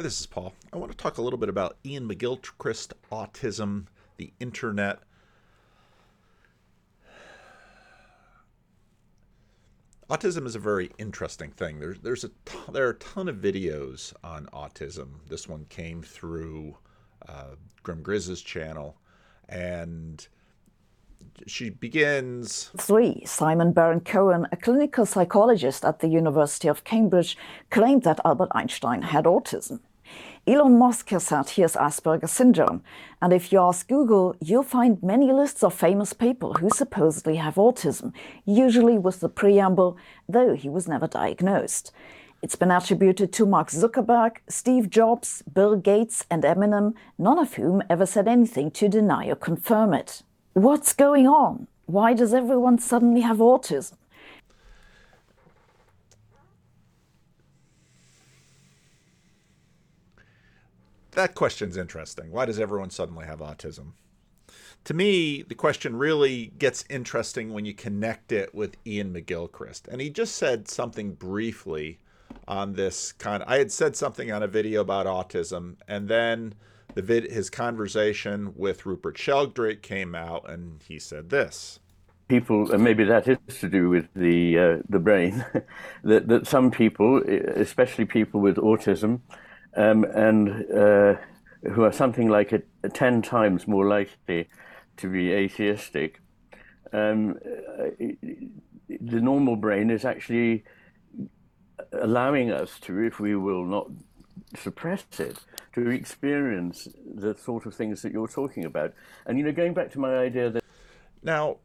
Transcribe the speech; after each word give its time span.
Hi, 0.00 0.02
this 0.02 0.18
is 0.18 0.26
Paul. 0.26 0.54
I 0.72 0.78
want 0.78 0.90
to 0.90 0.96
talk 0.96 1.18
a 1.18 1.20
little 1.20 1.38
bit 1.38 1.50
about 1.50 1.76
Iain 1.84 2.08
McGilchrist, 2.08 2.94
autism, 3.12 3.84
the 4.16 4.32
internet. 4.40 5.00
Autism 10.08 10.46
is 10.46 10.54
a 10.54 10.58
very 10.58 10.90
interesting 10.96 11.50
thing. 11.50 11.80
There's 11.80 11.98
there's 12.00 12.24
a 12.24 12.30
there 12.72 12.86
are 12.86 12.92
a 12.92 12.94
ton 12.94 13.28
of 13.28 13.36
videos 13.36 14.14
on 14.24 14.46
autism. 14.54 15.16
This 15.28 15.46
one 15.46 15.66
came 15.68 16.00
through 16.00 16.78
uh, 17.28 17.56
Grim 17.82 18.02
Grizz's 18.02 18.40
channel, 18.40 18.96
and 19.50 20.26
she 21.46 21.68
begins. 21.68 22.70
Three, 22.78 23.22
Simon 23.26 23.72
Baron 23.72 24.00
Cohen, 24.00 24.46
a 24.50 24.56
clinical 24.56 25.04
psychologist 25.04 25.84
at 25.84 25.98
the 25.98 26.08
University 26.08 26.68
of 26.68 26.84
Cambridge, 26.84 27.36
claimed 27.68 28.04
that 28.04 28.20
Albert 28.24 28.48
Einstein 28.52 29.02
had 29.02 29.26
autism. 29.26 29.80
Elon 30.50 30.80
Musk 30.80 31.10
has 31.10 31.28
said 31.28 31.50
he 31.50 31.62
has 31.62 31.76
Asperger's 31.76 32.32
syndrome, 32.32 32.82
and 33.22 33.32
if 33.32 33.52
you 33.52 33.60
ask 33.60 33.86
Google, 33.86 34.34
you'll 34.40 34.64
find 34.64 35.00
many 35.00 35.30
lists 35.30 35.62
of 35.62 35.72
famous 35.72 36.12
people 36.12 36.54
who 36.54 36.68
supposedly 36.70 37.36
have 37.36 37.54
autism, 37.54 38.12
usually 38.44 38.98
with 38.98 39.20
the 39.20 39.28
preamble, 39.28 39.96
though 40.28 40.56
he 40.56 40.68
was 40.68 40.88
never 40.88 41.06
diagnosed. 41.06 41.92
It's 42.42 42.56
been 42.56 42.72
attributed 42.72 43.32
to 43.34 43.46
Mark 43.46 43.68
Zuckerberg, 43.68 44.38
Steve 44.48 44.90
Jobs, 44.90 45.42
Bill 45.42 45.76
Gates, 45.76 46.26
and 46.28 46.42
Eminem, 46.42 46.94
none 47.16 47.38
of 47.38 47.54
whom 47.54 47.80
ever 47.88 48.04
said 48.04 48.26
anything 48.26 48.72
to 48.72 48.88
deny 48.88 49.28
or 49.28 49.36
confirm 49.36 49.94
it. 49.94 50.24
What's 50.54 50.92
going 50.92 51.28
on? 51.28 51.68
Why 51.86 52.12
does 52.12 52.34
everyone 52.34 52.80
suddenly 52.80 53.20
have 53.20 53.36
autism? 53.36 53.92
That 61.12 61.34
question's 61.34 61.76
interesting. 61.76 62.30
Why 62.30 62.46
does 62.46 62.60
everyone 62.60 62.90
suddenly 62.90 63.26
have 63.26 63.40
autism? 63.40 63.92
To 64.84 64.94
me, 64.94 65.42
the 65.42 65.54
question 65.54 65.96
really 65.96 66.52
gets 66.58 66.84
interesting 66.88 67.52
when 67.52 67.64
you 67.64 67.74
connect 67.74 68.32
it 68.32 68.54
with 68.54 68.76
Iain 68.86 69.12
McGilchrist. 69.12 69.88
And 69.88 70.00
he 70.00 70.08
just 70.08 70.36
said 70.36 70.68
something 70.68 71.12
briefly 71.12 71.98
on 72.48 72.74
this 72.74 73.12
kind 73.12 73.42
I 73.46 73.58
had 73.58 73.72
said 73.72 73.96
something 73.96 74.30
on 74.32 74.42
a 74.42 74.48
video 74.48 74.80
about 74.80 75.06
autism, 75.06 75.76
and 75.86 76.08
then 76.08 76.54
the 76.94 77.02
vid, 77.02 77.30
his 77.30 77.50
conversation 77.50 78.52
with 78.56 78.86
Rupert 78.86 79.18
Sheldrake 79.18 79.82
came 79.82 80.14
out, 80.14 80.48
and 80.50 80.82
he 80.86 80.98
said 80.98 81.30
this. 81.30 81.78
People, 82.28 82.70
and 82.70 82.82
maybe 82.82 83.04
that 83.04 83.26
is 83.26 83.38
to 83.60 83.68
do 83.68 83.88
with 83.88 84.08
the 84.14 84.58
uh, 84.58 84.76
the 84.88 85.00
brain, 85.00 85.44
that 86.04 86.28
that 86.28 86.46
some 86.46 86.70
people, 86.70 87.22
especially 87.24 88.04
people 88.04 88.40
with 88.40 88.56
autism, 88.56 89.20
um, 89.76 90.04
and 90.04 90.70
uh, 90.72 91.16
who 91.72 91.84
are 91.84 91.92
something 91.92 92.28
like 92.28 92.52
a, 92.52 92.62
a, 92.82 92.88
ten 92.88 93.22
times 93.22 93.66
more 93.66 93.86
likely 93.86 94.48
to 94.96 95.08
be 95.08 95.32
atheistic, 95.32 96.20
um, 96.92 97.38
the 97.98 99.20
normal 99.20 99.56
brain 99.56 99.90
is 99.90 100.04
actually 100.04 100.64
allowing 101.92 102.50
us 102.50 102.78
to, 102.80 102.98
if 102.98 103.20
we 103.20 103.34
will 103.36 103.64
not 103.64 103.90
suppress 104.56 105.04
it, 105.18 105.38
to 105.74 105.88
experience 105.88 106.88
the 107.14 107.34
sort 107.36 107.66
of 107.66 107.74
things 107.74 108.02
that 108.02 108.12
you're 108.12 108.28
talking 108.28 108.64
about. 108.64 108.92
And 109.26 109.38
you 109.38 109.44
know, 109.44 109.52
going 109.52 109.74
back 109.74 109.92
to 109.92 110.00
my 110.00 110.16
idea 110.16 110.50
that 110.50 110.64
now 111.22 111.58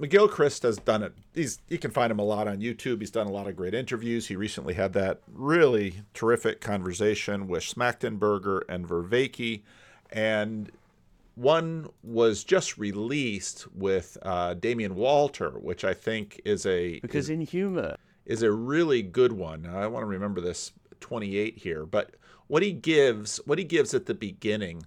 McGilchrist 0.00 0.62
has 0.62 0.76
done 0.76 1.02
it. 1.02 1.14
He's 1.34 1.58
you 1.68 1.78
can 1.78 1.90
find 1.90 2.10
him 2.10 2.18
a 2.18 2.24
lot 2.24 2.48
on 2.48 2.60
YouTube. 2.60 3.00
He's 3.00 3.10
done 3.10 3.26
a 3.26 3.32
lot 3.32 3.46
of 3.46 3.56
great 3.56 3.74
interviews. 3.74 4.26
He 4.26 4.36
recently 4.36 4.74
had 4.74 4.92
that 4.92 5.20
really 5.32 6.02
terrific 6.12 6.60
conversation 6.60 7.48
with 7.48 7.62
Schmachtenberger 7.62 8.62
and 8.68 8.86
Vervaeke, 8.86 9.62
and 10.10 10.70
one 11.34 11.88
was 12.02 12.44
just 12.44 12.76
released 12.78 13.66
with 13.74 14.18
uh, 14.22 14.54
Damien 14.54 14.94
Walter, 14.96 15.50
which 15.50 15.84
I 15.84 15.94
think 15.94 16.40
is 16.44 16.66
a 16.66 17.00
because 17.00 17.26
is, 17.26 17.30
in 17.30 17.40
humor 17.40 17.96
is 18.26 18.42
a 18.42 18.52
really 18.52 19.02
good 19.02 19.32
one. 19.32 19.66
I 19.66 19.86
want 19.86 20.02
to 20.02 20.08
remember 20.08 20.40
this 20.40 20.72
28 21.00 21.58
here, 21.58 21.86
but 21.86 22.16
what 22.48 22.62
he 22.62 22.72
gives, 22.72 23.38
what 23.46 23.58
he 23.58 23.64
gives 23.64 23.94
at 23.94 24.06
the 24.06 24.14
beginning, 24.14 24.84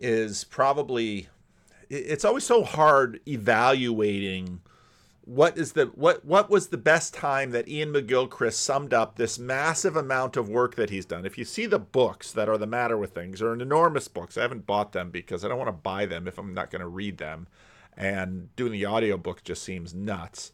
is 0.00 0.44
probably 0.44 1.28
it's 1.92 2.24
always 2.24 2.44
so 2.44 2.64
hard 2.64 3.20
evaluating 3.28 4.60
what 5.24 5.56
is 5.56 5.72
the 5.72 5.86
what 5.94 6.24
what 6.24 6.50
was 6.50 6.68
the 6.68 6.78
best 6.78 7.14
time 7.14 7.50
that 7.50 7.68
Iain 7.68 7.92
McGilchrist 7.92 8.54
summed 8.54 8.92
up 8.92 9.16
this 9.16 9.38
massive 9.38 9.94
amount 9.94 10.36
of 10.36 10.48
work 10.48 10.74
that 10.74 10.90
he's 10.90 11.04
done. 11.04 11.24
If 11.26 11.38
you 11.38 11.44
see 11.44 11.66
the 11.66 11.78
books 11.78 12.32
that 12.32 12.48
are 12.48 12.58
the 12.58 12.66
matter 12.66 12.96
with 12.96 13.14
things, 13.14 13.40
are 13.40 13.52
enormous 13.52 14.08
books. 14.08 14.36
I 14.36 14.42
haven't 14.42 14.66
bought 14.66 14.92
them 14.92 15.10
because 15.10 15.44
I 15.44 15.48
don't 15.48 15.58
want 15.58 15.68
to 15.68 15.72
buy 15.72 16.06
them 16.06 16.26
if 16.26 16.38
I'm 16.38 16.54
not 16.54 16.70
going 16.70 16.80
to 16.80 16.88
read 16.88 17.18
them. 17.18 17.46
And 17.96 18.54
doing 18.56 18.72
the 18.72 18.86
audiobook 18.86 19.44
just 19.44 19.62
seems 19.62 19.94
nuts. 19.94 20.52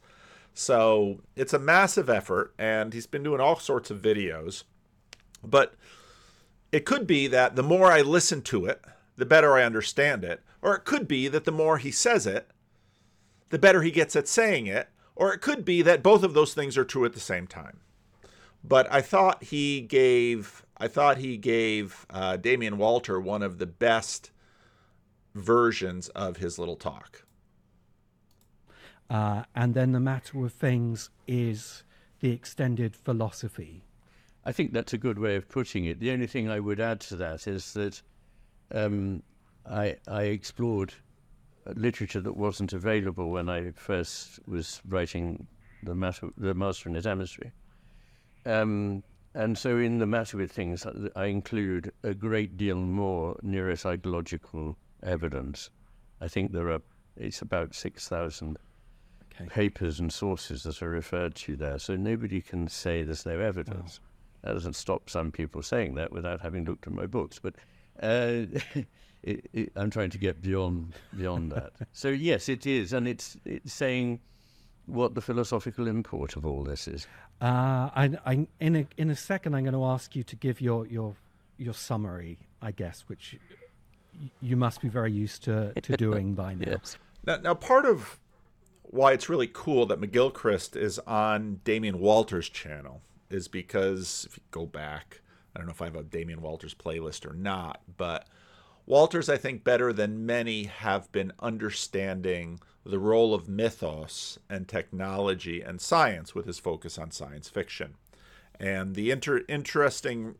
So 0.53 1.20
it's 1.37 1.55
a 1.55 1.59
massive 1.59 2.10
effort, 2.10 2.53
and 2.59 2.93
he's 2.93 3.06
been 3.06 3.22
doing 3.22 3.41
all 3.41 3.60
sorts 3.60 3.93
of 3.93 4.03
videos. 4.03 4.65
But 5.43 5.76
it 6.72 6.84
could 6.84 7.06
be 7.06 7.28
that 7.28 7.55
the 7.55 7.62
more 7.62 7.93
I 7.93 8.03
listen 8.03 8.43
to 8.43 8.66
it, 8.66 8.84
the 9.19 9.27
better 9.27 9.55
I 9.55 9.65
understand 9.65 10.25
it. 10.25 10.43
Or 10.62 10.75
it 10.75 10.84
could 10.84 11.06
be 11.06 11.29
that 11.29 11.45
the 11.45 11.53
more 11.53 11.77
he 11.79 11.91
says 11.91 12.27
it, 12.27 12.49
the 13.51 13.59
better 13.59 13.83
he 13.83 13.91
gets 13.91 14.17
at 14.17 14.29
saying 14.29 14.67
it. 14.67 14.89
Or 15.15 15.34
it 15.34 15.41
could 15.41 15.65
be 15.65 15.83
that 15.83 16.03
both 16.03 16.23
of 16.23 16.33
those 16.33 16.55
things 16.55 16.79
are 16.79 16.84
true 16.84 17.05
at 17.05 17.12
the 17.12 17.21
same 17.21 17.47
time. 17.49 17.81
But 18.62 18.91
I 18.91 19.01
thought 19.01 19.45
he 19.45 19.81
gave 19.81 20.65
I 20.81 20.87
thought 20.87 21.19
he 21.19 21.37
gave 21.37 22.06
uh, 22.09 22.37
Damien 22.37 22.79
Walter 22.79 23.21
one 23.21 23.43
of 23.43 23.59
the 23.59 23.67
best 23.67 24.31
versions 25.35 26.09
of 26.11 26.37
his 26.37 26.56
little 26.56 26.77
talk. 26.77 27.25
Uh, 29.11 29.43
and 29.56 29.75
then 29.75 29.91
the 29.91 30.00
matter 30.00 30.45
of 30.45 30.53
things 30.53 31.11
is 31.27 31.83
the 32.21 32.31
extended 32.31 32.95
philosophy. 32.95 33.83
I 34.45 34.53
think 34.53 34.73
that's 34.73 34.93
a 34.93 34.99
good 34.99 35.19
way 35.19 35.35
of 35.35 35.49
putting 35.49 35.85
it. 35.85 35.99
The 35.99 36.12
only 36.12 36.29
thing 36.29 36.49
I 36.49 36.61
would 36.61 36.79
add 36.79 37.00
to 37.00 37.17
that 37.17 37.49
is 37.49 37.73
that 37.73 38.03
um, 38.73 39.23
I, 39.69 39.97
I 40.06 40.23
explored 40.25 40.95
literature 41.75 42.21
that 42.21 42.37
wasn't 42.37 42.73
available 42.73 43.31
when 43.31 43.49
I 43.49 43.71
first 43.73 44.41
was 44.47 44.81
writing 44.89 45.47
the 45.83 45.95
matter, 45.95 46.29
the 46.37 46.55
Master 46.55 46.89
and 46.89 46.97
His 46.97 47.06
Emissary. 47.06 47.53
Um, 48.47 49.03
and 49.34 49.56
so, 49.56 49.77
in 49.77 49.99
the 49.99 50.06
matter 50.06 50.39
with 50.39 50.51
things, 50.51 50.87
I 51.15 51.27
include 51.27 51.93
a 52.03 52.15
great 52.15 52.56
deal 52.56 52.77
more 52.77 53.37
neuropsychological 53.45 54.75
evidence. 55.03 55.71
I 56.21 56.29
think 56.29 56.53
there 56.53 56.71
are 56.71 56.81
it's 57.17 57.43
about 57.43 57.75
six 57.75 58.09
thousand 58.09 58.59
okay. 59.35 59.49
papers 59.49 60.00
and 60.00 60.12
sources 60.12 60.62
that 60.62 60.83
are 60.83 60.89
referred 60.89 61.35
to 61.37 61.56
there. 61.56 61.79
So 61.79 61.97
nobody 61.97 62.41
can 62.41 62.69
say 62.69 63.03
there's 63.03 63.27
no 63.27 63.39
evidence. 63.39 64.00
That 64.43 64.53
doesn't 64.53 64.77
stop 64.77 65.11
some 65.11 65.33
people 65.33 65.62
saying 65.62 65.95
that 65.97 66.12
without 66.12 66.41
having 66.41 66.65
looked 66.65 66.87
at 66.87 66.93
my 66.93 67.06
books. 67.06 67.39
But 67.39 67.56
uh, 68.03 68.47
it, 69.23 69.51
it, 69.53 69.73
I'm 69.77 69.91
trying 69.91 70.11
to 70.11 70.19
get 70.19 70.43
beyond 70.43 70.95
beyond 71.17 71.53
that. 71.53 71.73
so 71.93 72.09
yes, 72.09 72.49
it 72.49 72.67
is, 72.67 72.93
and 72.93 73.07
it's 73.09 73.37
it's 73.45 73.73
saying 73.73 74.21
what 74.87 75.15
the 75.15 75.21
philosophical 75.21 75.87
import 75.87 76.37
of 76.37 76.47
all 76.47 76.65
this 76.65 76.89
is. 76.89 77.07
Uh, 77.41 77.91
I, 77.95 78.11
I, 78.27 78.47
in 78.59 78.77
a 78.77 78.87
in 78.97 79.11
a 79.11 79.17
second, 79.17 79.55
I'm 79.55 79.65
going 79.65 79.75
to 79.75 79.85
ask 79.85 80.17
you 80.17 80.23
to 80.25 80.37
give 80.37 80.61
your 80.61 80.87
your 80.87 81.15
your 81.57 81.75
summary, 81.75 82.39
I 82.63 82.73
guess, 82.73 83.05
which 83.07 83.37
you 84.41 84.57
must 84.57 84.81
be 84.81 84.89
very 84.89 85.13
used 85.13 85.45
to, 85.45 85.73
to 85.83 85.97
doing 85.97 86.35
by 86.35 86.55
now. 86.55 86.71
yes. 86.71 86.97
Now, 87.27 87.37
now, 87.37 87.55
part 87.55 87.85
of 87.85 88.19
why 88.83 89.13
it's 89.13 89.29
really 89.29 89.51
cool 89.53 89.87
that 89.87 90.01
McGilchrist 90.01 90.77
is 90.77 90.99
on 91.01 91.61
Damien 91.65 92.01
Walters' 92.01 92.49
channel 92.49 93.03
is 93.31 93.49
because 93.49 94.27
if 94.29 94.39
you 94.39 94.43
go 94.51 94.67
back, 94.67 95.21
I 95.59 95.61
don't 95.61 95.67
know 95.67 95.73
if 95.73 95.83
I 95.83 95.87
have 95.87 95.97
a 95.97 96.05
Damien 96.05 96.41
Walters 96.41 96.73
playlist 96.73 97.29
or 97.29 97.35
not, 97.35 97.81
but 97.97 98.29
Walters, 98.87 99.29
I 99.29 99.37
think, 99.37 99.65
better 99.65 99.93
than 99.93 100.25
many 100.25 100.65
have 100.65 101.11
been 101.11 101.32
understanding 101.41 102.61
the 102.87 103.00
role 103.00 103.35
of 103.35 103.49
mythos 103.49 104.38
and 104.49 104.69
technology 104.69 105.61
and 105.61 105.81
science 105.81 106.32
with 106.32 106.47
his 106.47 106.61
focus 106.61 106.97
on 106.97 107.11
science 107.11 107.49
fiction. 107.49 107.94
And 108.61 108.94
the 108.94 109.11
inter- 109.11 109.43
interesting 109.49 110.37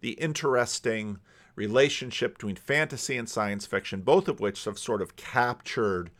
the 0.00 0.12
interesting 0.12 1.18
relationship 1.56 2.34
between 2.34 2.56
fantasy 2.56 3.18
and 3.18 3.28
science 3.28 3.66
fiction, 3.66 4.00
both 4.00 4.28
of 4.28 4.38
which 4.38 4.64
have 4.64 4.78
sort 4.78 5.02
of 5.02 5.16
captured 5.16 6.10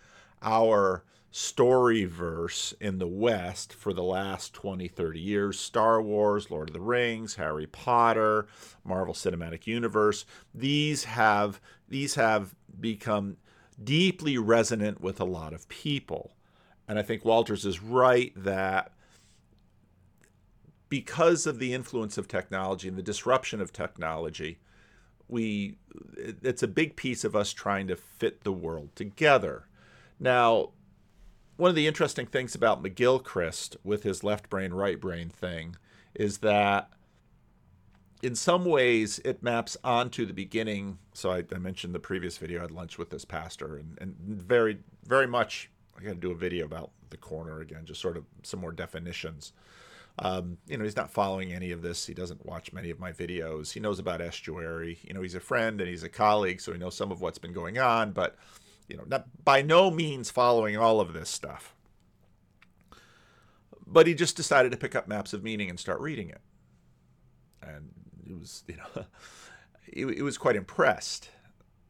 our 0.43 1.05
story 1.31 2.05
verse 2.05 2.75
in 2.81 2.99
the 2.99 3.06
West 3.06 3.73
for 3.73 3.93
the 3.93 4.03
last 4.03 4.53
20, 4.53 4.88
30 4.88 5.21
years 5.21 5.59
Star 5.59 6.03
Wars, 6.03 6.50
Lord 6.50 6.71
of 6.71 6.75
the 6.75 6.81
Rings, 6.81 7.37
Harry 7.37 7.67
Potter, 7.67 8.47
Marvel 8.85 9.15
Cinematic 9.15 9.67
Universe. 9.67 10.25
These 10.55 11.05
have 11.05 11.61
these 11.88 12.17
have 12.17 12.55
become 12.81 13.37
deeply 13.82 14.38
resonant 14.38 15.00
with 15.00 15.21
a 15.21 15.25
lot 15.25 15.53
of 15.53 15.69
people. 15.69 16.32
And 16.88 16.99
I 16.99 17.03
think 17.03 17.25
Walters 17.25 17.65
is 17.65 17.81
right 17.81 18.32
that 18.37 18.93
because 20.88 21.47
of 21.47 21.61
the 21.61 21.73
influence 21.73 22.19
of 22.19 22.27
technology 22.27 22.88
and 22.88 22.97
the 22.97 23.03
disruption 23.03 23.61
of 23.61 23.73
technology, 23.73 24.59
we 25.29 25.77
it's 26.17 26.65
a 26.65 26.69
big 26.69 26.97
piece 26.97 27.23
of 27.23 27.37
us 27.37 27.53
trying 27.53 27.87
to 27.87 27.94
fit 27.94 28.43
the 28.43 28.53
world 28.53 28.97
together. 28.97 29.67
Now, 30.19 30.71
one 31.60 31.68
of 31.68 31.76
the 31.76 31.86
interesting 31.86 32.26
things 32.26 32.54
about 32.54 32.82
McGilchrist 32.82 33.76
with 33.84 34.02
his 34.02 34.24
left 34.24 34.48
brain 34.48 34.72
right 34.72 34.98
brain 34.98 35.28
thing 35.28 35.76
is 36.14 36.38
that 36.38 36.90
in 38.22 38.34
some 38.34 38.64
ways 38.64 39.20
it 39.24 39.42
maps 39.42 39.76
onto 39.84 40.24
the 40.24 40.32
beginning. 40.32 40.98
So 41.12 41.30
I, 41.30 41.44
I 41.54 41.58
mentioned 41.58 41.94
the 41.94 42.00
previous 42.00 42.38
video. 42.38 42.60
I 42.60 42.62
had 42.62 42.70
lunch 42.70 42.98
with 42.98 43.10
this 43.10 43.24
pastor, 43.24 43.76
and, 43.76 43.98
and 44.00 44.16
very 44.18 44.78
very 45.06 45.26
much. 45.26 45.70
I 45.98 46.02
got 46.02 46.10
to 46.10 46.14
do 46.16 46.30
a 46.30 46.34
video 46.34 46.64
about 46.64 46.92
the 47.10 47.18
corner 47.18 47.60
again, 47.60 47.84
just 47.84 48.00
sort 48.00 48.16
of 48.16 48.24
some 48.42 48.60
more 48.60 48.72
definitions. 48.72 49.52
Um, 50.18 50.56
you 50.66 50.78
know, 50.78 50.84
he's 50.84 50.96
not 50.96 51.10
following 51.10 51.52
any 51.52 51.72
of 51.72 51.82
this. 51.82 52.06
He 52.06 52.14
doesn't 52.14 52.44
watch 52.46 52.72
many 52.72 52.88
of 52.88 52.98
my 52.98 53.12
videos. 53.12 53.72
He 53.72 53.80
knows 53.80 53.98
about 53.98 54.22
estuary. 54.22 54.98
You 55.06 55.12
know, 55.12 55.20
he's 55.20 55.34
a 55.34 55.40
friend 55.40 55.78
and 55.80 55.90
he's 55.90 56.02
a 56.02 56.08
colleague, 56.08 56.60
so 56.60 56.72
he 56.72 56.78
knows 56.78 56.96
some 56.96 57.12
of 57.12 57.20
what's 57.20 57.38
been 57.38 57.52
going 57.52 57.78
on, 57.78 58.12
but 58.12 58.38
you 58.90 58.96
know, 58.96 59.04
not 59.06 59.26
by 59.44 59.62
no 59.62 59.90
means 59.90 60.31
following 60.31 60.76
all 60.76 61.00
of 61.00 61.12
this 61.12 61.31
stuff. 61.31 61.75
But 63.87 64.06
he 64.06 64.14
just 64.14 64.37
decided 64.37 64.72
to 64.72 64.78
pick 64.78 64.94
up 64.94 65.08
maps 65.08 65.32
of 65.32 65.42
meaning 65.42 65.70
and 65.70 65.78
start 65.78 66.00
reading 66.00 66.28
it, 66.28 66.40
and 67.62 67.90
it 68.28 68.38
was, 68.38 68.62
you 68.69 68.76
know, 68.76 69.04
he, 69.92 70.16
he 70.16 70.22
was 70.22 70.38
quite 70.38 70.56
impressed, 70.56 71.31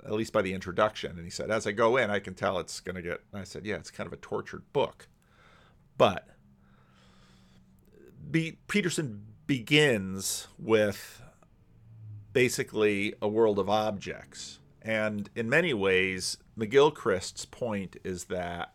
at 0.05 0.13
least 0.13 0.33
by 0.33 0.43
the 0.43 0.55
introduction. 0.55 1.13
And 1.13 1.25
he 1.25 1.31
said, 1.31 1.51
as 1.51 1.67
I 1.67 1.73
go 1.73 1.97
in, 1.97 2.11
I 2.11 2.19
can 2.19 2.35
tell 2.35 2.59
it's 2.59 2.81
going 2.81 2.97
to 2.97 3.03
get. 3.03 3.21
I 3.35 3.45
said, 3.45 3.67
yeah, 3.67 3.77
it's 3.77 3.91
kind 3.91 4.07
of 4.07 4.13
a 4.13 4.17
tortured 4.17 4.73
book, 4.73 5.09
but 5.99 6.29
Peterson 8.69 9.27
begins 9.47 10.47
with 10.59 11.23
basically 12.33 13.15
a 13.21 13.29
world 13.29 13.59
of 13.59 13.69
objects. 13.69 14.59
And 14.83 15.29
in 15.35 15.51
many 15.51 15.75
ways, 15.75 16.39
McGilchrist's 16.61 17.47
point 17.47 17.97
is 18.05 18.25
that 18.25 18.75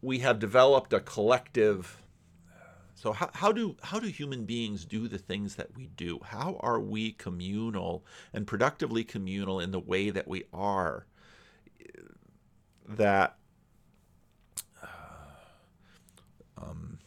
we 0.00 0.20
have 0.20 0.38
developed 0.38 0.92
a 0.92 1.00
collective. 1.00 2.02
So 2.94 3.12
how, 3.12 3.30
how 3.34 3.52
do 3.52 3.76
how 3.82 3.98
do 4.00 4.06
human 4.06 4.44
beings 4.44 4.86
do 4.86 5.06
the 5.08 5.18
things 5.18 5.56
that 5.56 5.76
we 5.76 5.88
do? 5.88 6.18
How 6.24 6.58
are 6.60 6.80
we 6.80 7.12
communal 7.12 8.04
and 8.32 8.46
productively 8.46 9.04
communal 9.04 9.60
in 9.60 9.70
the 9.70 9.80
way 9.80 10.10
that 10.10 10.26
we 10.26 10.44
are? 10.52 11.06
That 12.88 13.36
um, 16.56 16.98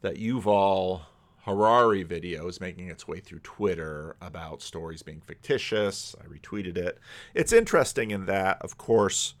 that 0.00 0.16
Yuval 0.16 1.02
Harari 1.50 2.04
video 2.04 2.46
is 2.46 2.60
making 2.60 2.88
its 2.88 3.08
way 3.08 3.18
through 3.18 3.40
Twitter 3.40 4.14
about 4.20 4.62
stories 4.62 5.02
being 5.02 5.20
fictitious. 5.20 6.14
I 6.22 6.26
retweeted 6.26 6.76
it. 6.76 6.98
It's 7.34 7.52
interesting 7.52 8.12
in 8.12 8.26
that, 8.26 8.62
of 8.62 8.78
course, 8.78 9.34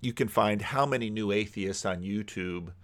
you 0.00 0.12
can 0.12 0.28
find 0.28 0.62
how 0.62 0.86
many 0.86 1.10
new 1.10 1.32
atheists 1.32 1.84
on 1.84 2.02
YouTube. 2.02 2.74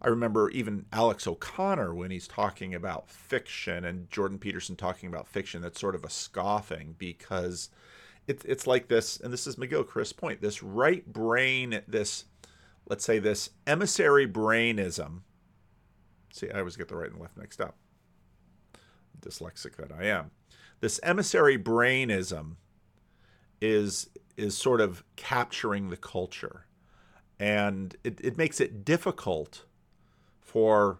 I 0.00 0.08
remember 0.08 0.48
even 0.48 0.86
Alex 0.94 1.26
O'Connor 1.26 1.94
when 1.94 2.10
he's 2.10 2.26
talking 2.26 2.74
about 2.74 3.10
fiction 3.10 3.84
and 3.84 4.10
Jordan 4.10 4.38
Peterson 4.38 4.76
talking 4.76 5.10
about 5.10 5.28
fiction, 5.28 5.60
that's 5.60 5.80
sort 5.80 5.94
of 5.94 6.04
a 6.04 6.10
scoffing 6.10 6.94
because 6.96 7.68
it's 8.26 8.46
it's 8.46 8.66
like 8.66 8.88
this, 8.88 9.20
and 9.20 9.30
this 9.30 9.46
is 9.46 9.56
McGilchrist's 9.56 10.14
point, 10.14 10.40
this 10.40 10.62
right 10.62 11.06
brain, 11.06 11.82
this 11.86 12.24
let's 12.88 13.04
say 13.04 13.18
this 13.18 13.50
emissary 13.66 14.24
brainism. 14.24 15.24
See, 16.34 16.50
I 16.50 16.58
always 16.58 16.76
get 16.76 16.88
the 16.88 16.96
right 16.96 17.10
and 17.10 17.20
left 17.20 17.36
mixed 17.36 17.60
up. 17.60 17.76
Dyslexic 19.20 19.76
that 19.76 19.92
I 19.92 20.06
am. 20.06 20.32
This 20.80 20.98
emissary 21.04 21.56
brainism 21.56 22.56
is 23.60 24.10
is 24.36 24.56
sort 24.56 24.80
of 24.80 25.04
capturing 25.14 25.90
the 25.90 25.96
culture. 25.96 26.66
And 27.38 27.94
it, 28.02 28.20
it 28.20 28.36
makes 28.36 28.60
it 28.60 28.84
difficult 28.84 29.64
for 30.40 30.98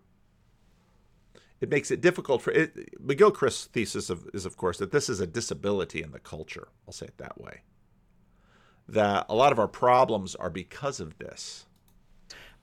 it 1.61 1.69
makes 1.69 1.91
it 1.91 2.01
difficult 2.01 2.41
for 2.41 2.53
it. 2.53 2.97
McGilchrist's 3.05 3.65
thesis 3.67 4.11
of, 4.11 4.29
is, 4.33 4.47
of 4.47 4.57
course, 4.57 4.79
that 4.79 4.93
this 4.93 5.09
is 5.09 5.19
a 5.19 5.27
disability 5.27 6.01
in 6.01 6.13
the 6.13 6.21
culture. 6.21 6.69
I'll 6.87 6.93
say 6.93 7.07
it 7.07 7.19
that 7.19 7.41
way. 7.41 7.63
That 8.89 9.27
a 9.29 9.35
lot 9.35 9.51
of 9.51 9.59
our 9.59 9.69
problems 9.69 10.37
are 10.37 10.51
because 10.51 11.01
of 11.01 11.19
this. 11.19 11.67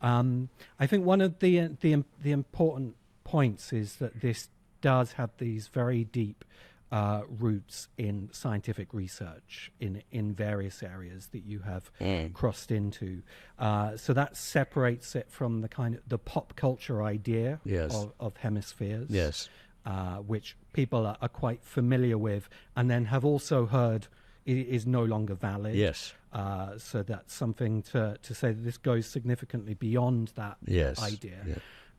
Um, 0.02 0.50
I 0.80 0.88
think 0.88 1.06
one 1.06 1.22
of 1.22 1.40
the 1.40 1.70
the 1.80 2.04
the 2.22 2.32
important 2.32 2.96
points 3.24 3.72
is 3.72 3.96
that 3.98 4.22
this 4.22 4.50
does 4.82 5.14
have 5.14 5.30
these 5.38 5.68
very 5.68 6.04
deep 6.04 6.44
uh, 6.92 7.22
roots 7.30 7.88
in 7.98 8.28
scientific 8.34 8.94
research 8.94 9.72
in 9.80 10.04
in 10.12 10.34
various 10.34 10.84
areas 10.84 11.28
that 11.28 11.46
you 11.46 11.60
have 11.60 11.90
mm. 12.02 12.34
crossed 12.34 12.72
into. 12.72 13.22
Uh, 13.58 13.96
so 13.96 14.12
that 14.14 14.36
separates 14.36 15.16
it 15.16 15.28
from 15.30 15.62
the 15.62 15.70
kind 15.70 15.96
of 15.96 16.02
the 16.08 16.18
pop 16.18 16.56
culture 16.56 17.02
idea 17.02 17.60
yes. 17.64 17.96
of, 17.96 18.12
of, 18.20 18.38
hemispheres. 18.38 19.10
Yes. 19.10 19.48
Uh, 19.84 20.18
which 20.18 20.56
people 20.74 21.08
are, 21.08 21.18
are, 21.24 21.30
quite 21.30 21.64
familiar 21.64 22.16
with, 22.16 22.48
and 22.76 22.92
then 22.92 23.06
have 23.06 23.26
also 23.26 23.66
heard 23.66 24.08
is 24.46 24.86
no 24.86 25.04
longer 25.04 25.36
valid. 25.36 25.76
Yes. 25.76 26.14
Uh, 26.34 26.78
so 26.78 27.04
that's 27.04 27.34
something 27.34 27.82
to, 27.82 28.18
to 28.22 28.34
say 28.34 28.52
that 28.52 28.64
this 28.64 28.78
goes 28.78 29.06
significantly 29.06 29.74
beyond 29.74 30.32
that 30.36 30.58
yes. 30.66 31.02
idea. 31.02 31.40
Yeah. 31.46 31.56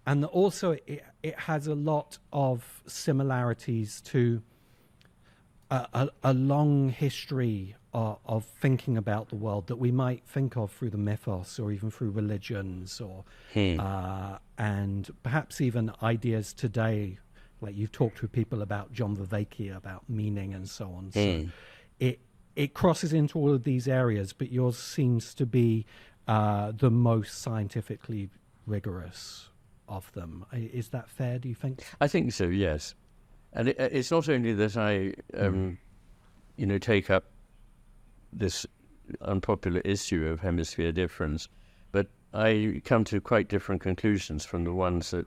And 0.06 0.24
also, 0.24 0.72
it, 0.72 1.04
it 1.22 1.38
has 1.38 1.66
a 1.66 1.74
lot 1.74 2.18
of 2.32 2.82
similarities 2.86 4.00
to 4.06 4.42
a, 5.70 5.88
a, 5.94 6.08
a 6.24 6.34
long 6.34 6.88
history 6.88 7.76
of, 7.94 8.18
of, 8.24 8.44
thinking 8.44 8.96
about 8.96 9.28
the 9.28 9.36
world 9.36 9.68
that 9.68 9.76
we 9.76 9.92
might 9.92 10.24
think 10.26 10.56
of 10.56 10.72
through 10.72 10.90
the 10.90 10.98
mythos 10.98 11.58
or 11.58 11.70
even 11.70 11.90
through 11.90 12.10
religions 12.10 13.00
or 13.00 13.24
hmm. 13.52 13.78
uh, 13.78 14.38
and 14.58 15.10
perhaps 15.22 15.60
even 15.60 15.92
ideas 16.02 16.52
today 16.52 17.18
like 17.60 17.76
you've 17.76 17.92
talked 17.92 18.22
with 18.22 18.32
people 18.32 18.62
about 18.62 18.92
John 18.92 19.16
Vervaeke 19.16 19.74
about 19.74 20.02
meaning 20.08 20.52
and 20.52 20.68
so 20.68 20.86
on. 20.86 21.12
So 21.12 21.20
hmm. 21.20 21.48
it 22.00 22.18
it 22.56 22.74
crosses 22.74 23.12
into 23.12 23.38
all 23.38 23.52
of 23.52 23.64
these 23.64 23.88
areas, 23.88 24.32
but 24.32 24.52
yours 24.52 24.78
seems 24.78 25.34
to 25.34 25.46
be 25.46 25.86
uh, 26.28 26.72
the 26.72 26.90
most 26.90 27.40
scientifically 27.40 28.30
rigorous 28.66 29.48
of 29.88 30.10
them. 30.12 30.44
Is 30.52 30.88
that 30.88 31.08
fair? 31.10 31.38
Do 31.38 31.48
you 31.48 31.54
think? 31.54 31.82
I 32.00 32.08
think 32.08 32.32
so. 32.32 32.44
Yes, 32.44 32.94
and 33.52 33.68
it, 33.68 33.76
it's 33.78 34.10
not 34.10 34.28
only 34.28 34.52
that 34.54 34.76
I, 34.76 35.14
um, 35.36 35.54
mm. 35.54 35.76
you 36.56 36.66
know, 36.66 36.78
take 36.78 37.10
up 37.10 37.24
this 38.32 38.66
unpopular 39.20 39.80
issue 39.80 40.26
of 40.26 40.40
hemisphere 40.40 40.92
difference, 40.92 41.48
but 41.90 42.06
I 42.32 42.80
come 42.84 43.04
to 43.04 43.20
quite 43.20 43.48
different 43.48 43.82
conclusions 43.82 44.44
from 44.44 44.64
the 44.64 44.72
ones 44.72 45.10
that 45.10 45.26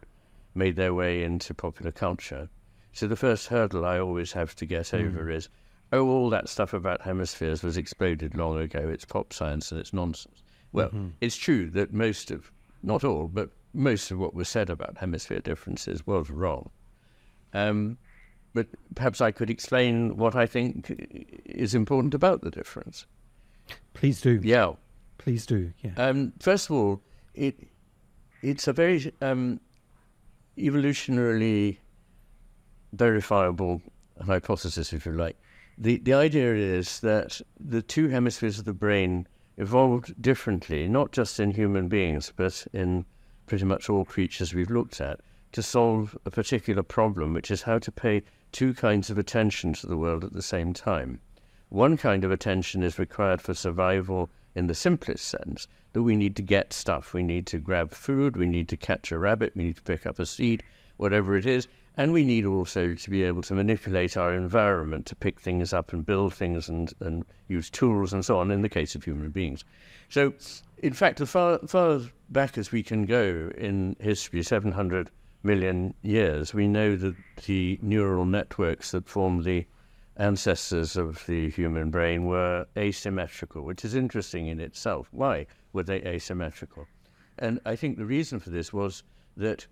made 0.55 0.75
their 0.75 0.93
way 0.93 1.23
into 1.23 1.53
popular 1.53 1.91
culture. 1.91 2.49
So 2.93 3.07
the 3.07 3.17
first 3.17 3.47
hurdle 3.47 3.85
I 3.85 3.99
always 3.99 4.31
have 4.31 4.55
to 4.55 4.65
get 4.65 4.85
mm. 4.85 5.05
over 5.05 5.29
is 5.29 5.49
oh, 5.95 6.07
all 6.07 6.29
that 6.29 6.49
stuff 6.49 6.73
about 6.73 7.01
hemispheres 7.01 7.63
was 7.63 7.77
exploded 7.77 8.35
long 8.35 8.59
ago. 8.59 8.87
It's 8.89 9.05
pop 9.05 9.33
science 9.33 9.71
and 9.71 9.79
it's 9.79 9.93
nonsense. 9.93 10.43
Well, 10.71 10.89
mm-hmm. 10.89 11.09
it's 11.21 11.37
true 11.37 11.69
that 11.71 11.93
most 11.93 12.31
of, 12.31 12.51
not 12.83 13.03
all, 13.03 13.27
but 13.27 13.49
most 13.73 14.11
of 14.11 14.19
what 14.19 14.33
was 14.33 14.49
said 14.49 14.69
about 14.69 14.97
hemisphere 14.97 15.39
differences 15.39 16.05
was 16.05 16.29
wrong. 16.29 16.69
Um, 17.53 17.97
but 18.53 18.67
perhaps 18.95 19.21
I 19.21 19.31
could 19.31 19.49
explain 19.49 20.17
what 20.17 20.35
I 20.35 20.45
think 20.45 20.93
is 21.45 21.75
important 21.75 22.13
about 22.13 22.41
the 22.41 22.51
difference. 22.51 23.05
Please 23.93 24.21
do. 24.21 24.39
Yeah. 24.43 24.73
Please 25.17 25.45
do. 25.45 25.71
Yeah. 25.81 25.91
Um, 25.97 26.33
first 26.39 26.69
of 26.69 26.75
all, 26.75 27.01
it 27.33 27.55
it's 28.41 28.67
a 28.67 28.73
very 28.73 29.13
um, 29.21 29.59
evolutionarily 30.57 31.77
verifiable 32.93 33.81
hypothesis, 34.25 34.93
if 34.93 35.05
you 35.05 35.13
like, 35.13 35.37
the, 35.77 35.97
the 35.97 36.13
idea 36.13 36.53
is 36.55 36.99
that 37.01 37.41
the 37.59 37.81
two 37.81 38.07
hemispheres 38.07 38.59
of 38.59 38.65
the 38.65 38.73
brain 38.73 39.27
evolved 39.57 40.21
differently, 40.21 40.87
not 40.87 41.11
just 41.11 41.39
in 41.39 41.51
human 41.51 41.87
beings, 41.87 42.31
but 42.35 42.65
in 42.73 43.05
pretty 43.45 43.65
much 43.65 43.89
all 43.89 44.05
creatures 44.05 44.53
we've 44.53 44.69
looked 44.69 44.99
at, 45.01 45.19
to 45.51 45.61
solve 45.61 46.17
a 46.25 46.31
particular 46.31 46.83
problem, 46.83 47.33
which 47.33 47.51
is 47.51 47.61
how 47.61 47.79
to 47.79 47.91
pay 47.91 48.23
two 48.51 48.73
kinds 48.73 49.09
of 49.09 49.17
attention 49.17 49.73
to 49.73 49.87
the 49.87 49.97
world 49.97 50.23
at 50.23 50.33
the 50.33 50.41
same 50.41 50.73
time. 50.73 51.19
One 51.69 51.97
kind 51.97 52.23
of 52.23 52.31
attention 52.31 52.83
is 52.83 52.99
required 52.99 53.41
for 53.41 53.53
survival 53.53 54.29
in 54.55 54.67
the 54.67 54.75
simplest 54.75 55.25
sense, 55.25 55.67
that 55.91 56.03
we 56.03 56.15
need 56.15 56.35
to 56.37 56.41
get 56.41 56.73
stuff. 56.73 57.13
We 57.13 57.23
need 57.23 57.45
to 57.47 57.59
grab 57.59 57.91
food, 57.91 58.37
we 58.37 58.45
need 58.45 58.69
to 58.69 58.77
catch 58.77 59.11
a 59.11 59.19
rabbit, 59.19 59.53
we 59.55 59.65
need 59.65 59.75
to 59.77 59.81
pick 59.81 60.05
up 60.05 60.19
a 60.19 60.25
seed, 60.25 60.63
whatever 60.97 61.35
it 61.35 61.45
is. 61.45 61.67
And 61.97 62.11
we 62.11 62.25
need 62.25 62.45
also 62.45 62.93
to 62.93 63.09
be 63.09 63.23
able 63.23 63.41
to 63.43 63.53
manipulate 63.53 64.17
our 64.17 64.33
environment 64.33 65.05
to 65.05 65.15
pick 65.15 65.39
things 65.39 65.71
up 65.71 65.93
and 65.93 66.05
build 66.05 66.33
things 66.33 66.67
and, 66.67 66.93
and 66.99 67.23
use 67.47 67.69
tools 67.69 68.11
and 68.11 68.25
so 68.25 68.37
on 68.37 68.51
in 68.51 68.61
the 68.61 68.69
case 68.69 68.95
of 68.95 69.03
human 69.03 69.29
beings. 69.29 69.63
So 70.09 70.33
in 70.79 70.93
fact, 70.93 71.21
as 71.21 71.29
far, 71.29 71.59
far 71.59 72.01
back 72.29 72.57
as 72.57 72.71
we 72.71 72.83
can 72.83 73.05
go 73.05 73.49
in 73.57 73.95
history, 73.99 74.43
700 74.43 75.09
million 75.43 75.93
years, 76.01 76.53
we 76.53 76.67
know 76.67 76.97
that 76.97 77.15
the 77.45 77.79
neural 77.81 78.25
networks 78.25 78.91
that 78.91 79.07
form 79.07 79.43
the 79.43 79.65
ancestors 80.17 80.97
of 80.97 81.25
the 81.27 81.49
human 81.49 81.91
brain 81.91 82.25
were 82.25 82.65
asymmetrical, 82.77 83.63
which 83.63 83.85
is 83.85 83.95
interesting 83.95 84.47
in 84.47 84.59
itself. 84.59 85.07
Why 85.11 85.47
were 85.71 85.83
they 85.83 86.01
asymmetrical? 86.01 86.87
And 87.39 87.59
I 87.65 87.75
think 87.75 87.97
the 87.97 88.05
reason 88.05 88.39
for 88.39 88.49
this 88.49 88.73
was 88.73 89.03
that, 89.37 89.67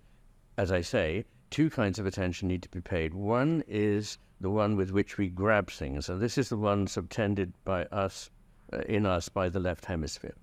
as 0.56 0.70
I 0.70 0.80
say, 0.80 1.24
two 1.54 1.70
kinds 1.70 2.00
of 2.00 2.06
attention 2.06 2.48
need 2.48 2.62
to 2.62 2.68
be 2.68 2.80
paid. 2.80 3.14
One 3.14 3.62
is 3.68 4.18
the 4.40 4.50
one 4.50 4.74
with 4.74 4.90
which 4.90 5.18
we 5.18 5.28
grab 5.28 5.70
things, 5.70 6.08
and 6.08 6.20
this 6.20 6.36
is 6.36 6.48
the 6.48 6.56
one 6.56 6.88
subtended 6.88 7.52
by 7.64 7.84
us, 7.86 8.28
uh, 8.72 8.78
in 8.88 9.06
us, 9.06 9.28
by 9.28 9.48
the 9.48 9.60
left 9.60 9.84
hemisphere 9.84 10.34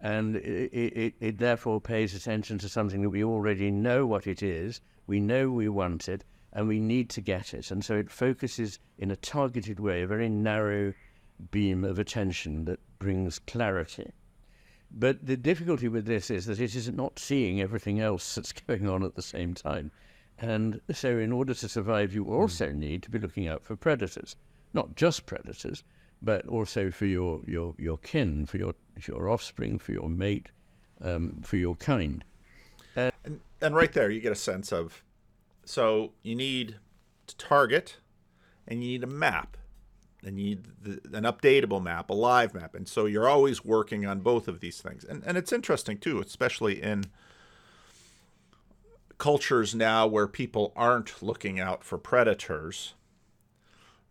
and 0.00 0.36
it, 0.36 0.72
it, 0.72 1.14
it, 1.20 1.38
therefore 1.38 1.80
pays 1.80 2.14
attention 2.14 2.58
to 2.58 2.68
something 2.68 3.02
that 3.02 3.10
we 3.10 3.22
already 3.22 3.70
know 3.70 4.06
what 4.06 4.26
it 4.26 4.42
is, 4.42 4.80
we 5.06 5.20
know 5.20 5.50
we 5.50 5.68
want 5.68 6.08
it, 6.08 6.24
and 6.52 6.66
we 6.66 6.80
need 6.80 7.10
to 7.10 7.20
get 7.20 7.52
it. 7.52 7.70
And 7.70 7.84
so 7.84 7.96
it 7.96 8.10
focuses 8.10 8.78
in 8.98 9.10
a 9.10 9.16
targeted 9.16 9.78
way, 9.78 10.02
a 10.02 10.06
very 10.06 10.28
narrow 10.28 10.94
beam 11.50 11.84
of 11.84 11.98
attention 11.98 12.64
that 12.64 12.80
brings 12.98 13.38
clarity. 13.40 14.12
But 14.90 15.26
the 15.26 15.36
difficulty 15.36 15.88
with 15.88 16.06
this 16.06 16.30
is 16.30 16.46
that 16.46 16.60
it 16.60 16.74
is 16.74 16.90
not 16.90 17.18
seeing 17.18 17.60
everything 17.60 18.00
else 18.00 18.34
that's 18.34 18.52
going 18.66 18.88
on 18.88 19.02
at 19.02 19.16
the 19.16 19.22
same 19.22 19.54
time. 19.54 19.90
And 20.40 20.80
so, 20.92 21.18
in 21.18 21.32
order 21.32 21.52
to 21.52 21.68
survive, 21.68 22.14
you 22.14 22.24
also 22.24 22.72
need 22.72 23.02
to 23.02 23.10
be 23.10 23.18
looking 23.18 23.46
out 23.46 23.62
for 23.62 23.76
predators, 23.76 24.36
not 24.72 24.96
just 24.96 25.26
predators, 25.26 25.84
but 26.22 26.46
also 26.46 26.90
for 26.90 27.06
your, 27.06 27.40
your, 27.46 27.74
your 27.78 27.98
kin, 27.98 28.46
for 28.46 28.56
your, 28.56 28.74
your 29.06 29.28
offspring, 29.28 29.78
for 29.78 29.92
your 29.92 30.08
mate, 30.08 30.48
um, 31.02 31.40
for 31.42 31.56
your 31.56 31.76
kind. 31.76 32.24
And, 32.96 33.12
and, 33.24 33.40
and 33.60 33.74
right 33.74 33.92
there, 33.92 34.10
you 34.10 34.20
get 34.20 34.32
a 34.32 34.36
sense 34.36 34.72
of 34.72 35.02
so 35.64 36.12
you 36.22 36.34
need 36.34 36.76
to 37.26 37.36
target 37.36 37.98
and 38.66 38.82
you 38.82 38.90
need 38.90 39.04
a 39.04 39.08
map 39.08 39.56
and 40.24 40.38
you 40.38 40.44
need 40.44 40.66
the, 40.82 41.16
an 41.16 41.24
updatable 41.24 41.82
map, 41.82 42.10
a 42.10 42.14
live 42.14 42.54
map. 42.54 42.74
And 42.74 42.88
so 42.88 43.06
you're 43.06 43.28
always 43.28 43.64
working 43.64 44.06
on 44.06 44.20
both 44.20 44.48
of 44.48 44.60
these 44.60 44.80
things. 44.80 45.04
And, 45.04 45.22
and 45.24 45.38
it's 45.38 45.52
interesting, 45.52 45.98
too, 45.98 46.20
especially 46.20 46.82
in 46.82 47.04
cultures 49.20 49.74
now 49.74 50.06
where 50.06 50.26
people 50.26 50.72
aren't 50.74 51.22
looking 51.22 51.60
out 51.60 51.84
for 51.84 51.98
predators. 51.98 52.94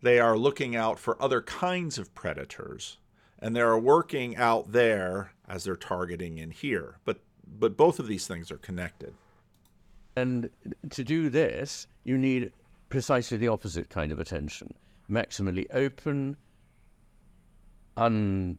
They 0.00 0.20
are 0.20 0.38
looking 0.38 0.76
out 0.76 0.98
for 0.98 1.20
other 1.20 1.42
kinds 1.42 1.98
of 1.98 2.14
predators 2.14 2.96
and 3.40 3.54
they're 3.54 3.76
working 3.76 4.36
out 4.36 4.72
there 4.72 5.32
as 5.48 5.64
they're 5.64 5.76
targeting 5.76 6.38
in 6.38 6.52
here. 6.52 6.96
But 7.04 7.18
but 7.58 7.76
both 7.76 7.98
of 7.98 8.06
these 8.06 8.28
things 8.28 8.52
are 8.52 8.58
connected. 8.58 9.12
And 10.14 10.48
to 10.90 11.02
do 11.02 11.28
this 11.28 11.88
you 12.04 12.16
need 12.16 12.52
precisely 12.88 13.36
the 13.36 13.48
opposite 13.48 13.90
kind 13.90 14.12
of 14.12 14.20
attention. 14.20 14.72
Maximally 15.10 15.66
open 15.74 16.36
un 17.96 18.58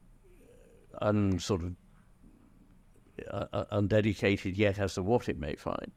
un 1.01 1.39
sort 1.39 1.63
of 1.63 1.75
uh, 3.31 3.65
undedicated 3.71 4.57
yet 4.57 4.79
as 4.79 4.95
to 4.95 5.01
what 5.01 5.29
it 5.29 5.39
may 5.39 5.55
find 5.55 5.91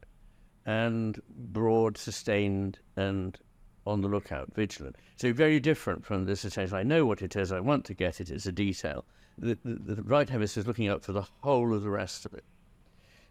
and 0.65 1.21
broad 1.29 1.97
sustained 1.97 2.79
and 2.95 3.37
on 3.85 4.01
the 4.01 4.07
lookout, 4.07 4.53
vigilant. 4.55 4.95
So 5.15 5.31
very 5.31 5.59
different 5.59 6.05
from 6.05 6.25
this 6.25 6.43
attention. 6.43 6.75
I 6.75 6.83
know 6.83 7.05
what 7.05 7.21
it 7.21 7.35
is. 7.35 7.51
I 7.51 7.59
want 7.59 7.85
to 7.85 7.93
get 7.93 8.19
it. 8.19 8.31
It's 8.31 8.47
a 8.47 8.51
detail. 8.51 9.05
The, 9.37 9.57
the, 9.63 9.95
the 9.95 10.03
right 10.03 10.29
hemisphere 10.29 10.61
is 10.61 10.67
looking 10.67 10.87
out 10.87 11.03
for 11.03 11.11
the 11.11 11.27
whole 11.41 11.73
of 11.73 11.83
the 11.83 11.89
rest 11.89 12.25
of 12.25 12.33
it. 12.33 12.43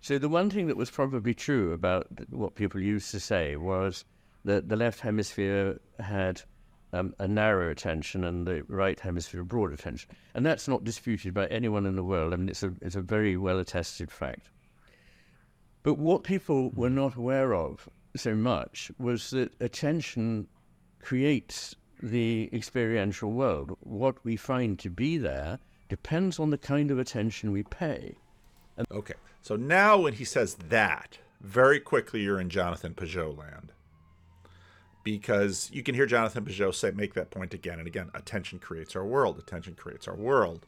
So 0.00 0.18
the 0.18 0.28
one 0.28 0.50
thing 0.50 0.66
that 0.66 0.76
was 0.76 0.90
probably 0.90 1.34
true 1.34 1.72
about 1.72 2.06
what 2.30 2.54
people 2.54 2.80
used 2.80 3.10
to 3.12 3.20
say 3.20 3.56
was 3.56 4.04
that 4.44 4.68
the 4.68 4.76
left 4.76 5.00
hemisphere 5.00 5.80
had 5.98 6.42
um, 6.92 7.14
a 7.18 7.26
narrow 7.26 7.70
attention 7.70 8.22
and 8.24 8.46
the 8.46 8.62
right 8.68 9.00
hemisphere 9.00 9.40
a 9.40 9.44
broad 9.44 9.72
attention, 9.72 10.10
and 10.34 10.44
that's 10.44 10.68
not 10.68 10.84
disputed 10.84 11.34
by 11.34 11.46
anyone 11.46 11.86
in 11.86 11.96
the 11.96 12.04
world. 12.04 12.32
I 12.32 12.36
mean, 12.36 12.50
it's 12.50 12.62
a 12.62 12.72
it's 12.82 12.96
a 12.96 13.00
very 13.00 13.36
well 13.36 13.58
attested 13.58 14.12
fact. 14.12 14.50
But 15.84 15.98
what 15.98 16.24
people 16.24 16.70
were 16.70 16.90
not 16.90 17.14
aware 17.14 17.54
of 17.54 17.88
so 18.16 18.34
much 18.34 18.90
was 18.98 19.30
that 19.30 19.52
attention 19.60 20.48
creates 21.00 21.76
the 22.02 22.48
experiential 22.52 23.30
world. 23.30 23.76
What 23.80 24.16
we 24.24 24.36
find 24.36 24.78
to 24.78 24.90
be 24.90 25.18
there 25.18 25.58
depends 25.90 26.40
on 26.40 26.48
the 26.48 26.58
kind 26.58 26.90
of 26.90 26.98
attention 26.98 27.52
we 27.52 27.64
pay. 27.64 28.16
And 28.78 28.86
okay, 28.90 29.14
so 29.42 29.56
now 29.56 29.98
when 29.98 30.14
he 30.14 30.24
says 30.24 30.54
that, 30.54 31.18
very 31.42 31.80
quickly 31.80 32.20
you're 32.20 32.40
in 32.40 32.48
Jonathan 32.48 32.94
Pageau 32.94 33.36
land. 33.36 33.70
Because 35.02 35.70
you 35.70 35.82
can 35.82 35.94
hear 35.94 36.06
Jonathan 36.06 36.46
Pageau 36.46 36.74
say, 36.74 36.92
make 36.92 37.12
that 37.12 37.30
point 37.30 37.52
again 37.52 37.78
and 37.78 37.86
again. 37.86 38.10
Attention 38.14 38.58
creates 38.58 38.96
our 38.96 39.04
world. 39.04 39.38
Attention 39.38 39.74
creates 39.74 40.08
our 40.08 40.16
world. 40.16 40.66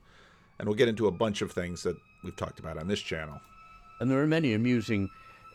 And 0.58 0.68
we'll 0.68 0.76
get 0.76 0.88
into 0.88 1.06
a 1.06 1.10
bunch 1.10 1.40
of 1.40 1.52
things 1.52 1.82
that 1.84 1.96
we've 2.22 2.36
talked 2.36 2.58
about 2.58 2.76
on 2.76 2.86
this 2.86 3.00
channel. 3.00 3.40
And 4.00 4.10
there 4.10 4.20
are 4.20 4.26
many 4.26 4.52
amusing 4.54 5.08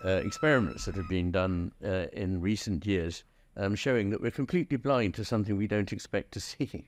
uh, 0.04 0.10
experiments 0.10 0.86
that 0.86 0.96
have 0.96 1.08
been 1.10 1.32
done 1.32 1.72
uh, 1.84 2.08
in 2.14 2.42
recent 2.42 2.86
years 2.86 3.24
um, 3.58 3.76
showing 3.76 4.10
that 4.10 4.22
we're 4.22 4.32
completely 4.32 4.78
blind 4.78 5.14
to 5.16 5.26
something 5.26 5.58
we 5.58 5.68
don't 5.68 5.92
expect 5.94 6.32
to 6.34 6.40
see. 6.40 6.88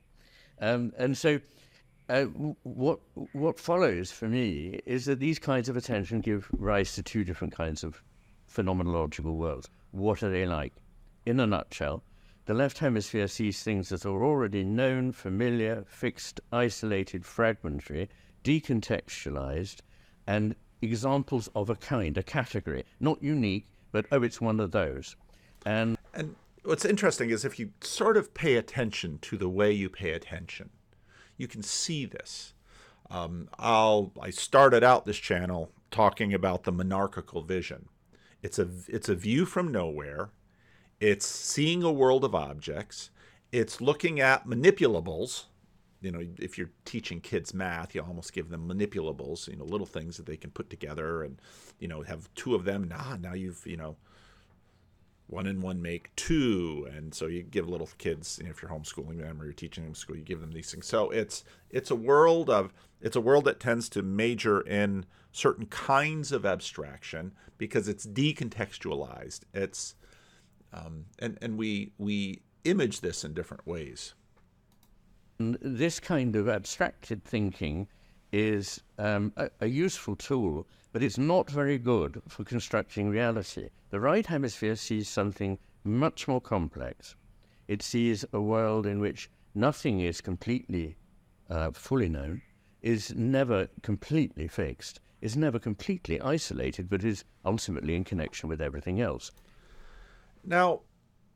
Um, 0.62 0.94
and 0.98 1.18
so, 1.18 1.40
uh, 2.10 2.24
what 2.64 3.00
what 3.32 3.60
follows 3.60 4.12
for 4.12 4.28
me 4.28 4.80
is 4.86 5.06
that 5.06 5.20
these 5.20 5.40
kinds 5.40 5.70
of 5.70 5.78
attention 5.78 6.22
give 6.22 6.50
rise 6.52 6.96
to 6.96 7.04
two 7.04 7.24
different 7.24 7.56
kinds 7.56 7.84
of 7.84 8.04
phenomenological 8.52 9.36
worlds. 9.36 9.70
What 9.92 10.22
are 10.22 10.30
they 10.30 10.46
like? 10.46 10.74
In 11.26 11.40
a 11.40 11.48
nutshell, 11.48 12.04
the 12.46 12.54
left 12.54 12.80
hemisphere 12.80 13.28
sees 13.28 13.64
things 13.64 13.90
that 13.90 14.06
are 14.06 14.24
already 14.24 14.64
known, 14.64 15.12
familiar, 15.12 15.86
fixed, 15.88 16.42
isolated, 16.52 17.26
fragmentary, 17.26 18.10
decontextualized, 18.44 19.78
and 20.28 20.56
examples 20.84 21.50
of 21.56 21.70
a 21.70 21.76
kind, 21.76 22.18
a 22.18 22.24
category, 22.24 22.84
not 23.00 23.24
unique, 23.24 23.68
but 23.92 24.06
oh, 24.12 24.24
it's 24.24 24.42
one 24.42 24.60
of 24.60 24.72
those. 24.72 25.16
And 25.66 25.98
and 26.14 26.36
what's 26.64 26.86
interesting 26.86 27.30
is 27.30 27.46
if 27.46 27.60
you 27.60 27.72
sort 27.82 28.18
of 28.18 28.34
pay 28.34 28.56
attention 28.56 29.20
to 29.24 29.38
the 29.38 29.50
way 29.50 29.72
you 29.72 29.90
pay 29.90 30.12
attention, 30.12 30.70
you 31.38 31.48
can 31.48 31.64
see 31.64 32.06
this. 32.06 32.54
Um, 33.10 33.50
I'll 33.58 34.12
I 34.20 34.30
started 34.30 34.84
out 34.84 35.06
this 35.06 35.18
channel 35.18 35.72
talking 35.92 36.34
about 36.34 36.64
the 36.64 36.72
monarchical 36.72 37.44
vision. 37.44 37.88
It's 38.42 38.60
a 38.60 38.68
it's 38.88 39.10
a 39.10 39.16
view 39.16 39.46
from 39.46 39.72
nowhere. 39.72 40.32
It's 41.00 41.26
seeing 41.26 41.84
a 41.84 41.92
world 41.92 42.24
of 42.24 42.36
objects. 42.36 43.10
It's 43.52 43.82
looking 43.82 44.20
at 44.20 44.48
manipulables 44.48 45.46
you 46.04 46.12
know, 46.12 46.22
if 46.38 46.58
you're 46.58 46.72
teaching 46.86 47.22
kids 47.22 47.54
math, 47.54 47.96
you 47.96 48.02
almost 48.02 48.34
give 48.34 48.50
them 48.50 48.68
manipulables, 48.68 49.48
you 49.48 49.56
know, 49.56 49.64
little 49.64 49.88
things 49.88 50.18
that 50.18 50.26
they 50.26 50.38
can 50.38 50.52
put 50.52 50.70
together 50.70 51.24
and, 51.24 51.42
you 51.80 51.88
know, 51.88 52.02
have 52.02 52.30
two 52.36 52.56
of 52.56 52.66
them. 52.66 52.84
Nah, 52.84 53.16
now 53.16 53.34
you've, 53.34 53.66
you 53.66 53.78
know, 53.78 53.96
one 55.28 55.48
and 55.48 55.64
one 55.64 55.82
make 55.82 56.14
two. 56.16 56.88
And 56.94 57.16
so 57.16 57.28
you 57.28 57.42
give 57.42 57.70
little 57.70 57.90
kids, 57.98 58.38
you 58.38 58.46
know, 58.46 58.52
if 58.52 58.62
you're 58.62 58.70
homeschooling 58.70 59.20
them 59.22 59.42
or 59.42 59.46
you're 59.46 59.54
teaching 59.54 59.86
them 59.86 59.96
school, 59.96 60.18
you 60.18 60.24
give 60.24 60.42
them 60.42 60.52
these 60.52 60.72
things. 60.72 60.86
So 60.86 61.10
it's, 61.10 61.46
it's 61.70 61.90
a 61.90 61.96
world 61.96 62.50
of, 62.50 62.74
it's 63.02 63.16
a 63.16 63.22
world 63.22 63.46
that 63.46 63.60
tends 63.60 63.88
to 63.90 64.04
major 64.04 64.60
in 64.62 65.06
certain 65.32 65.68
kinds 65.68 66.32
of 66.32 66.46
abstraction 66.46 67.32
because 67.58 67.88
it's 67.88 68.06
decontextualized. 68.06 69.42
It's, 69.54 69.96
um, 70.74 71.06
and, 71.18 71.38
and 71.42 71.58
we, 71.58 71.94
we 71.98 72.42
image 72.66 73.00
this 73.00 73.24
in 73.24 73.34
different 73.34 73.66
ways 73.66 74.14
this 75.40 76.00
kind 76.00 76.36
of 76.36 76.48
abstracted 76.48 77.24
thinking 77.24 77.88
is 78.32 78.82
um, 78.98 79.32
a, 79.38 79.50
a, 79.62 79.68
useful 79.68 80.16
tool, 80.16 80.68
but 80.92 81.04
it's 81.04 81.18
not 81.18 81.50
very 81.50 81.78
good 81.78 82.22
for 82.28 82.44
constructing 82.44 83.10
reality. 83.10 83.70
The 83.92 84.00
right 84.00 84.26
hemisphere 84.26 84.76
sees 84.76 85.08
something 85.08 85.60
much 85.84 86.28
more 86.28 86.42
complex. 86.42 87.16
It 87.68 87.82
sees 87.82 88.26
a 88.34 88.42
world 88.42 88.86
in 88.86 89.00
which 89.00 89.30
nothing 89.54 90.00
is 90.00 90.22
completely 90.22 90.98
uh, 91.50 91.72
fully 91.72 92.10
known, 92.10 92.42
is 92.82 93.14
never 93.16 93.68
completely 93.82 94.48
fixed, 94.48 95.00
is 95.22 95.38
never 95.38 95.60
completely 95.60 96.20
isolated, 96.20 96.90
but 96.90 97.04
is 97.04 97.24
ultimately 97.46 97.96
in 97.96 98.04
connection 98.04 98.50
with 98.50 98.62
everything 98.62 99.00
else. 99.00 99.32
Now, 100.44 100.82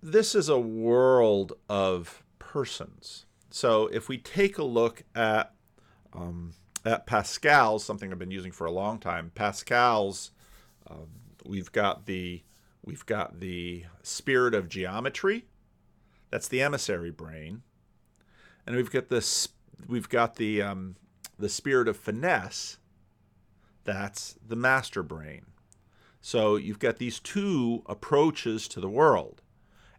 this 0.02 0.36
is 0.36 0.50
a 0.50 0.60
world 0.60 1.54
of 1.70 2.24
persons. 2.40 3.26
So 3.58 3.88
if 3.88 4.08
we 4.08 4.20
take 4.20 4.60
a 4.60 4.64
look 4.64 5.02
at 5.16 5.52
um, 6.14 6.54
at 6.86 7.08
Pascal's, 7.08 7.84
something 7.84 8.12
I've 8.12 8.20
been 8.20 8.30
using 8.30 8.52
for 8.52 8.66
a 8.66 8.72
long 8.72 9.00
time, 9.00 9.32
Pascal's, 9.34 10.30
uh, 10.88 11.08
we've 11.44 11.72
got 11.72 12.06
the 12.06 12.44
we've 12.86 13.08
got 13.08 13.40
the 13.40 13.86
spirit 14.04 14.54
of 14.54 14.70
geometry. 14.70 15.46
That's 16.30 16.48
the 16.48 16.62
emissary 16.62 17.10
brain, 17.10 17.64
and 18.68 18.76
we've 18.76 18.92
got 18.92 19.10
this 19.10 19.48
we've 19.88 20.08
got 20.08 20.36
the 20.36 20.62
um, 20.62 20.96
the 21.40 21.50
spirit 21.50 21.88
of 21.88 21.98
finesse. 21.98 22.78
That's 23.86 24.36
the 24.48 24.56
master 24.56 25.02
brain. 25.02 25.48
So 26.22 26.58
you've 26.58 26.78
got 26.78 26.98
these 26.98 27.20
two 27.20 27.82
approaches 27.88 28.68
to 28.68 28.80
the 28.80 28.90
world, 28.90 29.42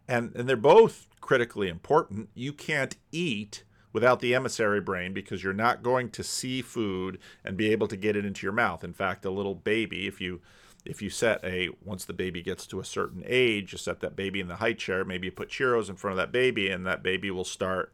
and, 0.06 0.32
and 0.36 0.48
they're 0.48 0.56
both 0.56 1.07
critically 1.20 1.68
important. 1.68 2.28
You 2.34 2.52
can't 2.52 2.96
eat 3.12 3.64
without 3.92 4.20
the 4.20 4.34
emissary 4.34 4.80
brain 4.80 5.12
because 5.12 5.42
you're 5.42 5.52
not 5.52 5.82
going 5.82 6.10
to 6.10 6.22
see 6.22 6.62
food 6.62 7.18
and 7.44 7.56
be 7.56 7.70
able 7.72 7.88
to 7.88 7.96
get 7.96 8.16
it 8.16 8.24
into 8.24 8.46
your 8.46 8.52
mouth. 8.52 8.84
In 8.84 8.92
fact, 8.92 9.24
a 9.24 9.30
little 9.30 9.54
baby, 9.54 10.06
if 10.06 10.20
you 10.20 10.40
if 10.84 11.02
you 11.02 11.10
set 11.10 11.44
a 11.44 11.68
once 11.84 12.04
the 12.04 12.12
baby 12.12 12.42
gets 12.42 12.66
to 12.66 12.80
a 12.80 12.84
certain 12.84 13.22
age, 13.26 13.72
you 13.72 13.78
set 13.78 14.00
that 14.00 14.16
baby 14.16 14.40
in 14.40 14.48
the 14.48 14.56
high 14.56 14.72
chair, 14.72 15.04
maybe 15.04 15.26
you 15.26 15.32
put 15.32 15.50
Cheerios 15.50 15.88
in 15.88 15.96
front 15.96 16.12
of 16.12 16.16
that 16.18 16.32
baby, 16.32 16.70
and 16.70 16.86
that 16.86 17.02
baby 17.02 17.30
will 17.30 17.44
start 17.44 17.92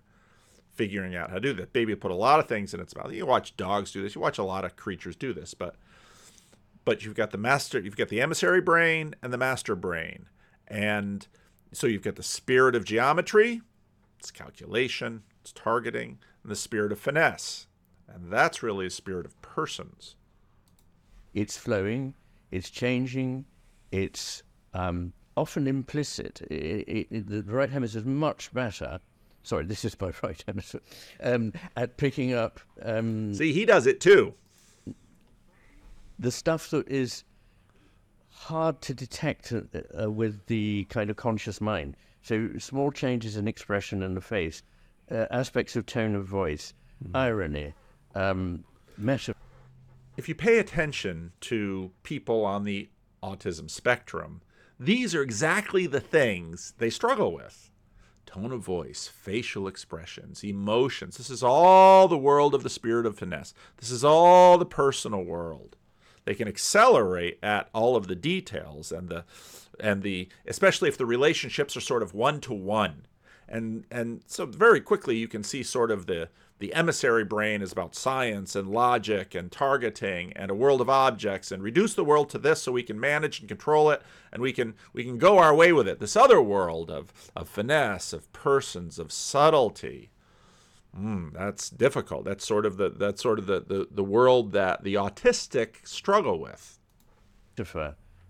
figuring 0.73 1.15
out 1.15 1.31
how 1.31 1.37
to 1.37 1.41
do 1.41 1.53
that. 1.55 1.73
Baby 1.73 1.95
put 1.95 2.11
a 2.11 2.17
lot 2.17 2.41
of 2.41 2.49
things 2.49 2.75
in 2.75 2.81
its 2.81 2.95
mouth. 2.95 3.13
You 3.13 3.27
watch 3.27 3.57
dogs 3.57 3.93
do 3.93 4.03
this. 4.03 4.15
You 4.15 4.21
watch 4.21 4.39
a 4.39 4.45
lot 4.45 4.65
of 4.65 4.77
creatures 4.77 5.17
do 5.17 5.33
this, 5.33 5.55
but 5.55 5.77
but 6.85 7.05
you've 7.05 7.15
got 7.15 7.31
the 7.31 7.39
master, 7.39 7.81
you've 7.81 7.97
got 7.97 8.09
the 8.09 8.21
emissary 8.21 8.61
brain 8.61 9.15
and 9.23 9.33
the 9.33 9.39
master 9.39 9.75
brain, 9.75 10.27
and 10.69 11.27
so 11.75 11.87
you've 11.87 12.03
got 12.03 12.17
the 12.17 12.23
spirit 12.23 12.75
of 12.75 12.85
geometry, 12.85 13.61
it's 14.19 14.31
calculation, 14.31 15.23
it's 15.41 15.53
targeting, 15.53 16.19
and 16.43 16.51
the 16.51 16.57
spirit 16.57 16.93
of 16.93 17.01
finesse, 17.01 17.67
and 18.09 18.33
that's 18.33 18.63
really 18.63 18.87
a 18.87 18.91
spirit 18.91 19.27
of 19.27 19.41
persons. 19.43 20.17
It's 21.35 21.57
flowing, 21.57 22.15
it's 22.51 22.71
changing, 22.71 23.45
it's 23.91 24.43
um, 24.73 25.13
often 25.37 25.67
implicit. 25.67 26.41
It, 26.43 27.09
it, 27.11 27.29
the 27.29 27.43
right 27.43 27.71
hemisphere 27.71 28.01
is 28.01 28.07
much 28.07 28.53
better. 28.53 29.01
Sorry, 29.43 29.65
this 29.65 29.85
is 29.85 30.01
my 30.01 30.13
right 30.23 30.43
hemisphere. 30.47 30.81
Um, 31.23 31.53
at 31.77 31.97
picking 31.97 32.33
up. 32.33 32.61
Um, 32.83 33.35
See, 33.35 33.53
he 33.53 33.65
does 33.65 33.87
it 33.87 34.01
too. 34.01 34.35
The 36.19 36.31
stuff 36.31 36.71
that 36.71 36.89
is 36.89 37.25
hard 38.35 38.81
to 38.83 38.95
detect 38.95 39.53
uh, 39.53 39.63
uh, 40.03 40.11
with 40.11 40.47
the 40.47 40.85
kind 40.91 41.11
of 41.11 41.17
conscious 41.17 41.61
mind. 41.61 41.97
So 42.23 42.51
small 42.59 42.91
changes 42.91 43.37
in 43.37 43.49
expression 43.49 44.03
in 44.03 44.15
the 44.15 44.21
face, 44.21 44.63
uh, 45.11 45.27
aspects 45.31 45.77
of 45.77 45.87
tone 45.87 46.15
of 46.15 46.27
voice, 46.27 46.75
mm. 47.03 47.11
irony, 47.15 47.75
um, 48.15 48.65
metaphor 48.97 49.35
if 50.17 50.29
you 50.29 50.35
pay 50.35 50.59
attention 50.59 51.33
to 51.41 51.91
people 52.03 52.45
on 52.45 52.65
the 52.65 52.89
autism 53.23 53.69
spectrum, 53.69 54.43
these 54.79 55.15
are 55.15 55.23
exactly 55.23 55.87
the 55.87 56.01
things 56.01 56.75
they 56.79 56.91
struggle 56.91 57.33
with 57.33 57.71
tone 58.27 58.53
of 58.53 58.63
voice, 58.63 59.07
facial 59.07 59.69
expressions, 59.69 60.43
emotions. 60.43 61.19
This 61.19 61.31
is 61.31 61.43
all 61.43 62.09
the 62.09 62.19
world 62.19 62.55
of 62.55 62.63
the 62.63 62.71
spirit 62.71 63.07
of 63.07 63.19
finesse. 63.19 63.55
This 63.77 63.91
is 63.91 64.03
all 64.03 64.57
the 64.57 64.67
personal 64.67 65.23
world. 65.23 65.77
They 66.25 66.35
can 66.35 66.49
accelerate 66.49 67.39
at 67.43 67.69
all 67.75 67.97
of 67.97 68.07
the 68.07 68.15
details 68.15 68.91
and 68.91 69.09
the 69.09 69.25
and 69.81 70.03
the 70.03 70.29
especially 70.47 70.89
if 70.89 70.97
the 70.97 71.07
relationships 71.07 71.77
are 71.77 71.81
sort 71.81 72.03
of 72.03 72.15
one 72.15 72.41
to 72.43 72.53
one. 72.53 73.07
And 73.49 73.85
and 73.91 74.23
so 74.27 74.47
very 74.47 74.81
quickly 74.81 75.17
you 75.17 75.29
can 75.29 75.43
see 75.43 75.63
sort 75.63 75.91
of 75.91 76.07
the 76.07 76.29
the 76.61 76.73
emissary 76.73 77.25
brain 77.25 77.61
is 77.61 77.73
about 77.73 77.95
science 77.95 78.55
and 78.55 78.69
logic 78.69 79.35
and 79.35 79.51
targeting 79.51 80.33
and 80.35 80.51
a 80.51 80.55
world 80.55 80.81
of 80.81 80.89
objects 80.89 81.51
and 81.51 81.63
reduce 81.63 81.95
the 81.95 82.05
world 82.05 82.31
to 82.31 82.39
this 82.39 82.63
so 82.63 82.73
we 82.73 82.83
can 82.83 82.99
manage 82.99 83.41
and 83.41 83.49
control 83.49 83.91
it 83.91 84.01
and 84.33 84.41
we 84.41 84.53
can 84.53 84.75
we 84.93 85.05
can 85.05 85.19
go 85.19 85.39
our 85.39 85.55
way 85.55 85.73
with 85.73 85.87
it. 85.89 85.99
This 85.99 86.17
other 86.17 86.41
world 86.41 86.91
of 86.91 87.13
of 87.37 87.49
finesse, 87.49 88.13
of 88.13 88.33
persons, 88.33 88.99
of 88.99 89.13
subtlety. 89.13 90.11
Mm, 90.99 91.33
that's 91.33 91.71
difficult. 91.71 92.25
That's 92.25 92.47
sort 92.47 92.67
of 92.67 92.77
the 92.77 92.91
that's 92.91 93.23
sort 93.23 93.39
of 93.39 93.47
the, 93.47 93.61
the, 93.61 93.89
the 93.91 94.05
world 94.05 94.53
that 94.53 94.85
the 94.85 94.95
autistic 94.95 95.87
struggle 95.87 96.39
with. 96.39 96.79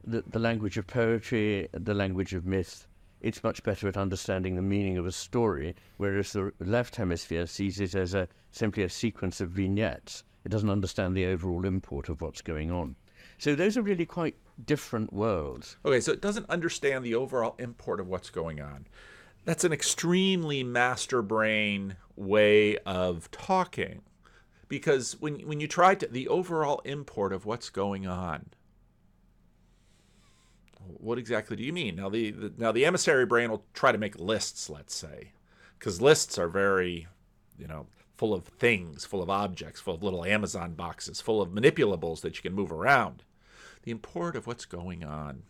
The, 0.07 0.23
the 0.27 0.39
language 0.39 0.77
of 0.77 0.87
poetry, 0.87 1.69
the 1.73 1.95
language 1.95 2.35
of 2.35 2.45
myth, 2.45 2.87
it's 3.21 3.43
much 3.43 3.63
better 3.63 3.89
at 3.89 3.97
understanding 3.97 4.55
the 4.55 4.63
meaning 4.63 4.99
of 4.99 5.07
a 5.07 5.13
story, 5.13 5.75
whereas 5.97 6.33
the 6.33 6.53
left 6.61 6.97
hemisphere 6.97 7.47
sees 7.47 7.81
it 7.81 7.95
as 7.95 8.15
a 8.15 8.29
simply 8.51 8.83
a 8.83 8.89
sequence 8.89 9.41
of 9.41 9.51
vignettes. 9.51 10.25
It 10.45 10.51
doesn't 10.51 10.71
understand 10.71 11.17
the 11.17 11.27
overall 11.27 11.65
import 11.65 12.09
of 12.11 12.21
what's 12.21 12.43
going 12.43 12.71
on. 12.71 12.97
So 13.39 13.55
those 13.55 13.77
are 13.77 13.83
really 13.83 14.07
quite 14.07 14.37
different 14.65 15.13
worlds. 15.13 15.77
Okay, 15.85 16.01
so 16.01 16.13
it 16.13 16.21
doesn't 16.21 16.49
understand 16.49 17.05
the 17.05 17.15
overall 17.15 17.57
import 17.59 17.99
of 17.99 18.09
what's 18.09 18.31
going 18.31 18.61
on. 18.61 18.87
That's 19.45 19.65
an 19.65 19.73
extremely 19.73 20.63
master 20.63 21.21
brain 21.23 21.97
way 22.17 22.79
of 22.79 23.31
talking. 23.31 24.03
Because 24.69 25.21
when 25.21 25.41
when 25.41 25.61
you 25.61 25.69
try 25.69 25.95
to 25.95 26.07
the 26.07 26.29
overall 26.29 26.81
import 26.85 27.33
of 27.33 27.45
what's 27.45 27.69
going 27.69 28.07
on, 28.07 28.47
what 30.81 31.19
exactly 31.19 31.57
do 31.57 31.63
you 31.63 31.73
mean? 31.73 31.97
Now 31.97 32.09
the, 32.09 32.31
the 32.31 32.53
now 32.57 32.73
the 32.73 32.87
emissary 32.87 33.27
brain 33.27 33.51
will 33.51 33.65
try 33.75 33.93
to 33.93 33.99
make 33.99 34.19
lists, 34.19 34.71
let's 34.71 34.95
say, 34.95 35.33
because 35.79 36.01
lists 36.01 36.39
are 36.39 36.49
very, 36.49 37.07
you 37.59 37.67
know, 37.67 37.87
full 38.17 38.33
of 38.33 38.47
things, 38.47 39.05
full 39.05 39.23
of 39.23 39.29
objects, 39.29 39.81
full 39.81 39.95
of 39.95 40.03
little 40.03 40.25
Amazon 40.25 40.73
boxes, 40.75 41.21
full 41.21 41.43
of 41.43 41.51
manipulables 41.51 42.23
that 42.23 42.37
you 42.37 42.43
can 42.43 42.55
move 42.55 42.73
around. 42.73 43.23
The 43.83 43.91
import 43.91 44.35
of 44.35 44.47
what's 44.47 44.65
going 44.65 45.05
on. 45.05 45.43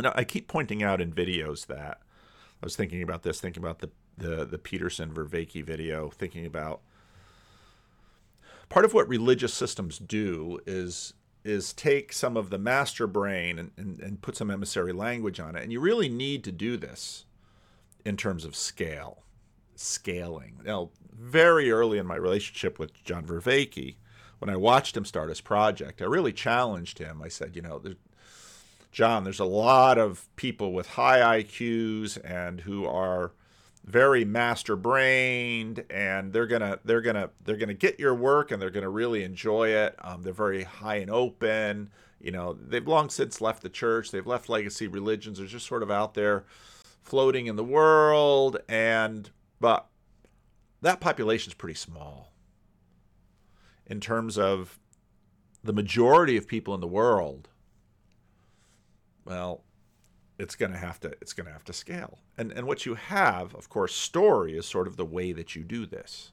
Now 0.00 0.12
I 0.16 0.24
keep 0.24 0.48
pointing 0.48 0.82
out 0.82 1.02
in 1.02 1.12
videos 1.12 1.66
that 1.66 2.00
I 2.62 2.66
was 2.66 2.76
thinking 2.76 3.02
about 3.02 3.22
this, 3.22 3.40
thinking 3.40 3.62
about 3.62 3.78
the 3.78 3.90
the 4.16 4.44
the 4.44 4.58
Peterson 4.58 5.12
Vervaeke 5.12 5.64
video, 5.64 6.10
thinking 6.10 6.44
about 6.44 6.80
part 8.68 8.84
of 8.84 8.92
what 8.94 9.08
religious 9.08 9.54
systems 9.54 9.98
do 9.98 10.60
is 10.66 11.14
is 11.44 11.72
take 11.72 12.12
some 12.12 12.36
of 12.36 12.50
the 12.50 12.58
master 12.58 13.06
brain 13.06 13.58
and, 13.58 13.70
and, 13.76 14.00
and 14.00 14.22
put 14.22 14.36
some 14.36 14.50
emissary 14.50 14.92
language 14.92 15.40
on 15.40 15.56
it. 15.56 15.62
And 15.62 15.72
you 15.72 15.80
really 15.80 16.08
need 16.08 16.44
to 16.44 16.52
do 16.52 16.76
this 16.76 17.24
in 18.04 18.16
terms 18.16 18.44
of 18.44 18.54
scale, 18.54 19.24
scaling. 19.74 20.60
Now, 20.64 20.90
very 21.12 21.70
early 21.70 21.98
in 21.98 22.06
my 22.06 22.16
relationship 22.16 22.78
with 22.78 22.92
John 23.04 23.24
Vervaeke, 23.24 23.96
when 24.38 24.50
I 24.50 24.56
watched 24.56 24.96
him 24.96 25.04
start 25.04 25.28
his 25.28 25.40
project, 25.40 26.02
I 26.02 26.06
really 26.06 26.32
challenged 26.32 26.98
him. 26.98 27.22
I 27.22 27.28
said, 27.28 27.56
you 27.56 27.62
know, 27.62 27.82
John, 28.92 29.24
there's 29.24 29.40
a 29.40 29.44
lot 29.44 29.98
of 29.98 30.28
people 30.36 30.72
with 30.72 30.88
high 30.88 31.42
IQs 31.42 32.18
and 32.24 32.60
who 32.60 32.86
are 32.86 33.32
very 33.84 34.24
master 34.24 34.76
brained 34.76 35.84
and 35.90 36.32
they're 36.32 36.46
gonna 36.46 36.78
they're 36.84 37.00
gonna 37.00 37.30
they're 37.44 37.56
gonna 37.56 37.74
get 37.74 37.98
your 37.98 38.14
work 38.14 38.50
and 38.50 38.60
they're 38.60 38.70
gonna 38.70 38.90
really 38.90 39.22
enjoy 39.22 39.68
it. 39.68 39.94
Um, 40.02 40.22
they're 40.22 40.32
very 40.32 40.64
high 40.64 40.96
and 40.96 41.10
open. 41.10 41.90
You 42.20 42.32
know 42.32 42.52
they've 42.52 42.86
long 42.86 43.10
since 43.10 43.40
left 43.40 43.62
the 43.62 43.68
church. 43.68 44.10
They've 44.10 44.26
left 44.26 44.48
legacy 44.48 44.86
religions. 44.86 45.38
They're 45.38 45.46
just 45.46 45.66
sort 45.66 45.82
of 45.82 45.90
out 45.90 46.14
there 46.14 46.44
floating 47.02 47.46
in 47.46 47.56
the 47.56 47.64
world 47.64 48.58
and 48.68 49.30
but 49.60 49.86
that 50.82 51.00
population 51.00 51.50
is 51.50 51.54
pretty 51.54 51.74
small 51.74 52.32
in 53.86 54.00
terms 54.00 54.38
of 54.38 54.78
the 55.62 55.72
majority 55.72 56.36
of 56.36 56.46
people 56.46 56.74
in 56.74 56.80
the 56.80 56.86
world 56.86 57.49
well 59.24 59.62
it's 60.40 60.56
going 60.56 60.72
to 60.72 60.78
have 60.78 60.98
to 61.00 61.08
it's 61.20 61.34
going 61.34 61.46
to 61.46 61.52
have 61.52 61.64
to 61.64 61.72
scale. 61.72 62.18
And 62.38 62.50
and 62.52 62.66
what 62.66 62.86
you 62.86 62.94
have, 62.94 63.54
of 63.54 63.68
course, 63.68 63.94
story 63.94 64.56
is 64.56 64.66
sort 64.66 64.86
of 64.86 64.96
the 64.96 65.04
way 65.04 65.32
that 65.32 65.54
you 65.54 65.62
do 65.62 65.84
this. 65.84 66.32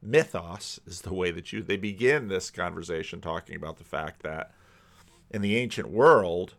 Mythos 0.00 0.80
is 0.86 1.02
the 1.02 1.12
way 1.12 1.32
that 1.32 1.52
you 1.52 1.62
they 1.62 1.76
begin 1.76 2.28
this 2.28 2.50
conversation 2.50 3.20
talking 3.20 3.56
about 3.56 3.78
the 3.78 3.84
fact 3.84 4.22
that 4.22 4.52
in 5.30 5.42
the 5.42 5.56
ancient 5.56 5.90
world 5.90 6.54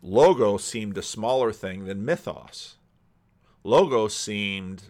logos 0.00 0.62
seemed 0.62 0.96
a 0.96 1.02
smaller 1.02 1.52
thing 1.52 1.84
than 1.84 2.04
mythos. 2.04 2.76
Logos 3.64 4.14
seemed 4.14 4.84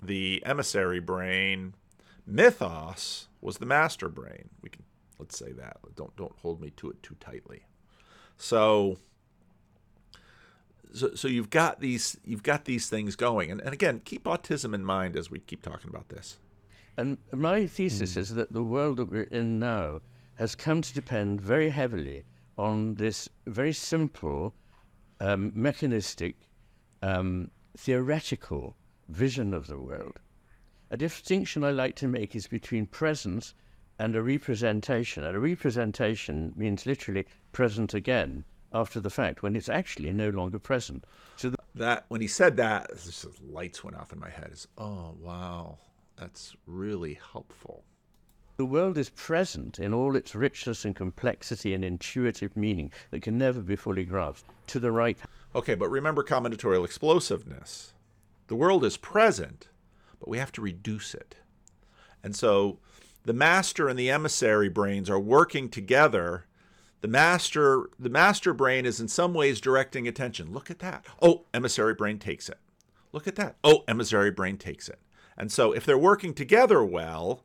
the 0.00 0.42
emissary 0.46 1.00
brain. 1.00 1.74
Mythos 2.24 3.26
was 3.40 3.58
the 3.58 3.66
master 3.66 4.08
brain. 4.08 4.50
We 4.62 4.70
can 4.70 4.84
let's 5.18 5.36
say 5.36 5.50
that. 5.52 5.78
Don't 5.96 6.14
don't 6.14 6.38
hold 6.38 6.60
me 6.60 6.70
to 6.76 6.90
it 6.90 7.02
too 7.02 7.16
tightly. 7.18 7.64
So 8.42 8.98
so, 10.92 11.14
so 11.14 11.28
you've 11.28 11.48
got 11.50 11.78
these 11.78 12.18
you've 12.24 12.42
got 12.42 12.64
these 12.64 12.88
things 12.88 13.14
going. 13.14 13.52
And, 13.52 13.60
and 13.60 13.72
again 13.72 14.00
keep 14.04 14.24
autism 14.24 14.74
in 14.74 14.84
mind 14.84 15.16
as 15.16 15.30
we 15.30 15.38
keep 15.38 15.62
talking 15.62 15.88
about 15.88 16.08
this. 16.08 16.40
And 16.96 17.18
my 17.32 17.68
thesis 17.68 18.14
mm. 18.14 18.16
is 18.16 18.34
that 18.34 18.52
the 18.52 18.64
world 18.64 18.96
that 18.96 19.10
we're 19.10 19.22
in 19.22 19.60
now 19.60 20.00
has 20.34 20.56
come 20.56 20.82
to 20.82 20.92
depend 20.92 21.40
very 21.40 21.70
heavily 21.70 22.24
on 22.58 22.94
this 22.96 23.28
very 23.46 23.72
simple 23.72 24.54
um, 25.20 25.52
mechanistic 25.54 26.34
um, 27.00 27.48
theoretical 27.76 28.76
vision 29.08 29.54
of 29.54 29.68
the 29.68 29.78
world. 29.78 30.18
A 30.90 30.96
distinction 30.96 31.62
i 31.62 31.70
like 31.70 31.94
to 31.96 32.08
make 32.08 32.34
is 32.34 32.48
between 32.48 32.86
presence 32.86 33.54
and 33.98 34.16
a 34.16 34.22
representation 34.22 35.24
and 35.24 35.36
a 35.36 35.40
representation 35.40 36.52
means 36.56 36.86
literally 36.86 37.26
present 37.52 37.94
again 37.94 38.44
after 38.72 39.00
the 39.00 39.10
fact 39.10 39.42
when 39.42 39.54
it's 39.54 39.68
actually 39.68 40.12
no 40.12 40.30
longer 40.30 40.58
present. 40.58 41.04
So 41.36 41.50
the- 41.50 41.58
that 41.74 42.04
when 42.08 42.20
he 42.20 42.26
said 42.26 42.56
that, 42.56 42.90
just, 42.90 43.26
lights 43.42 43.82
went 43.84 43.96
off 43.96 44.12
in 44.12 44.20
my 44.20 44.30
head. 44.30 44.50
Is 44.52 44.68
oh 44.78 45.14
wow, 45.20 45.78
that's 46.16 46.56
really 46.66 47.18
helpful. 47.32 47.84
The 48.58 48.66
world 48.66 48.98
is 48.98 49.08
present 49.08 49.78
in 49.78 49.94
all 49.94 50.14
its 50.14 50.34
richness 50.34 50.84
and 50.84 50.94
complexity 50.94 51.72
and 51.74 51.84
intuitive 51.84 52.56
meaning 52.56 52.92
that 53.10 53.22
can 53.22 53.38
never 53.38 53.60
be 53.60 53.76
fully 53.76 54.04
grasped 54.04 54.50
to 54.68 54.78
the 54.78 54.92
right. 54.92 55.18
Okay, 55.54 55.74
but 55.74 55.88
remember 55.88 56.22
combinatorial 56.22 56.84
explosiveness. 56.84 57.94
The 58.48 58.54
world 58.54 58.84
is 58.84 58.96
present, 58.96 59.68
but 60.20 60.28
we 60.28 60.38
have 60.38 60.52
to 60.52 60.60
reduce 60.60 61.14
it. 61.14 61.36
And 62.22 62.36
so 62.36 62.78
the 63.24 63.32
master 63.32 63.88
and 63.88 63.98
the 63.98 64.10
emissary 64.10 64.68
brains 64.68 65.08
are 65.08 65.18
working 65.18 65.68
together. 65.68 66.46
The 67.00 67.08
master, 67.08 67.90
the 67.98 68.10
master 68.10 68.52
brain 68.52 68.86
is 68.86 69.00
in 69.00 69.08
some 69.08 69.34
ways 69.34 69.60
directing 69.60 70.06
attention. 70.06 70.52
Look 70.52 70.70
at 70.70 70.78
that. 70.80 71.04
Oh, 71.20 71.44
emissary 71.52 71.94
brain 71.94 72.18
takes 72.18 72.48
it. 72.48 72.58
Look 73.12 73.26
at 73.26 73.36
that. 73.36 73.56
Oh, 73.62 73.84
emissary 73.86 74.30
brain 74.30 74.56
takes 74.56 74.88
it. 74.88 74.98
And 75.36 75.50
so 75.50 75.72
if 75.72 75.84
they're 75.84 75.98
working 75.98 76.34
together 76.34 76.84
well, 76.84 77.44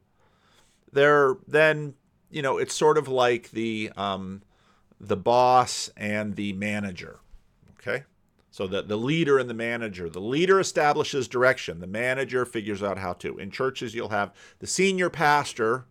they're 0.91 1.37
then, 1.47 1.95
you 2.29 2.41
know, 2.41 2.57
it's 2.57 2.73
sort 2.73 2.97
of 2.97 3.07
like 3.07 3.51
the 3.51 3.91
um, 3.95 4.41
the 4.99 5.17
boss 5.17 5.89
and 5.97 6.35
the 6.35 6.53
manager. 6.53 7.19
Okay? 7.79 8.03
So 8.57 8.65
the, 8.65 8.81
the 8.81 8.97
leader 8.97 9.37
and 9.37 9.47
the 9.47 9.53
manager. 9.53 10.09
The 10.09 10.19
leader 10.19 10.59
establishes 10.59 11.27
direction. 11.27 11.79
The 11.79 11.85
manager 11.85 12.43
figures 12.43 12.81
out 12.81 12.97
how 12.97 13.13
to. 13.13 13.37
In 13.37 13.51
churches, 13.51 13.93
you'll 13.93 14.09
have 14.09 14.33
the 14.57 14.65
senior 14.65 15.11
pastor 15.11 15.85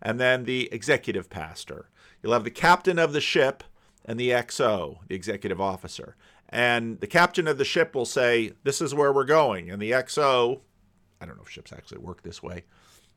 and 0.00 0.18
then 0.18 0.44
the 0.44 0.72
executive 0.72 1.28
pastor. 1.28 1.90
You'll 2.22 2.32
have 2.32 2.44
the 2.44 2.50
captain 2.50 2.98
of 2.98 3.12
the 3.12 3.20
ship 3.20 3.62
and 4.02 4.18
the 4.18 4.30
XO, 4.30 5.00
the 5.08 5.14
executive 5.14 5.60
officer. 5.60 6.16
And 6.48 6.98
the 7.00 7.06
captain 7.06 7.46
of 7.46 7.58
the 7.58 7.66
ship 7.66 7.94
will 7.94 8.06
say, 8.06 8.52
This 8.64 8.80
is 8.80 8.94
where 8.94 9.12
we're 9.12 9.24
going. 9.24 9.70
And 9.70 9.82
the 9.82 9.90
XO, 9.90 10.60
I 11.20 11.26
don't 11.26 11.36
know 11.36 11.42
if 11.42 11.50
ships 11.50 11.70
actually 11.70 11.98
work 11.98 12.22
this 12.22 12.42
way, 12.42 12.64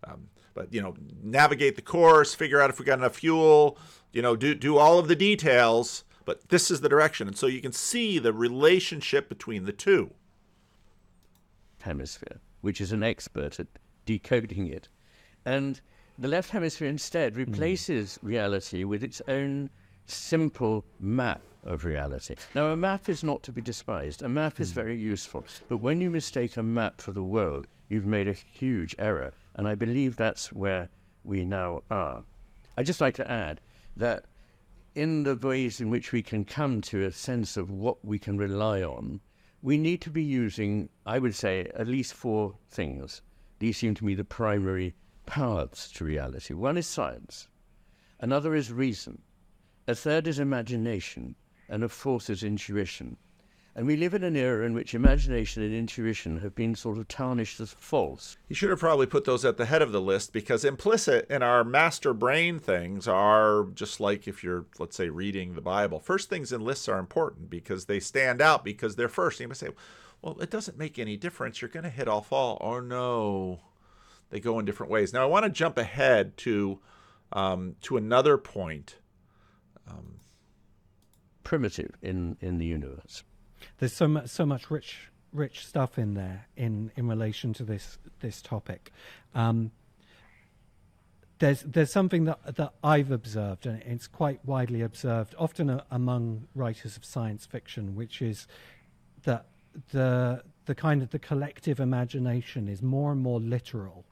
um, 0.03 0.27
but 0.53 0.73
you 0.73 0.81
know, 0.81 0.93
navigate 1.23 1.77
the 1.77 1.81
course, 1.81 2.33
figure 2.33 2.59
out 2.59 2.69
if 2.69 2.79
we 2.79 2.85
got 2.85 2.99
enough 2.99 3.15
fuel, 3.15 3.77
you 4.11 4.21
know, 4.21 4.35
do 4.35 4.53
do 4.53 4.77
all 4.77 4.99
of 4.99 5.07
the 5.07 5.15
details 5.15 6.03
but 6.25 6.49
this 6.49 6.71
is 6.71 6.81
the 6.81 6.89
direction. 6.89 7.27
And 7.27 7.37
so 7.37 7.47
you 7.47 7.61
can 7.61 7.73
see 7.73 8.19
the 8.19 8.33
relationship 8.33 9.29
between 9.29 9.65
the 9.65 9.73
two. 9.73 10.11
Hemisphere, 11.81 12.39
which 12.61 12.79
is 12.79 12.91
an 12.91 13.03
expert 13.03 13.59
at 13.59 13.67
decoding 14.05 14.67
it. 14.67 14.87
And 15.45 15.81
the 16.17 16.27
left 16.27 16.51
hemisphere 16.51 16.87
instead 16.87 17.35
replaces 17.35 18.17
mm. 18.17 18.27
reality 18.29 18.83
with 18.83 19.03
its 19.03 19.21
own 19.27 19.69
simple 20.05 20.85
map 20.99 21.41
of 21.63 21.85
reality. 21.85 22.35
Now, 22.53 22.67
a 22.67 22.77
map 22.77 23.09
is 23.09 23.23
not 23.23 23.41
to 23.43 23.51
be 23.51 23.61
despised. 23.61 24.21
A 24.21 24.29
map 24.29 24.59
is 24.59 24.71
very 24.71 24.97
useful. 24.97 25.45
But 25.69 25.77
when 25.77 26.01
you 26.01 26.09
mistake 26.09 26.57
a 26.57 26.63
map 26.63 27.01
for 27.01 27.13
the 27.13 27.23
world, 27.23 27.67
you've 27.89 28.05
made 28.05 28.27
a 28.27 28.33
huge 28.33 28.95
error. 28.99 29.33
And 29.55 29.67
I 29.67 29.75
believe 29.75 30.15
that's 30.15 30.51
where 30.51 30.89
we 31.23 31.45
now 31.45 31.83
are. 31.89 32.23
I'd 32.77 32.85
just 32.85 33.01
like 33.01 33.15
to 33.15 33.31
add 33.31 33.61
that 33.95 34.25
in 34.95 35.23
the 35.23 35.35
ways 35.35 35.81
in 35.81 35.89
which 35.89 36.11
we 36.11 36.21
can 36.21 36.45
come 36.45 36.79
to 36.81 37.03
a 37.03 37.11
sense 37.11 37.57
of 37.57 37.71
what 37.71 38.05
we 38.05 38.19
can 38.19 38.37
rely 38.37 38.83
on, 38.83 39.19
we 39.61 39.77
need 39.77 40.01
to 40.01 40.09
be 40.09 40.23
using, 40.23 40.89
I 41.05 41.19
would 41.19 41.33
say, 41.33 41.71
at 41.73 41.87
least 41.87 42.13
four 42.13 42.55
things. 42.69 43.21
These 43.59 43.77
seem 43.77 43.95
to 43.95 44.05
me 44.05 44.13
the 44.13 44.23
primary 44.23 44.93
paths 45.25 45.91
to 45.93 46.05
reality. 46.05 46.53
One 46.53 46.77
is 46.77 46.85
science, 46.85 47.47
another 48.19 48.53
is 48.53 48.71
reason, 48.71 49.21
a 49.87 49.95
third 49.95 50.27
is 50.27 50.37
imagination, 50.37 51.35
and 51.69 51.83
a 51.83 51.89
fourth 51.89 52.29
is 52.29 52.43
intuition. 52.43 53.17
And 53.75 53.87
we 53.87 53.95
live 53.95 54.13
in 54.13 54.23
an 54.23 54.35
era 54.35 54.65
in 54.67 54.75
which 54.75 54.93
imagination 54.93 55.63
and 55.63 55.73
intuition 55.73 56.39
have 56.39 56.53
been 56.53 56.75
sort 56.75 56.99
of 56.99 57.07
tarnished 57.07 57.59
as 57.59 57.73
false. 57.73 58.37
You 58.47 58.55
should 58.55 58.69
have 58.69 58.79
probably 58.79 59.07
put 59.07 59.25
those 59.25 59.43
at 59.43 59.57
the 59.57 59.65
head 59.65 59.81
of 59.81 59.91
the 59.91 60.01
list 60.01 60.31
because 60.31 60.63
implicit 60.63 61.27
in 61.27 61.41
our 61.41 61.63
master 61.63 62.13
brain 62.13 62.59
things 62.59 63.07
are 63.07 63.65
just 63.73 63.99
like 63.99 64.27
if 64.27 64.43
you're, 64.43 64.67
let's 64.77 64.95
say, 64.95 65.09
reading 65.09 65.55
the 65.55 65.61
Bible. 65.61 65.99
First 65.99 66.29
things 66.29 66.51
in 66.51 66.61
lists 66.61 66.87
are 66.87 66.99
important 66.99 67.49
because 67.49 67.85
they 67.85 67.99
stand 67.99 68.41
out 68.41 68.63
because 68.63 68.95
they're 68.95 69.09
first. 69.09 69.39
You 69.39 69.47
might 69.47 69.57
say, 69.57 69.69
well, 70.21 70.39
it 70.39 70.51
doesn't 70.51 70.77
make 70.77 70.99
any 70.99 71.17
difference. 71.17 71.59
You're 71.59 71.69
going 71.69 71.83
to 71.83 71.89
hit 71.89 72.07
all 72.07 72.21
fall. 72.21 72.59
Oh, 72.61 72.79
no. 72.79 73.59
They 74.29 74.39
go 74.39 74.59
in 74.59 74.65
different 74.65 74.91
ways. 74.91 75.13
Now, 75.13 75.23
I 75.23 75.25
want 75.25 75.45
to 75.45 75.49
jump 75.49 75.79
ahead 75.79 76.37
to, 76.37 76.79
um, 77.31 77.75
to 77.81 77.97
another 77.97 78.37
point. 78.37 78.97
Um, 79.89 80.19
Primitive 81.43 81.97
in, 82.03 82.37
in 82.39 82.59
the 82.59 82.65
universe 82.65 83.23
there's 83.83 83.93
so 83.93 84.07
much 84.07 84.29
so 84.29 84.45
much 84.45 84.71
rich 84.71 85.09
rich 85.33 85.65
stuff 85.67 85.97
in 85.97 86.13
there 86.13 86.47
in 86.55 86.89
in 86.95 87.05
relation 87.05 87.51
to 87.51 87.65
this 87.65 87.97
this 88.21 88.41
topic. 88.41 88.93
Um, 89.35 89.71
there's 91.39 91.63
there's 91.63 91.91
something 91.91 92.23
that 92.23 92.55
that 92.55 92.73
I've 92.81 93.11
observed, 93.11 93.65
and 93.65 93.81
it's 93.81 94.07
quite 94.07 94.39
widely 94.45 94.81
observed, 94.81 95.35
often 95.37 95.69
a, 95.69 95.85
among 95.91 96.47
writers 96.55 96.95
of 96.95 97.03
science 97.03 97.45
fiction, 97.45 97.93
which 97.93 98.21
is 98.21 98.47
that 99.23 99.47
the 99.91 100.43
the 100.63 100.75
kind 100.75 101.01
of 101.01 101.09
the 101.09 101.19
collective 101.19 101.81
imagination 101.81 102.69
is 102.69 102.81
more 102.81 103.11
and 103.11 103.19
more 103.19 103.41
literal 103.41 104.05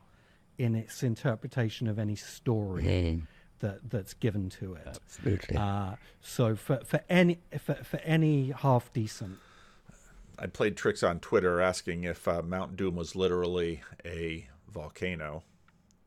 in 0.57 0.75
its 0.75 1.01
interpretation 1.01 1.87
of 1.87 1.97
any 1.97 2.17
story. 2.17 2.83
Mm. 2.83 3.21
That, 3.59 3.91
that's 3.91 4.15
given 4.15 4.49
to 4.49 4.73
it. 4.73 4.87
Absolutely. 4.87 5.55
Uh, 5.55 5.91
so 6.19 6.55
for, 6.55 6.79
for 6.83 7.01
any 7.07 7.37
for, 7.59 7.75
for 7.75 7.97
any 7.97 8.49
half 8.49 8.91
decent 8.91 9.37
I 10.41 10.47
played 10.47 10.75
tricks 10.75 11.03
on 11.03 11.19
Twitter 11.19 11.61
asking 11.61 12.03
if 12.03 12.27
uh, 12.27 12.41
Mount 12.41 12.75
Doom 12.75 12.95
was 12.95 13.15
literally 13.15 13.83
a 14.03 14.47
volcano, 14.67 15.43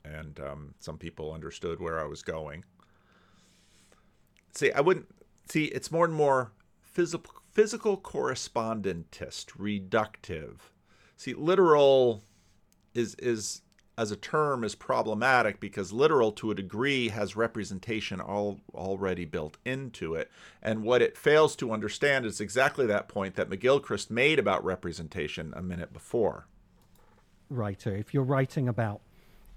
and 0.05 0.40
um, 0.40 0.75
some 0.81 0.99
people 0.99 1.33
understood 1.33 1.79
where 1.79 2.01
I 2.01 2.05
was 2.05 2.23
going. 2.23 2.64
See, 4.53 4.73
I 4.73 4.81
wouldn't 4.81 5.07
see. 5.49 5.66
It's 5.66 5.92
more 5.92 6.05
and 6.05 6.14
more 6.14 6.51
physical, 6.83 7.33
physical 7.53 7.97
correspondentist, 7.97 9.53
reductive. 9.57 10.57
See, 11.16 11.35
literal 11.35 12.25
is 12.92 13.14
is 13.16 13.62
as 13.96 14.11
a 14.11 14.16
term 14.16 14.64
is 14.64 14.74
problematic 14.74 15.61
because 15.61 15.92
literal 15.92 16.33
to 16.33 16.50
a 16.50 16.54
degree 16.54 17.09
has 17.09 17.37
representation 17.37 18.20
all, 18.20 18.61
already 18.74 19.24
built 19.24 19.57
into 19.64 20.14
it. 20.14 20.30
And 20.62 20.83
what 20.83 21.02
it 21.02 21.16
fails 21.16 21.54
to 21.57 21.72
understand 21.72 22.26
is 22.26 22.40
exactly 22.40 22.87
that 22.87 23.09
point 23.09 23.37
that 23.37 23.48
McGilchrist 23.48 24.11
made 24.11 24.38
about 24.38 24.64
representation 24.64 25.52
a 25.57 25.62
minute 25.62 25.92
before. 25.92 26.46
Writer, 27.48 27.94
if 27.94 28.12
you're 28.12 28.24
writing 28.24 28.68
about 28.68 29.00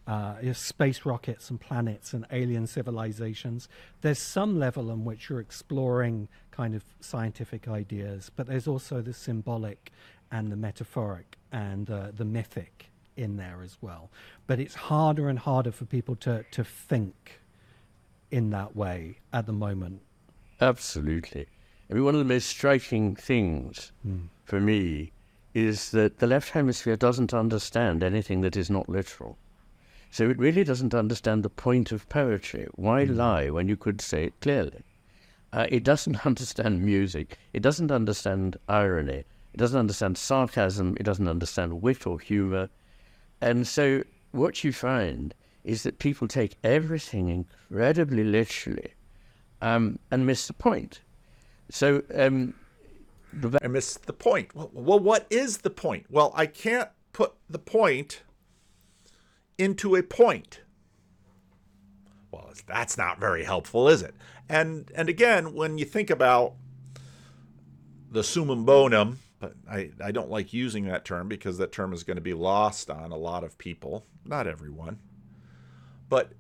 uh, 0.05 0.35
space 0.53 1.05
rockets 1.05 1.49
and 1.49 1.59
planets 1.59 2.13
and 2.13 2.25
alien 2.31 2.67
civilizations, 2.67 3.67
there's 4.01 4.19
some 4.19 4.59
level 4.59 4.91
in 4.91 5.03
which 5.03 5.29
you're 5.29 5.39
exploring 5.39 6.29
kind 6.51 6.75
of 6.75 6.83
scientific 6.99 7.67
ideas, 7.67 8.31
but 8.35 8.47
there's 8.47 8.67
also 8.67 9.01
the 9.01 9.13
symbolic 9.13 9.91
and 10.31 10.51
the 10.51 10.55
metaphoric 10.55 11.37
and 11.51 11.89
uh, 11.89 12.11
the 12.15 12.25
mythic 12.25 12.91
in 13.17 13.37
there 13.37 13.61
as 13.63 13.77
well. 13.81 14.09
But 14.45 14.59
it's 14.59 14.75
harder 14.75 15.29
and 15.29 15.39
harder 15.39 15.71
for 15.71 15.85
people 15.85 16.15
to, 16.17 16.45
to 16.51 16.63
think 16.63 17.41
in 18.31 18.49
that 18.51 18.75
way 18.75 19.17
at 19.33 19.45
the 19.45 19.53
moment. 19.53 20.01
Absolutely. 20.59 21.47
I 21.89 21.93
mean, 21.93 22.03
one 22.03 22.15
of 22.15 22.19
the 22.19 22.33
most 22.33 22.47
striking 22.47 23.15
things 23.15 23.91
mm. 24.05 24.27
for 24.43 24.59
me 24.59 25.11
is 25.53 25.91
that 25.91 26.19
the 26.19 26.27
left 26.27 26.51
hemisphere 26.51 26.95
doesn't 26.95 27.33
understand 27.33 28.03
anything 28.03 28.41
that 28.41 28.57
is 28.57 28.69
not 28.69 28.89
literal. 28.89 29.37
So 30.11 30.29
it 30.29 30.37
really 30.37 30.63
doesn't 30.63 30.93
understand 30.93 31.43
the 31.43 31.49
point 31.49 31.91
of 31.91 32.07
poetry. 32.09 32.67
Why 32.75 33.05
mm. 33.05 33.15
lie 33.15 33.49
when 33.49 33.67
you 33.67 33.77
could 33.77 34.01
say 34.01 34.25
it 34.25 34.39
clearly? 34.41 34.83
Uh, 35.53 35.67
it 35.69 35.83
doesn't 35.83 36.25
understand 36.25 36.83
music. 36.83 37.37
It 37.53 37.61
doesn't 37.61 37.91
understand 37.91 38.57
irony. 38.67 39.23
It 39.53 39.57
doesn't 39.57 39.79
understand 39.79 40.17
sarcasm. 40.17 40.95
It 40.99 41.03
doesn't 41.03 41.27
understand 41.27 41.81
wit 41.81 42.05
or 42.05 42.19
humor. 42.19 42.69
And 43.41 43.67
so 43.67 44.03
what 44.31 44.63
you 44.63 44.73
find 44.73 45.33
is 45.63 45.83
that 45.83 45.99
people 45.99 46.27
take 46.27 46.55
everything 46.63 47.29
incredibly 47.29 48.23
literally 48.23 48.93
um, 49.61 49.99
and 50.11 50.25
miss 50.25 50.47
the 50.47 50.53
point. 50.53 51.01
So, 51.69 52.03
um, 52.15 52.53
the... 53.33 53.59
I 53.61 53.67
miss 53.67 53.95
the 53.95 54.13
point. 54.13 54.55
Well, 54.55 54.71
well, 54.73 54.99
what 54.99 55.27
is 55.29 55.57
the 55.59 55.69
point? 55.69 56.05
Well, 56.09 56.31
I 56.35 56.45
can't 56.45 56.89
put 57.11 57.33
the 57.49 57.59
point 57.59 58.23
into 59.57 59.95
a 59.95 60.03
point. 60.03 60.61
Well, 62.31 62.53
that's 62.67 62.97
not 62.97 63.19
very 63.19 63.43
helpful, 63.43 63.89
is 63.89 64.01
it? 64.01 64.15
And 64.49 64.91
and 64.95 65.09
again, 65.09 65.53
when 65.53 65.77
you 65.77 65.85
think 65.85 66.09
about 66.09 66.53
the 68.11 68.23
summum 68.23 68.63
bonum, 68.65 69.19
but 69.39 69.53
I, 69.69 69.91
I 70.03 70.11
don't 70.11 70.29
like 70.29 70.53
using 70.53 70.85
that 70.85 71.05
term 71.05 71.27
because 71.27 71.57
that 71.57 71.71
term 71.71 71.93
is 71.93 72.03
going 72.03 72.17
to 72.17 72.21
be 72.21 72.33
lost 72.33 72.89
on 72.89 73.11
a 73.11 73.17
lot 73.17 73.43
of 73.43 73.57
people, 73.57 74.05
not 74.25 74.47
everyone. 74.47 74.99
But 76.09 76.31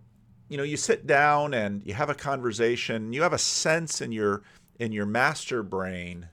you 0.49 0.57
know, 0.57 0.63
you 0.63 0.77
sit 0.77 1.05
down 1.05 1.53
and 1.53 1.85
you 1.85 1.93
have 1.93 2.09
a 2.09 2.15
conversation, 2.15 3.13
you 3.13 3.21
have 3.21 3.33
a 3.33 3.37
sense 3.37 4.01
in 4.01 4.11
your 4.11 4.43
in 4.79 4.91
your 4.91 5.05
master 5.05 5.63
brain 5.63 6.29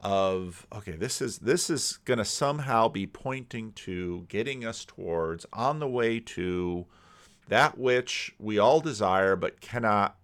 of 0.00 0.66
okay, 0.74 0.92
this 0.92 1.20
is 1.22 1.38
this 1.38 1.70
is 1.70 1.98
going 2.04 2.18
to 2.18 2.24
somehow 2.24 2.88
be 2.88 3.06
pointing 3.06 3.72
to 3.72 4.24
getting 4.28 4.64
us 4.64 4.84
towards 4.84 5.46
on 5.52 5.78
the 5.78 5.88
way 5.88 6.18
to 6.18 6.86
that 7.48 7.78
which 7.78 8.34
we 8.38 8.58
all 8.58 8.80
desire 8.80 9.36
but 9.36 9.60
cannot 9.60 10.16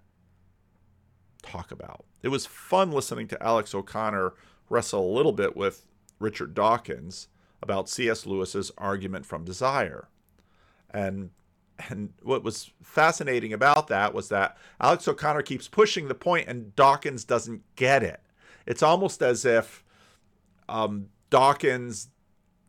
talk 1.42 1.70
about. 1.70 2.04
It 2.22 2.28
was 2.28 2.46
fun 2.46 2.90
listening 2.90 3.28
to 3.28 3.42
Alex 3.42 3.74
O'Connor 3.74 4.34
wrestle 4.68 5.04
a 5.04 5.14
little 5.16 5.33
bit 5.33 5.57
with 5.57 5.87
Richard 6.18 6.54
Dawkins 6.54 7.28
about 7.62 7.88
C.S. 7.88 8.26
Lewis's 8.26 8.70
argument 8.78 9.26
from 9.26 9.44
desire. 9.44 10.09
And 10.90 11.31
and 11.90 12.12
what 12.22 12.42
was 12.42 12.72
fascinating 12.83 13.52
about 13.52 13.87
that 13.87 14.12
was 14.12 14.28
that 14.31 14.57
Alex 14.81 15.07
O'Connor 15.07 15.42
keeps 15.42 15.68
pushing 15.68 16.09
the 16.09 16.14
point 16.14 16.48
and 16.48 16.74
Dawkins 16.74 17.22
doesn't 17.22 17.62
get 17.76 18.02
it. 18.02 18.20
It's 18.66 18.83
almost 18.83 19.22
as 19.22 19.44
if 19.44 19.85
um, 20.68 21.07
Dawkins 21.31 22.09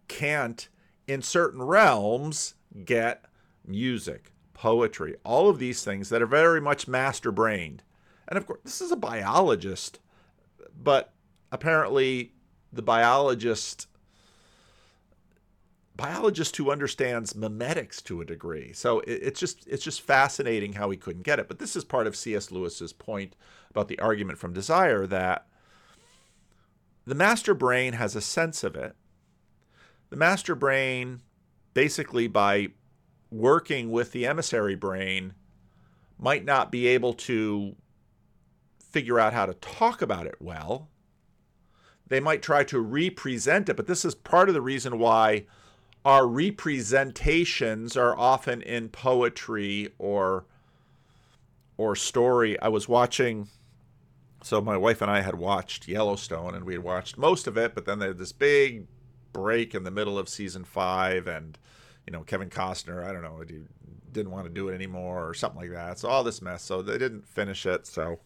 can't, 0.07 0.69
in 1.07 1.23
certain 1.23 1.61
realms, 1.63 2.53
get 2.85 3.25
music, 3.65 4.31
poetry, 4.53 5.15
all 5.25 5.49
of 5.49 5.57
these 5.57 5.83
things 5.83 6.09
that 6.09 6.21
are 6.21 6.27
very 6.27 6.61
much 6.61 6.87
master 6.87 7.31
brained. 7.31 7.83
And 8.27 8.37
of 8.37 8.45
course, 8.45 8.59
this 8.63 8.79
is 8.79 8.91
a 8.91 8.95
biologist, 8.95 9.99
but 10.81 11.13
apparently 11.51 12.33
the 12.71 12.81
biologist 12.81 13.87
biologist 15.99 16.55
who 16.55 16.71
understands 16.71 17.33
memetics 17.33 18.01
to 18.01 18.21
a 18.21 18.25
degree. 18.25 18.71
So 18.71 19.01
it, 19.01 19.19
it's 19.21 19.39
just 19.39 19.67
it's 19.67 19.83
just 19.83 20.01
fascinating 20.01 20.73
how 20.73 20.89
he 20.89 20.97
couldn't 20.97 21.23
get 21.23 21.39
it. 21.39 21.47
But 21.47 21.59
this 21.59 21.75
is 21.75 21.83
part 21.83 22.07
of 22.07 22.15
C.S. 22.15 22.51
Lewis's 22.51 22.93
point 22.93 23.35
about 23.69 23.89
the 23.89 23.99
argument 23.99 24.39
from 24.39 24.53
desire 24.53 25.05
that 25.07 25.45
the 27.05 27.15
master 27.15 27.53
brain 27.53 27.93
has 27.93 28.15
a 28.15 28.21
sense 28.21 28.63
of 28.63 28.75
it. 28.75 28.95
The 30.09 30.15
master 30.15 30.55
brain, 30.55 31.21
basically 31.73 32.27
by 32.27 32.69
working 33.29 33.91
with 33.91 34.11
the 34.11 34.25
emissary 34.25 34.75
brain, 34.75 35.33
might 36.17 36.45
not 36.45 36.71
be 36.71 36.87
able 36.87 37.13
to 37.13 37.75
figure 38.79 39.19
out 39.19 39.33
how 39.33 39.45
to 39.45 39.53
talk 39.55 40.01
about 40.01 40.25
it 40.25 40.35
well. 40.39 40.89
They 42.09 42.19
might 42.19 42.41
try 42.41 42.63
to 42.65 42.79
represent 42.79 43.69
it, 43.69 43.77
but 43.77 43.87
this 43.87 44.03
is 44.03 44.15
part 44.15 44.49
of 44.49 44.55
the 44.55 44.61
reason 44.61 44.99
why 44.99 45.45
our 46.03 46.27
representations 46.27 47.95
are 47.95 48.17
often 48.17 48.61
in 48.61 48.89
poetry 48.89 49.89
or 49.97 50.45
or 51.77 51.95
story. 51.95 52.59
I 52.59 52.67
was 52.67 52.89
watching 52.89 53.47
so 54.41 54.61
my 54.61 54.77
wife 54.77 55.01
and 55.01 55.11
I 55.11 55.21
had 55.21 55.35
watched 55.35 55.87
Yellowstone 55.87 56.55
and 56.55 56.65
we 56.65 56.73
had 56.73 56.83
watched 56.83 57.17
most 57.17 57.47
of 57.47 57.57
it, 57.57 57.75
but 57.75 57.85
then 57.85 57.99
they 57.99 58.07
had 58.07 58.17
this 58.17 58.31
big 58.31 58.87
break 59.33 59.75
in 59.75 59.83
the 59.83 59.91
middle 59.91 60.17
of 60.17 60.27
season 60.27 60.63
5 60.63 61.27
and 61.27 61.57
you 62.07 62.13
know 62.13 62.23
Kevin 62.23 62.49
Costner, 62.49 63.05
I 63.05 63.11
don't 63.11 63.21
know, 63.21 63.43
he 63.47 63.61
didn't 64.11 64.31
want 64.31 64.47
to 64.47 64.53
do 64.53 64.69
it 64.69 64.73
anymore 64.73 65.27
or 65.29 65.33
something 65.33 65.61
like 65.61 65.71
that. 65.71 65.99
So 65.99 66.09
all 66.09 66.23
this 66.23 66.41
mess. 66.41 66.63
So 66.63 66.81
they 66.81 66.97
didn't 66.97 67.27
finish 67.27 67.65
it. 67.65 67.85
So 67.85 68.19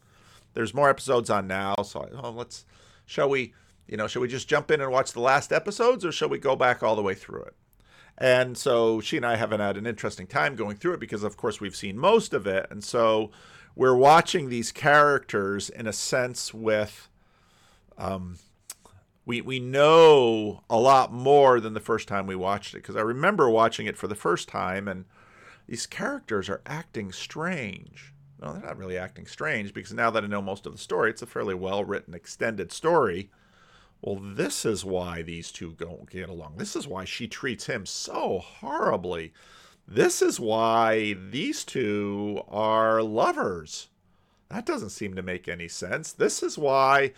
there's 0.53 0.73
more 0.73 0.89
episodes 0.89 1.29
on 1.29 1.47
now. 1.47 1.75
So 1.83 2.07
oh, 2.23 2.31
let's 2.31 2.65
shall 3.05 3.29
we 3.29 3.53
you 3.87 3.97
know, 3.97 4.07
should 4.07 4.21
we 4.21 4.27
just 4.27 4.47
jump 4.47 4.71
in 4.71 4.81
and 4.81 4.91
watch 4.91 5.13
the 5.13 5.19
last 5.19 5.51
episodes 5.51 6.05
or 6.05 6.11
shall 6.11 6.29
we 6.29 6.37
go 6.37 6.55
back 6.55 6.81
all 6.81 6.95
the 6.95 7.01
way 7.01 7.13
through 7.13 7.43
it? 7.43 7.55
And 8.17 8.57
so 8.57 9.01
she 9.01 9.17
and 9.17 9.25
I 9.25 9.35
haven't 9.35 9.59
had 9.59 9.77
an 9.77 9.87
interesting 9.87 10.27
time 10.27 10.55
going 10.55 10.77
through 10.77 10.93
it 10.93 10.99
because, 10.99 11.23
of 11.23 11.35
course, 11.35 11.59
we've 11.59 11.75
seen 11.75 11.97
most 11.97 12.33
of 12.33 12.45
it. 12.45 12.67
And 12.69 12.83
so 12.83 13.31
we're 13.75 13.95
watching 13.95 14.49
these 14.49 14.71
characters 14.71 15.69
in 15.69 15.87
a 15.87 15.93
sense 15.93 16.53
with. 16.53 17.09
Um, 17.97 18.37
we, 19.25 19.39
we 19.39 19.59
know 19.59 20.63
a 20.69 20.77
lot 20.77 21.13
more 21.13 21.61
than 21.61 21.73
the 21.73 21.79
first 21.79 22.09
time 22.09 22.27
we 22.27 22.35
watched 22.35 22.73
it 22.73 22.77
because 22.77 22.97
I 22.97 23.01
remember 23.01 23.49
watching 23.49 23.85
it 23.85 23.97
for 23.97 24.07
the 24.07 24.15
first 24.15 24.49
time 24.49 24.87
and 24.87 25.05
these 25.67 25.87
characters 25.87 26.49
are 26.49 26.61
acting 26.65 27.11
strange. 27.11 28.13
No, 28.41 28.51
they're 28.51 28.61
not 28.63 28.77
really 28.77 28.97
acting 28.97 29.25
strange 29.25 29.73
because 29.73 29.93
now 29.93 30.09
that 30.11 30.25
I 30.25 30.27
know 30.27 30.41
most 30.41 30.65
of 30.65 30.73
the 30.73 30.77
story, 30.77 31.09
it's 31.09 31.21
a 31.21 31.25
fairly 31.25 31.55
well 31.55 31.85
written, 31.85 32.13
extended 32.13 32.73
story 32.73 33.29
well, 34.03 34.19
this 34.21 34.65
is 34.65 34.83
why 34.83 35.21
these 35.21 35.49
two 35.49 35.75
don't 35.79 36.09
get 36.09 36.27
along. 36.27 36.55
This 36.57 36.75
is 36.75 36.85
why 36.85 37.05
she 37.05 37.25
treats 37.25 37.67
him 37.67 37.85
so 37.85 38.39
horribly. 38.39 39.31
This 39.87 40.21
is 40.21 40.41
why 40.41 41.13
these 41.13 41.63
two 41.63 42.41
are 42.49 43.01
lovers. 43.01 43.87
That 44.49 44.65
doesn't 44.65 44.89
seem 44.89 45.15
to 45.15 45.21
make 45.21 45.47
any 45.47 45.69
sense. 45.69 46.11
This 46.11 46.43
is 46.43 46.57
why, 46.57 47.13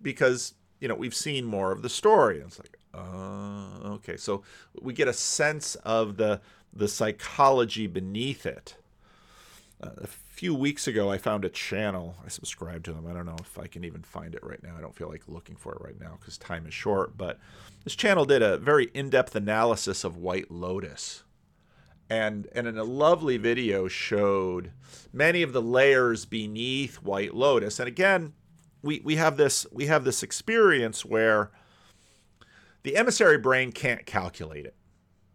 because, 0.00 0.54
you 0.80 0.88
know, 0.88 0.94
we've 0.94 1.14
seen 1.14 1.44
more 1.44 1.72
of 1.72 1.82
the 1.82 1.90
story. 1.90 2.38
It's 2.38 2.58
like, 2.58 2.78
uh, 2.94 3.90
okay. 3.96 4.16
So 4.16 4.42
we 4.80 4.94
get 4.94 5.08
a 5.08 5.12
sense 5.12 5.74
of 5.74 6.16
the, 6.16 6.40
the 6.72 6.88
psychology 6.88 7.86
beneath 7.86 8.46
it. 8.46 8.76
Uh, 9.82 9.90
few 10.40 10.54
weeks 10.54 10.88
ago, 10.88 11.10
I 11.10 11.18
found 11.18 11.44
a 11.44 11.50
channel. 11.50 12.16
I 12.24 12.30
subscribed 12.30 12.86
to 12.86 12.94
them. 12.94 13.06
I 13.06 13.12
don't 13.12 13.26
know 13.26 13.36
if 13.38 13.58
I 13.58 13.66
can 13.66 13.84
even 13.84 14.00
find 14.00 14.34
it 14.34 14.42
right 14.42 14.62
now. 14.62 14.74
I 14.74 14.80
don't 14.80 14.96
feel 14.96 15.10
like 15.10 15.28
looking 15.28 15.54
for 15.54 15.74
it 15.74 15.82
right 15.82 16.00
now 16.00 16.16
because 16.18 16.38
time 16.38 16.64
is 16.66 16.72
short. 16.72 17.18
But 17.18 17.38
this 17.84 17.94
channel 17.94 18.24
did 18.24 18.40
a 18.40 18.56
very 18.56 18.86
in 18.94 19.10
depth 19.10 19.36
analysis 19.36 20.02
of 20.02 20.16
White 20.16 20.50
Lotus. 20.50 21.24
And, 22.08 22.48
and 22.54 22.66
in 22.66 22.78
a 22.78 22.84
lovely 22.84 23.36
video 23.36 23.86
showed 23.86 24.72
many 25.12 25.42
of 25.42 25.52
the 25.52 25.60
layers 25.60 26.24
beneath 26.24 27.02
White 27.02 27.34
Lotus. 27.34 27.78
And 27.78 27.86
again, 27.86 28.32
we, 28.80 29.02
we 29.04 29.16
have 29.16 29.36
this 29.36 29.66
we 29.70 29.88
have 29.88 30.04
this 30.04 30.22
experience 30.22 31.04
where 31.04 31.50
the 32.82 32.96
emissary 32.96 33.36
brain 33.36 33.72
can't 33.72 34.06
calculate 34.06 34.64
it. 34.64 34.74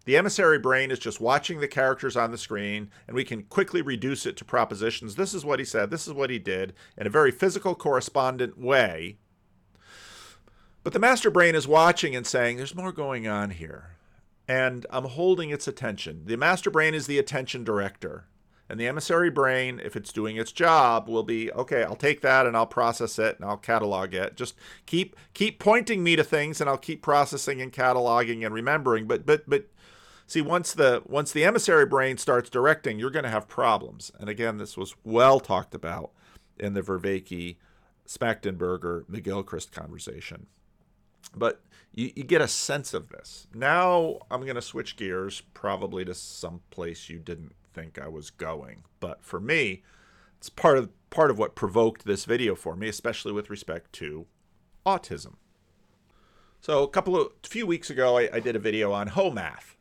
The 0.06 0.18
emissary 0.18 0.60
brain 0.60 0.92
is 0.92 1.00
just 1.00 1.20
watching 1.20 1.60
the 1.60 1.68
characters 1.68 2.16
on 2.16 2.32
the 2.32 2.38
screen, 2.38 2.92
and 3.08 3.16
we 3.16 3.24
can 3.24 3.44
quickly 3.44 3.82
reduce 3.82 4.26
it 4.26 4.38
to 4.38 4.46
propositions. 4.46 5.16
This 5.16 5.34
is 5.34 5.44
what 5.44 5.60
he 5.60 5.66
said, 5.66 5.90
this 5.90 6.08
is 6.08 6.14
what 6.14 6.30
he 6.30 6.40
did, 6.40 6.74
in 6.96 7.08
a 7.08 7.10
very 7.10 7.32
physical, 7.32 7.74
correspondent 7.74 8.58
way. 8.58 9.18
But 10.84 10.94
the 10.94 11.00
master 11.00 11.32
brain 11.32 11.56
is 11.56 11.68
watching 11.68 12.16
and 12.16 12.28
saying, 12.28 12.58
There's 12.58 12.76
more 12.76 12.92
going 12.92 13.28
on 13.28 13.50
here. 13.50 13.96
And 14.48 14.86
I'm 14.92 15.06
holding 15.06 15.50
its 15.50 15.68
attention. 15.68 16.22
The 16.26 16.38
master 16.38 16.70
brain 16.70 16.94
is 16.94 17.08
the 17.08 17.18
attention 17.18 17.64
director. 17.64 18.26
And 18.70 18.80
the 18.80 18.88
emissary 18.88 19.32
brain, 19.32 19.80
if 19.84 19.96
it's 19.96 20.14
doing 20.14 20.38
its 20.38 20.52
job, 20.52 21.08
will 21.08 21.24
be 21.24 21.52
okay. 21.52 21.84
I'll 21.84 21.96
take 21.96 22.22
that 22.22 22.48
and 22.48 22.58
I'll 22.58 22.66
process 22.68 23.20
it 23.20 23.38
and 23.38 23.46
I'll 23.48 23.58
catalog 23.58 24.14
it. 24.14 24.36
Just 24.36 24.56
keep 24.86 25.16
keep 25.34 25.60
pointing 25.60 26.04
me 26.04 26.16
to 26.16 26.24
things, 26.24 26.60
and 26.60 26.70
I'll 26.70 26.78
keep 26.78 27.04
processing 27.04 27.62
and 27.62 27.72
cataloging 27.72 28.44
and 28.44 28.54
remembering. 28.54 29.08
But 29.08 29.26
but 29.26 29.48
but 29.48 29.66
See, 30.28 30.42
once 30.42 30.74
the 30.74 31.04
once 31.06 31.32
the 31.32 31.46
emissary 31.46 31.86
brain 31.86 32.18
starts 32.18 32.50
directing, 32.50 32.98
you're 32.98 33.12
going 33.12 33.24
to 33.24 33.30
have 33.30 33.48
problems. 33.48 34.12
And 34.20 34.30
again, 34.30 34.58
this 34.58 34.76
was 34.76 34.96
well 35.04 35.40
talked 35.40 35.76
about 35.76 36.12
in 36.60 36.74
the 36.74 36.82
Vervaeke, 36.82 37.58
Schmachtenberger, 38.08 39.06
McGilchrist 39.06 39.72
conversation. 39.72 40.48
But 41.36 41.62
you, 41.94 42.12
you 42.16 42.24
get 42.24 42.42
a 42.42 42.48
sense 42.48 42.94
of 42.94 43.10
this. 43.10 43.48
Now 43.54 44.20
I'm 44.32 44.42
going 44.42 44.56
to 44.56 44.62
switch 44.62 44.96
gears, 44.98 45.42
probably 45.54 46.06
to 46.06 46.14
some 46.14 46.62
place 46.72 47.10
you 47.10 47.20
didn't 47.20 47.54
think 47.74 48.00
I 48.00 48.08
was 48.08 48.30
going. 48.30 48.84
But 49.00 49.24
for 49.24 49.40
me, 49.40 49.84
it's 50.38 50.50
part 50.50 50.78
of 50.78 50.90
part 51.12 51.30
of 51.30 51.38
what 51.38 51.56
provoked 51.56 52.06
this 52.06 52.26
video 52.26 52.56
for 52.56 52.76
me, 52.76 52.88
especially 52.88 53.32
with 53.32 53.52
respect 53.52 53.94
to 53.94 54.26
autism. 54.88 55.36
So 56.62 56.82
a 56.82 56.88
couple 56.88 57.16
of 57.16 57.28
a 57.44 57.48
few 57.48 57.68
weeks 57.68 57.92
ago, 57.92 58.18
I, 58.18 58.30
I 58.34 58.40
did 58.40 58.56
a 58.56 58.60
video 58.60 58.92
on 58.92 59.10
Hoe_Math 59.10 59.75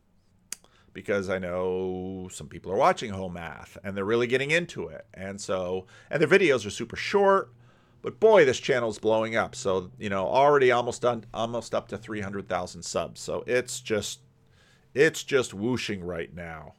because 0.95 1.29
I 1.29 1.37
know 1.37 2.29
some 2.31 2.47
people 2.47 2.71
are 2.71 2.77
watching 2.77 3.11
Hoe_Math 3.11 3.77
and 3.83 3.95
they're 3.95 4.05
really 4.05 4.27
getting 4.27 4.49
into 4.49 4.87
it. 4.87 5.05
And 5.13 5.39
so, 5.39 5.85
and 6.09 6.21
their 6.21 6.39
videos 6.39 6.65
are 6.65 6.71
super 6.71 6.95
short, 6.95 7.53
but 8.01 8.19
boy, 8.19 8.45
this 8.45 8.59
channel's 8.59 8.97
blowing 8.97 9.35
up. 9.35 9.55
So, 9.55 9.91
you 9.99 10.09
know, 10.09 10.25
already 10.25 10.71
almost 10.71 11.01
done, 11.01 11.25
almost 11.33 11.75
up 11.75 11.89
to 11.89 11.97
300,000 11.97 12.81
subs. 12.81 13.19
So 13.19 13.43
it's 13.45 13.81
just, 13.81 14.21
it's 14.93 15.23
just 15.23 15.53
whooshing 15.53 16.03
right 16.03 16.33
now. 16.33 16.75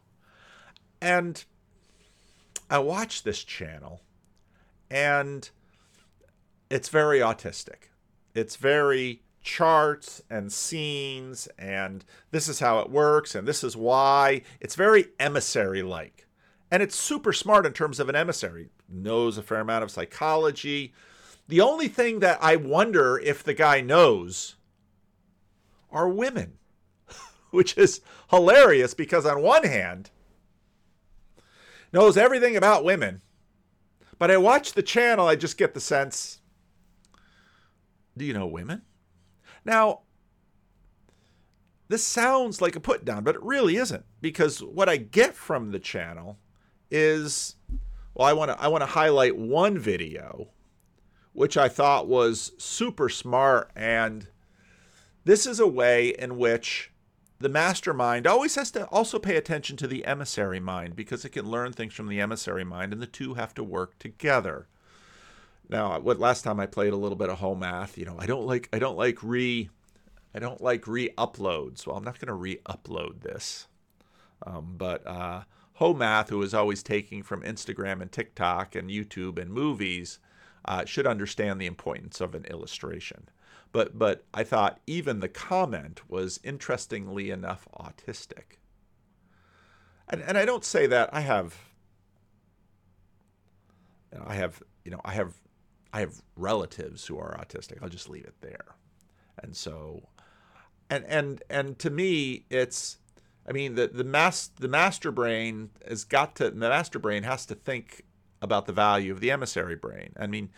And 1.00 1.44
I 2.70 2.78
watch 2.78 3.22
this 3.22 3.44
channel 3.44 4.00
and 4.90 5.50
it's 6.70 6.88
very 6.88 7.18
autistic. 7.18 7.90
It's 8.34 8.56
very 8.56 9.20
charts 9.46 10.20
and 10.28 10.52
scenes 10.52 11.46
and 11.58 12.04
this 12.32 12.48
is 12.48 12.58
how 12.58 12.80
it 12.80 12.90
works 12.90 13.34
and 13.34 13.48
this 13.48 13.64
is 13.64 13.76
why. 13.76 14.42
It's 14.60 14.74
very 14.74 15.06
emissary 15.18 15.82
like. 15.82 16.26
And 16.70 16.82
it's 16.82 16.96
super 16.96 17.32
smart 17.32 17.64
in 17.64 17.72
terms 17.72 18.00
of 18.00 18.08
an 18.08 18.16
emissary. 18.16 18.68
Knows 18.88 19.38
a 19.38 19.42
fair 19.42 19.60
amount 19.60 19.84
of 19.84 19.90
psychology. 19.90 20.92
The 21.48 21.60
only 21.60 21.86
thing 21.86 22.18
that 22.18 22.38
I 22.42 22.56
wonder 22.56 23.18
if 23.18 23.44
the 23.44 23.54
guy 23.54 23.80
knows 23.80 24.56
are 25.92 26.08
women, 26.08 26.58
which 27.50 27.78
is 27.78 28.00
hilarious 28.30 28.94
because 28.94 29.24
on 29.24 29.40
one 29.42 29.62
hand, 29.62 30.10
knows 31.92 32.16
everything 32.16 32.56
about 32.56 32.84
women. 32.84 33.22
But 34.18 34.32
I 34.32 34.38
watch 34.38 34.72
the 34.72 34.82
channel, 34.82 35.28
I 35.28 35.36
just 35.36 35.56
get 35.56 35.72
the 35.72 35.80
sense 35.80 36.40
do 38.16 38.24
you 38.24 38.32
know 38.32 38.46
women? 38.46 38.82
Now, 39.66 40.02
this 41.88 42.06
sounds 42.06 42.62
like 42.62 42.76
a 42.76 42.80
put 42.80 43.04
down, 43.04 43.24
but 43.24 43.34
it 43.34 43.42
really 43.42 43.76
isn't 43.76 44.04
because 44.20 44.62
what 44.62 44.88
I 44.88 44.96
get 44.96 45.34
from 45.34 45.72
the 45.72 45.80
channel 45.80 46.38
is 46.88 47.56
well, 48.14 48.28
I 48.28 48.32
want 48.32 48.52
to 48.52 48.60
I 48.60 48.68
want 48.68 48.82
to 48.82 48.86
highlight 48.86 49.36
one 49.36 49.76
video 49.76 50.48
which 51.32 51.56
I 51.56 51.68
thought 51.68 52.08
was 52.08 52.52
super 52.56 53.08
smart 53.08 53.70
and 53.76 54.28
this 55.24 55.46
is 55.46 55.60
a 55.60 55.66
way 55.66 56.10
in 56.10 56.38
which 56.38 56.92
the 57.40 57.48
mastermind 57.48 58.26
always 58.26 58.54
has 58.54 58.70
to 58.70 58.86
also 58.86 59.18
pay 59.18 59.36
attention 59.36 59.76
to 59.78 59.88
the 59.88 60.06
emissary 60.06 60.60
mind 60.60 60.94
because 60.96 61.24
it 61.24 61.30
can 61.30 61.50
learn 61.50 61.72
things 61.72 61.92
from 61.92 62.06
the 62.08 62.20
emissary 62.20 62.64
mind 62.64 62.92
and 62.92 63.02
the 63.02 63.06
two 63.06 63.34
have 63.34 63.52
to 63.54 63.64
work 63.64 63.98
together. 63.98 64.68
Now, 65.68 65.98
what 65.98 66.20
last 66.20 66.42
time 66.42 66.60
I 66.60 66.66
played 66.66 66.92
a 66.92 66.96
little 66.96 67.16
bit 67.16 67.28
of 67.28 67.38
Hoe_Math, 67.38 67.96
you 67.96 68.04
know, 68.04 68.16
I 68.18 68.26
don't 68.26 68.46
like 68.46 68.68
I 68.72 68.78
don't 68.78 68.96
like 68.96 69.22
re 69.22 69.68
I 70.34 70.38
don't 70.38 70.60
like 70.60 70.86
re-uploads. 70.86 71.86
Well, 71.86 71.96
I'm 71.96 72.04
not 72.04 72.20
going 72.20 72.28
to 72.28 72.34
re-upload 72.34 73.22
this. 73.22 73.68
Um, 74.46 74.74
but 74.76 75.06
uh, 75.06 75.42
Hoe_Math, 75.80 76.28
who 76.28 76.42
is 76.42 76.52
always 76.52 76.82
taking 76.82 77.22
from 77.22 77.42
Instagram 77.42 78.02
and 78.02 78.12
TikTok 78.12 78.74
and 78.74 78.90
YouTube 78.90 79.38
and 79.38 79.50
movies, 79.50 80.18
uh, 80.66 80.84
should 80.84 81.06
understand 81.06 81.60
the 81.60 81.66
importance 81.66 82.20
of 82.20 82.34
an 82.34 82.44
illustration. 82.44 83.28
But 83.72 83.98
but 83.98 84.24
I 84.32 84.44
thought 84.44 84.80
even 84.86 85.20
the 85.20 85.28
comment 85.28 86.08
was 86.08 86.40
interestingly 86.44 87.30
enough 87.30 87.66
autistic. 87.74 88.58
And 90.08 90.22
and 90.22 90.38
I 90.38 90.44
don't 90.44 90.64
say 90.64 90.86
that 90.86 91.10
I 91.12 91.20
have 91.20 91.56
you 94.12 94.18
know, 94.18 94.24
I 94.26 94.34
have 94.34 94.62
you 94.84 94.90
know 94.90 95.00
I 95.04 95.12
have 95.12 95.34
I 95.92 96.00
have 96.00 96.22
relatives 96.36 97.06
who 97.06 97.18
are 97.18 97.38
autistic. 97.38 97.82
I'll 97.82 97.88
just 97.88 98.08
leave 98.08 98.24
it 98.24 98.34
there. 98.40 98.76
And 99.42 99.56
so 99.56 100.08
and 100.90 101.04
and 101.06 101.42
and 101.50 101.78
to 101.78 101.90
me 101.90 102.44
it's 102.50 102.98
I 103.48 103.52
mean 103.52 103.74
the 103.74 103.88
the 103.88 104.04
mas- 104.04 104.50
the 104.58 104.68
master 104.68 105.10
brain 105.10 105.70
has 105.86 106.04
got 106.04 106.36
to 106.36 106.50
the 106.50 106.56
master 106.56 106.98
brain 106.98 107.22
has 107.22 107.46
to 107.46 107.54
think 107.54 108.04
about 108.42 108.66
the 108.66 108.72
value 108.72 109.12
of 109.12 109.20
the 109.20 109.30
emissary 109.30 109.76
brain. 109.76 110.12
I 110.18 110.26
mean 110.26 110.50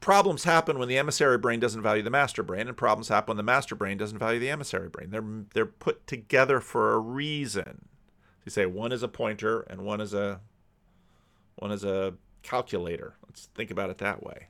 problems 0.00 0.44
happen 0.44 0.78
when 0.78 0.88
the 0.88 0.98
emissary 0.98 1.38
brain 1.38 1.58
doesn't 1.58 1.82
value 1.82 2.02
the 2.02 2.10
master 2.10 2.42
brain 2.42 2.68
and 2.68 2.76
problems 2.76 3.08
happen 3.08 3.30
when 3.30 3.36
the 3.36 3.42
master 3.42 3.74
brain 3.74 3.98
doesn't 3.98 4.18
value 4.18 4.38
the 4.38 4.50
emissary 4.50 4.88
brain. 4.88 5.10
They're 5.10 5.24
they're 5.54 5.66
put 5.66 6.06
together 6.06 6.60
for 6.60 6.94
a 6.94 6.98
reason. 6.98 7.86
You 8.44 8.50
say 8.50 8.66
one 8.66 8.92
is 8.92 9.02
a 9.02 9.08
pointer 9.08 9.62
and 9.62 9.82
one 9.82 10.00
is 10.00 10.14
a 10.14 10.40
one 11.56 11.72
is 11.72 11.84
a 11.84 12.14
calculator. 12.46 13.16
Let's 13.26 13.46
think 13.54 13.70
about 13.70 13.90
it 13.90 13.98
that 13.98 14.22
way. 14.22 14.48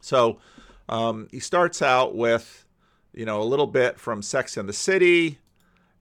So 0.00 0.38
um, 0.88 1.28
he 1.30 1.40
starts 1.40 1.82
out 1.82 2.14
with 2.14 2.64
you 3.12 3.24
know, 3.24 3.42
a 3.42 3.44
little 3.44 3.66
bit 3.66 3.98
from 3.98 4.22
Sex 4.22 4.56
and 4.56 4.68
the 4.68 4.72
City, 4.72 5.38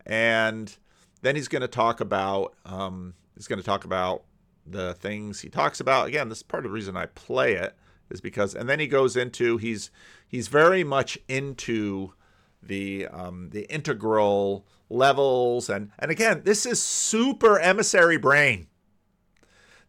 and 0.05 0.75
then 1.21 1.35
he's 1.35 1.47
going 1.47 1.61
to 1.61 1.67
talk 1.67 2.01
about 2.01 2.53
um, 2.65 3.13
he's 3.35 3.47
going 3.47 3.59
to 3.59 3.65
talk 3.65 3.85
about 3.85 4.23
the 4.65 4.93
things 4.95 5.41
he 5.41 5.49
talks 5.49 5.79
about. 5.79 6.07
Again, 6.07 6.29
this 6.29 6.39
is 6.39 6.43
part 6.43 6.65
of 6.65 6.71
the 6.71 6.73
reason 6.73 6.95
I 6.95 7.07
play 7.07 7.53
it 7.53 7.75
is 8.09 8.21
because, 8.21 8.53
and 8.53 8.69
then 8.69 8.79
he 8.79 8.87
goes 8.87 9.15
into 9.17 9.57
he's 9.57 9.89
he's 10.27 10.47
very 10.47 10.83
much 10.83 11.17
into 11.27 12.13
the 12.61 13.07
um, 13.07 13.49
the 13.51 13.71
integral 13.73 14.65
levels, 14.89 15.69
and 15.69 15.91
and 15.97 16.11
again, 16.11 16.41
this 16.45 16.65
is 16.65 16.81
super 16.81 17.59
emissary 17.59 18.17
brain. 18.17 18.67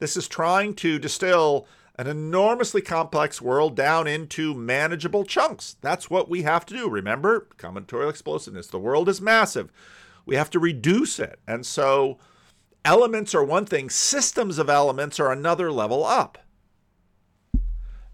This 0.01 0.17
is 0.17 0.27
trying 0.27 0.75
to 0.77 0.99
distill 0.99 1.69
an 1.97 2.07
enormously 2.07 2.81
complex 2.81 3.43
world 3.43 3.77
down 3.77 4.07
into 4.07 4.55
manageable 4.55 5.25
chunks. 5.25 5.77
That's 5.83 6.09
what 6.09 6.31
we 6.31 6.43
have 6.43 6.65
to 6.67 6.75
do. 6.75 6.89
Remember, 6.89 7.47
combinatorial 7.59 8.09
explosiveness. 8.09 8.67
The 8.67 8.79
world 8.79 9.09
is 9.09 9.21
massive. 9.21 9.71
We 10.25 10.37
have 10.37 10.51
to 10.51 10.59
reduce 10.59 11.19
it. 11.19 11.39
And 11.47 11.67
so 11.67 12.19
elements 12.85 13.35
are 13.35 13.45
one 13.45 13.67
thing, 13.67 13.91
systems 13.91 14.59
of 14.59 14.71
elements 14.71 15.21
are 15.21 15.31
another 15.31 15.71
level 15.71 16.05
up. 16.05 16.39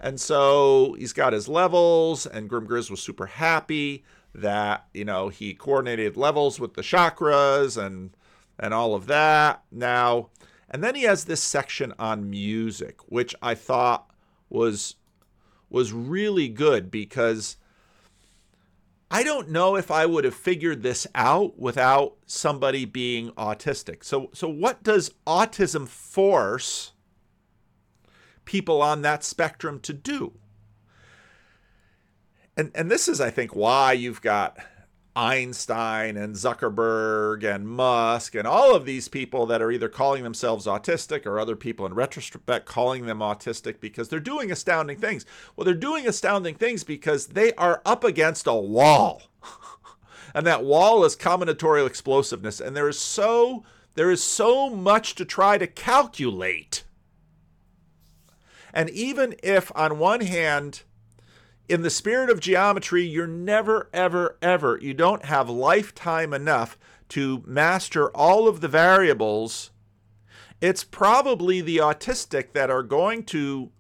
And 0.01 0.21
so 0.21 0.97
he's 0.99 1.13
got 1.13 1.33
his 1.33 1.49
levels, 1.49 2.27
and 2.27 2.49
Grim 2.49 2.67
Grizz 2.67 2.91
was 2.91 3.01
super 3.01 3.27
happy 3.27 4.05
that, 4.35 4.87
you 4.93 5.05
know, 5.05 5.29
he 5.29 5.55
coordinated 5.55 6.17
levels 6.17 6.61
with 6.61 6.75
the 6.75 6.83
chakras 6.83 7.81
and 7.81 8.11
and 8.59 8.75
all 8.75 8.95
of 8.95 9.07
that. 9.07 9.63
Now, 9.71 10.31
and 10.71 10.83
then 10.83 10.95
he 10.95 11.03
has 11.05 11.25
this 11.25 11.43
section 11.43 11.93
on 11.99 12.29
music, 12.29 12.99
which 13.07 13.35
I 13.41 13.55
thought 13.55 14.11
was 14.49 14.97
was 15.69 15.93
really 15.93 16.49
good 16.49 16.91
because 16.91 17.57
I 19.11 19.23
don't 19.23 19.51
know 19.51 19.77
if 19.77 19.91
I 19.91 20.07
would 20.07 20.25
have 20.25 20.35
figured 20.35 20.83
this 20.83 21.07
out 21.15 21.59
without 21.59 22.17
somebody 22.27 22.85
being 22.85 23.31
autistic. 23.33 24.05
So 24.05 24.31
so 24.33 24.49
what 24.49 24.83
does 24.83 25.15
autism 25.27 25.87
force 25.87 26.93
people 28.45 28.83
on 28.83 29.03
that 29.03 29.23
spectrum 29.23 29.79
to 29.81 29.93
do? 29.93 30.33
And 32.57 32.73
and 32.75 32.91
this 32.91 33.07
is 33.07 33.21
I 33.21 33.31
think 33.31 33.55
why 33.55 33.93
you've 33.93 34.23
got 34.23 34.59
Einstein 35.17 36.19
and 36.19 36.35
Zuckerberg 36.35 37.43
and 37.43 37.67
Musk 37.67 38.35
and 38.35 38.47
all 38.47 38.75
of 38.75 38.85
these 38.85 39.09
people 39.09 39.47
that 39.47 39.63
are 39.63 39.71
either 39.71 39.89
calling 39.89 40.23
themselves 40.23 40.67
autistic 40.67 41.25
or 41.25 41.41
other 41.41 41.57
people 41.57 41.87
in 41.87 41.95
retrospect 41.95 42.67
calling 42.67 43.07
them 43.07 43.21
autistic 43.21 43.81
because 43.81 44.11
they're 44.11 44.21
doing 44.21 44.53
astounding 44.53 44.99
things. 44.99 45.25
Well, 45.57 45.65
they're 45.65 45.73
doing 45.73 46.07
astounding 46.07 46.57
things 46.57 46.85
because 46.85 47.29
they 47.29 47.55
are 47.55 47.81
up 47.87 48.05
against 48.05 48.47
a 48.47 48.55
wall. 48.55 49.23
and 50.35 50.47
that 50.47 50.63
wall 50.63 51.03
is 51.05 51.17
combinatorial 51.17 51.87
explosiveness 51.87 52.61
and 52.61 52.77
there 52.77 52.89
is 52.89 52.99
so 52.99 53.65
there 53.95 54.11
is 54.11 54.23
so 54.23 54.69
much 54.69 55.15
to 55.15 55.25
try 55.25 55.57
to 55.57 55.67
calculate. 55.67 56.85
And 58.75 58.91
even 58.91 59.35
if 59.43 59.73
on 59.75 59.99
one 59.99 60.21
hand 60.21 60.83
in 61.69 61.83
the 61.83 61.91
spirit 61.91 62.31
of 62.31 62.41
geometry, 62.41 63.05
you're 63.05 63.27
never, 63.27 63.89
ever, 63.93 64.39
ever, 64.41 64.79
you 64.81 64.95
don't 64.95 65.25
have 65.25 65.49
lifetime 65.49 66.33
enough 66.33 66.79
to 67.09 67.43
master 67.47 68.11
all 68.11 68.49
of 68.49 68.61
the 68.61 68.69
variables. 68.69 69.71
It's 70.61 70.85
probably 70.85 71.61
the 71.61 71.79
autistic 71.79 72.53
that 72.53 72.71
are 72.71 72.83
going 72.83 73.25
to 73.25 73.71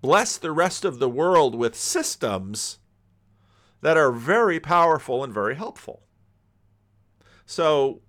bless 0.00 0.36
the 0.36 0.52
rest 0.52 0.84
of 0.84 0.98
the 0.98 1.08
world 1.08 1.54
with 1.54 1.74
systems 1.74 2.78
that 3.80 3.96
are 3.96 4.12
very 4.12 4.60
powerful 4.60 5.24
and 5.24 5.32
very 5.32 5.54
helpful. 5.54 6.02
So, 7.46 8.00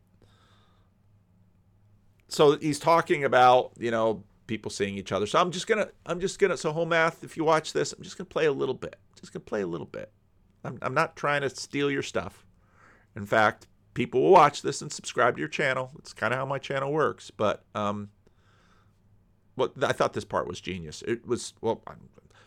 so 2.27 2.57
he's 2.57 2.79
talking 2.79 3.23
about, 3.23 3.71
you 3.77 3.91
know, 3.91 4.23
people 4.47 4.71
seeing 4.71 4.97
each 4.97 5.11
other. 5.11 5.25
So 5.25 5.39
I'm 5.39 5.51
just 5.51 5.67
gonna, 5.67 5.89
I'm 6.05 6.19
just 6.19 6.39
gonna. 6.39 6.57
So 6.57 6.73
Hoe_Math, 6.73 7.23
if 7.23 7.35
you 7.35 7.43
watch 7.43 7.73
this, 7.73 7.93
I'm 7.93 8.03
just 8.03 8.17
gonna 8.17 8.25
play 8.25 8.45
a 8.45 8.51
little 8.51 8.75
bit. 8.75 8.97
Just 9.25 9.33
gonna 9.33 9.43
play 9.43 9.61
a 9.61 9.67
little 9.67 9.87
bit. 9.87 10.11
I'm, 10.63 10.77
I'm 10.83 10.93
not 10.93 11.15
trying 11.15 11.41
to 11.41 11.49
steal 11.49 11.89
your 11.89 12.03
stuff. 12.03 12.45
In 13.15 13.25
fact, 13.25 13.65
people 13.95 14.21
will 14.21 14.29
watch 14.29 14.61
this 14.61 14.83
and 14.83 14.91
subscribe 14.91 15.35
to 15.35 15.39
your 15.39 15.49
channel. 15.49 15.89
It's 15.97 16.13
kind 16.13 16.31
of 16.31 16.37
how 16.37 16.45
my 16.45 16.59
channel 16.59 16.93
works. 16.93 17.31
But 17.31 17.63
um, 17.73 18.09
well, 19.55 19.73
I 19.81 19.93
thought 19.93 20.13
this 20.13 20.25
part 20.25 20.47
was 20.47 20.61
genius. 20.61 21.03
It 21.07 21.25
was 21.25 21.55
well, 21.59 21.81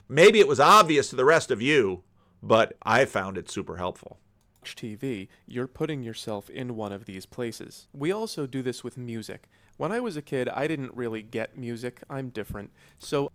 maybe 0.08 0.38
it 0.38 0.46
was 0.46 0.60
obvious 0.60 1.10
to 1.10 1.16
the 1.16 1.24
rest 1.24 1.50
of 1.50 1.60
you, 1.60 2.04
but 2.40 2.76
I 2.82 3.06
found 3.06 3.36
it 3.36 3.50
super 3.50 3.76
helpful. 3.78 4.20
TV, 4.64 5.28
you're 5.46 5.66
putting 5.66 6.04
yourself 6.04 6.48
in 6.48 6.76
one 6.76 6.92
of 6.92 7.06
these 7.06 7.26
places. 7.26 7.88
We 7.92 8.12
also 8.12 8.46
do 8.46 8.62
this 8.62 8.84
with 8.84 8.96
music. 8.96 9.48
When 9.78 9.90
I 9.92 10.00
was 10.00 10.16
a 10.16 10.22
kid, 10.22 10.48
I 10.48 10.68
didn't 10.68 10.94
really 10.94 11.22
get 11.22 11.56
music. 11.56 12.02
I'm 12.08 12.28
different. 12.28 12.70
So, 12.98 13.32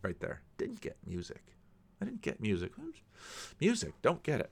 right 0.00 0.18
there, 0.18 0.40
didn't 0.56 0.80
get 0.80 0.96
music. 1.06 1.52
I 2.02 2.04
didn't 2.04 2.22
get 2.22 2.40
music. 2.40 2.72
Music, 3.60 3.92
don't 4.02 4.24
get 4.24 4.40
it. 4.40 4.50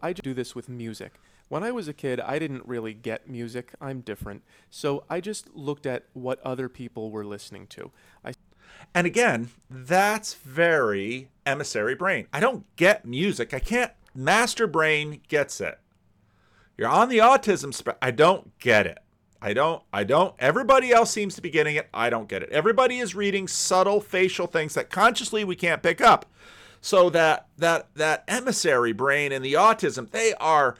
I 0.00 0.14
do 0.14 0.32
this 0.32 0.54
with 0.54 0.70
music. 0.70 1.12
When 1.50 1.62
I 1.62 1.72
was 1.72 1.88
a 1.88 1.92
kid, 1.92 2.20
I 2.20 2.38
didn't 2.38 2.66
really 2.66 2.94
get 2.94 3.28
music. 3.28 3.74
I'm 3.82 4.00
different. 4.00 4.42
So 4.70 5.04
I 5.10 5.20
just 5.20 5.54
looked 5.54 5.84
at 5.84 6.04
what 6.14 6.40
other 6.40 6.70
people 6.70 7.10
were 7.10 7.24
listening 7.24 7.66
to. 7.68 7.92
I 8.24 8.32
and 8.94 9.06
again, 9.06 9.50
that's 9.68 10.34
very 10.34 11.28
emissary 11.44 11.94
brain. 11.94 12.28
I 12.32 12.40
don't 12.40 12.64
get 12.76 13.04
music. 13.04 13.52
I 13.52 13.58
can't. 13.58 13.92
Master 14.14 14.66
brain 14.66 15.20
gets 15.28 15.60
it. 15.60 15.78
You're 16.78 16.88
on 16.88 17.10
the 17.10 17.18
autism 17.18 17.74
spectrum. 17.74 17.98
I 18.00 18.10
don't 18.10 18.58
get 18.58 18.86
it. 18.86 18.98
I 19.44 19.52
don't, 19.52 19.82
I 19.92 20.04
don't. 20.04 20.34
Everybody 20.38 20.90
else 20.90 21.10
seems 21.10 21.34
to 21.34 21.42
be 21.42 21.50
getting 21.50 21.76
it. 21.76 21.90
I 21.92 22.08
don't 22.08 22.30
get 22.30 22.42
it. 22.42 22.48
Everybody 22.48 22.98
is 22.98 23.14
reading 23.14 23.46
subtle 23.46 24.00
facial 24.00 24.46
things 24.46 24.72
that 24.72 24.88
consciously 24.88 25.44
we 25.44 25.54
can't 25.54 25.82
pick 25.82 26.00
up. 26.00 26.24
So 26.80 27.10
that 27.10 27.48
that 27.58 27.94
that 27.94 28.24
emissary 28.26 28.94
brain 28.94 29.32
and 29.32 29.44
the 29.44 29.52
autism, 29.52 30.10
they 30.10 30.32
are 30.40 30.76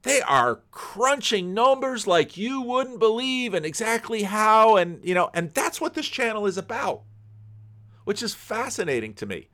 they 0.00 0.22
are 0.22 0.60
crunching 0.70 1.52
numbers 1.52 2.06
like 2.06 2.38
you 2.38 2.62
wouldn't 2.62 3.00
believe 3.00 3.52
and 3.52 3.66
exactly 3.66 4.22
how 4.22 4.76
and 4.76 5.04
you 5.04 5.12
know, 5.12 5.28
and 5.34 5.52
that's 5.52 5.78
what 5.78 5.92
this 5.92 6.08
channel 6.08 6.46
is 6.46 6.56
about. 6.56 7.02
Which 8.04 8.22
is 8.22 8.32
fascinating 8.32 9.12
to 9.12 9.26
me. 9.26 9.50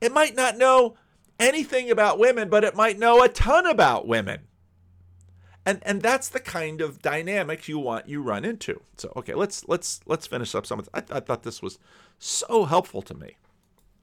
It 0.00 0.12
might 0.12 0.36
not 0.36 0.56
know 0.56 0.94
anything 1.40 1.90
about 1.90 2.20
women, 2.20 2.48
but 2.48 2.62
it 2.62 2.76
might 2.76 2.96
know 2.96 3.24
a 3.24 3.28
ton 3.28 3.66
about 3.66 4.06
women. 4.06 4.42
And 5.66 5.80
and 5.82 6.02
that's 6.02 6.28
the 6.28 6.40
kind 6.40 6.80
of 6.80 7.00
dynamic 7.00 7.68
you 7.68 7.78
want 7.78 8.08
you 8.08 8.22
run 8.22 8.44
into. 8.44 8.80
So 8.96 9.12
okay, 9.16 9.34
let's 9.34 9.66
let's 9.68 10.00
let's 10.06 10.26
finish 10.26 10.54
up 10.54 10.66
some. 10.66 10.78
Of 10.78 10.88
I, 10.94 11.02
I 11.10 11.20
thought 11.20 11.42
this 11.42 11.62
was 11.62 11.78
so 12.18 12.64
helpful 12.64 13.02
to 13.02 13.14
me. 13.14 13.36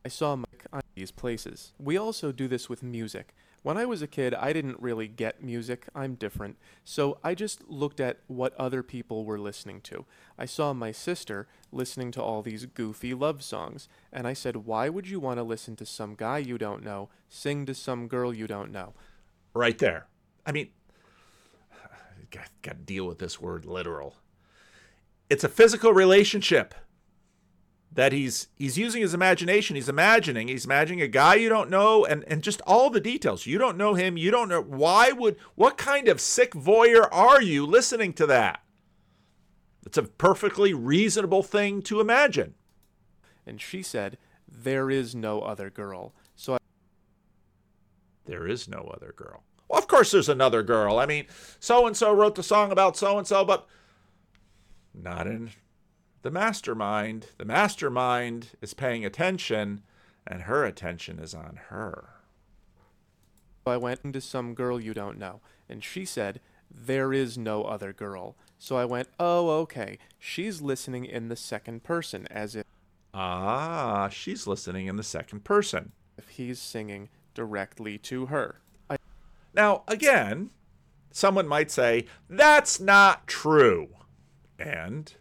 I 0.03 0.09
saw 0.09 0.35
Mike 0.35 0.65
on 0.73 0.81
these 0.95 1.11
places. 1.11 1.73
We 1.79 1.97
also 1.97 2.31
do 2.31 2.47
this 2.47 2.67
with 2.69 2.81
music. 2.81 3.35
When 3.63 3.77
I 3.77 3.85
was 3.85 4.01
a 4.01 4.07
kid, 4.07 4.33
I 4.33 4.53
didn't 4.53 4.81
really 4.81 5.07
get 5.07 5.43
music. 5.43 5.85
I'm 5.93 6.15
different. 6.15 6.57
So 6.83 7.19
I 7.23 7.35
just 7.35 7.69
looked 7.69 7.99
at 7.99 8.17
what 8.25 8.55
other 8.55 8.81
people 8.81 9.23
were 9.23 9.39
listening 9.39 9.81
to. 9.81 10.05
I 10.35 10.45
saw 10.45 10.73
my 10.73 10.91
sister 10.91 11.47
listening 11.71 12.09
to 12.13 12.23
all 12.23 12.41
these 12.41 12.65
goofy 12.65 13.13
love 13.13 13.43
songs, 13.43 13.87
and 14.11 14.25
I 14.25 14.33
said, 14.33 14.65
Why 14.65 14.89
would 14.89 15.07
you 15.07 15.19
want 15.19 15.37
to 15.37 15.43
listen 15.43 15.75
to 15.75 15.85
some 15.85 16.15
guy 16.15 16.39
you 16.39 16.57
don't 16.57 16.83
know 16.83 17.09
sing 17.29 17.67
to 17.67 17.75
some 17.75 18.07
girl 18.07 18.33
you 18.33 18.47
don't 18.47 18.71
know? 18.71 18.93
Right 19.53 19.77
there. 19.77 20.07
I 20.43 20.51
mean, 20.51 20.69
got, 22.31 22.49
got 22.61 22.77
to 22.77 22.83
deal 22.83 23.05
with 23.05 23.19
this 23.19 23.39
word 23.39 23.65
literal. 23.65 24.15
It's 25.29 25.43
a 25.43 25.49
physical 25.49 25.93
relationship 25.93 26.73
that 27.93 28.13
he's 28.13 28.47
he's 28.55 28.77
using 28.77 29.01
his 29.01 29.13
imagination. 29.13 29.75
He's 29.75 29.89
imagining 29.89 30.47
he's 30.47 30.65
imagining 30.65 31.01
a 31.01 31.07
guy 31.07 31.35
you 31.35 31.49
don't 31.49 31.69
know 31.69 32.05
and 32.05 32.23
and 32.27 32.41
just 32.41 32.61
all 32.61 32.89
the 32.89 33.01
details. 33.01 33.45
You 33.45 33.57
don't 33.57 33.77
know 33.77 33.93
him. 33.93 34.17
You 34.17 34.31
don't 34.31 34.49
know 34.49 34.61
why 34.61 35.11
would 35.11 35.37
what 35.55 35.77
kind 35.77 36.07
of 36.07 36.21
sick 36.21 36.53
voyeur 36.53 37.07
are 37.11 37.41
you 37.41 37.65
listening 37.65 38.13
to 38.13 38.25
that? 38.27 38.61
It's 39.85 39.97
a 39.97 40.03
perfectly 40.03 40.73
reasonable 40.73 41.43
thing 41.43 41.81
to 41.83 41.99
imagine. 41.99 42.55
And 43.45 43.59
she 43.59 43.83
said, 43.83 44.17
There 44.47 44.89
is 44.89 45.13
no 45.15 45.41
other 45.41 45.69
girl. 45.69 46.13
So 46.35 46.53
I 46.55 46.57
there 48.25 48.47
is 48.47 48.69
no 48.69 48.89
other 48.93 49.13
girl 49.15 49.43
well 49.71 49.79
of 49.79 49.87
course 49.87 50.11
there's 50.11 50.29
another 50.29 50.61
girl 50.61 50.99
i 50.99 51.05
mean 51.05 51.25
so 51.59 51.87
and 51.87 51.97
so 51.97 52.13
wrote 52.13 52.35
the 52.35 52.43
song 52.43 52.71
about 52.71 52.95
so 52.95 53.17
and 53.17 53.25
so 53.25 53.43
but 53.43 53.65
not 54.93 55.25
in 55.25 55.51
the 56.21 56.31
mastermind. 56.31 57.27
The 57.37 57.45
mastermind 57.45 58.49
is 58.61 58.73
paying 58.73 59.03
attention, 59.03 59.81
and 60.27 60.43
her 60.43 60.65
attention 60.65 61.19
is 61.19 61.33
on 61.33 61.59
her. 61.69 62.09
I 63.65 63.77
went 63.77 64.13
to 64.13 64.21
some 64.21 64.53
girl 64.53 64.79
you 64.79 64.93
don't 64.93 65.17
know, 65.17 65.41
and 65.67 65.83
she 65.83 66.05
said, 66.05 66.39
There 66.69 67.13
is 67.13 67.37
no 67.37 67.63
other 67.63 67.93
girl. 67.93 68.35
So 68.59 68.75
I 68.75 68.85
went, 68.85 69.07
Oh, 69.19 69.49
okay. 69.61 69.97
She's 70.19 70.61
listening 70.61 71.05
in 71.05 71.29
the 71.29 71.35
second 71.35 71.83
person, 71.83 72.27
as 72.29 72.55
if 72.55 72.65
Ah, 73.13 74.07
she's 74.09 74.47
listening 74.47 74.87
in 74.87 74.95
the 74.95 75.03
second 75.03 75.43
person. 75.43 75.91
If 76.17 76.29
he's 76.29 76.59
singing 76.59 77.09
directly 77.33 77.97
to 77.99 78.27
her. 78.27 78.61
Now, 79.53 79.83
again, 79.87 80.51
someone 81.11 81.47
might 81.47 81.71
say, 81.71 82.05
that's 82.29 82.79
not 82.79 83.27
true. 83.27 83.89
And 84.57 85.13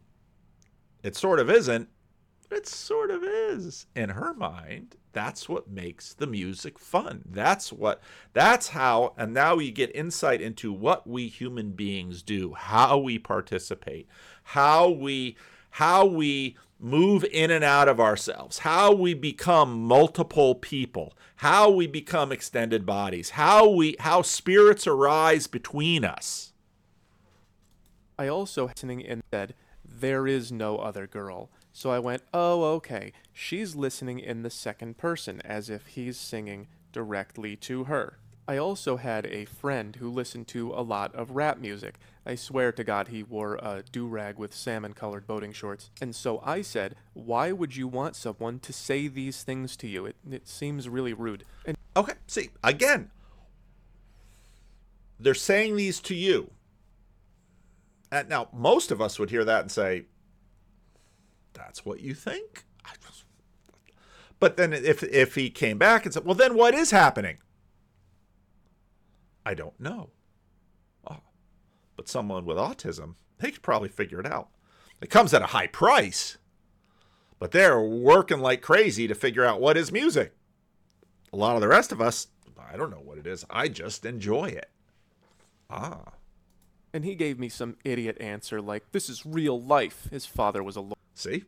it 1.03 1.16
sort 1.16 1.41
of 1.41 1.51
isn't. 1.51 1.89
It 2.51 2.66
sort 2.66 3.11
of 3.11 3.22
is. 3.22 3.87
In 3.95 4.11
her 4.11 4.35
mind, 4.35 4.97
that's 5.12 5.49
what 5.49 5.70
makes 5.70 6.14
the 6.14 6.26
music 6.26 6.78
fun. 6.78 7.22
That's 7.24 7.72
what, 7.72 8.03
that's 8.33 8.68
how, 8.68 9.14
and 9.16 9.33
now 9.33 9.59
you 9.59 9.70
get 9.70 9.95
insight 9.95 10.41
into 10.41 10.72
what 10.72 11.07
we 11.07 11.28
human 11.28 11.72
beings 11.72 12.22
do, 12.22 12.55
how 12.55 12.99
we 12.99 13.18
participate, 13.18 14.09
how 14.43 14.89
we, 14.89 15.37
how 15.70 16.04
we 16.04 16.56
move 16.78 17.24
in 17.24 17.50
and 17.50 17.62
out 17.62 17.88
of 17.88 18.00
ourselves, 18.00 18.58
how 18.58 18.92
we 18.92 19.14
become 19.14 19.82
multiple 19.82 20.54
people, 20.54 21.12
how 21.36 21.70
we 21.70 21.86
become 21.86 22.32
extended 22.32 22.86
bodies, 22.86 23.30
how 23.30 23.68
we, 23.68 23.96
how 24.00 24.22
spirits 24.22 24.86
arise 24.86 25.46
between 25.46 26.04
us. 26.04 26.52
I 28.18 28.28
also 28.28 28.66
listening 28.66 29.06
and 29.06 29.22
said, 29.32 29.54
There 29.84 30.26
is 30.26 30.52
no 30.52 30.78
other 30.78 31.06
girl. 31.06 31.50
So 31.72 31.90
I 31.90 31.98
went, 31.98 32.22
Oh, 32.34 32.64
okay. 32.74 33.12
She's 33.32 33.74
listening 33.74 34.18
in 34.18 34.42
the 34.42 34.50
second 34.50 34.98
person, 34.98 35.40
as 35.42 35.70
if 35.70 35.86
he's 35.88 36.18
singing 36.18 36.66
directly 36.92 37.56
to 37.56 37.84
her. 37.84 38.18
I 38.48 38.56
also 38.56 38.96
had 38.96 39.26
a 39.26 39.44
friend 39.44 39.96
who 39.96 40.10
listened 40.10 40.48
to 40.48 40.72
a 40.72 40.82
lot 40.82 41.14
of 41.14 41.30
rap 41.30 41.58
music. 41.58 41.94
I 42.26 42.34
swear 42.34 42.70
to 42.72 42.84
God 42.84 43.08
he 43.08 43.22
wore 43.22 43.54
a 43.56 43.82
do 43.90 44.06
rag 44.06 44.38
with 44.38 44.54
salmon 44.54 44.92
colored 44.92 45.26
boating 45.26 45.52
shorts. 45.52 45.90
And 46.00 46.14
so 46.14 46.40
I 46.44 46.62
said, 46.62 46.96
Why 47.14 47.52
would 47.52 47.76
you 47.76 47.88
want 47.88 48.16
someone 48.16 48.58
to 48.60 48.72
say 48.72 49.08
these 49.08 49.42
things 49.42 49.76
to 49.78 49.88
you? 49.88 50.06
It, 50.06 50.16
it 50.30 50.48
seems 50.48 50.88
really 50.88 51.14
rude. 51.14 51.44
And 51.64 51.76
Okay, 51.96 52.14
see, 52.26 52.50
again, 52.62 53.10
they're 55.18 55.34
saying 55.34 55.76
these 55.76 56.00
to 56.00 56.14
you. 56.14 56.50
And 58.12 58.28
now, 58.28 58.48
most 58.52 58.90
of 58.90 59.00
us 59.00 59.18
would 59.18 59.30
hear 59.30 59.44
that 59.44 59.62
and 59.62 59.70
say, 59.70 60.04
That's 61.54 61.84
what 61.84 62.00
you 62.00 62.14
think? 62.14 62.64
But 64.40 64.56
then 64.56 64.72
if, 64.72 65.02
if 65.02 65.34
he 65.34 65.50
came 65.50 65.76
back 65.76 66.04
and 66.06 66.14
said, 66.14 66.24
Well, 66.24 66.34
then 66.34 66.54
what 66.54 66.74
is 66.74 66.90
happening? 66.90 67.38
I 69.44 69.54
don't 69.54 69.78
know. 69.78 70.10
But 72.01 72.09
someone 72.09 72.46
with 72.46 72.57
autism, 72.57 73.16
they 73.40 73.51
could 73.51 73.61
probably 73.61 73.90
figure 73.90 74.20
it 74.20 74.26
out. 74.26 74.48
It 75.03 75.11
comes 75.11 75.34
at 75.34 75.42
a 75.42 75.48
high 75.48 75.66
price, 75.66 76.38
but 77.38 77.51
they're 77.51 77.78
working 77.78 78.40
like 78.40 78.62
crazy 78.62 79.07
to 79.07 79.14
figure 79.14 79.44
out 79.44 79.61
what 79.61 79.76
is 79.76 79.92
music 79.92 80.32
a 81.32 81.36
lot 81.36 81.55
of 81.55 81.61
the 81.61 81.68
rest 81.68 81.92
of 81.92 82.01
us, 82.01 82.28
I 82.72 82.76
don't 82.76 82.90
know 82.90 83.03
what 83.03 83.18
it 83.18 83.26
is. 83.26 83.44
I 83.51 83.68
just 83.68 84.05
enjoy 84.05 84.46
it. 84.46 84.70
Ah, 85.68 86.12
and 86.92 87.05
he 87.05 87.14
gave 87.14 87.38
me 87.38 87.48
some 87.48 87.76
idiot 87.84 88.16
answer 88.20 88.61
like, 88.61 88.90
This 88.92 89.09
is 89.09 89.24
real 89.24 89.61
life. 89.61 90.09
His 90.11 90.26
father 90.26 90.62
was 90.62 90.76
a 90.76 90.80
lawyer. 90.80 90.94
see? 91.14 91.44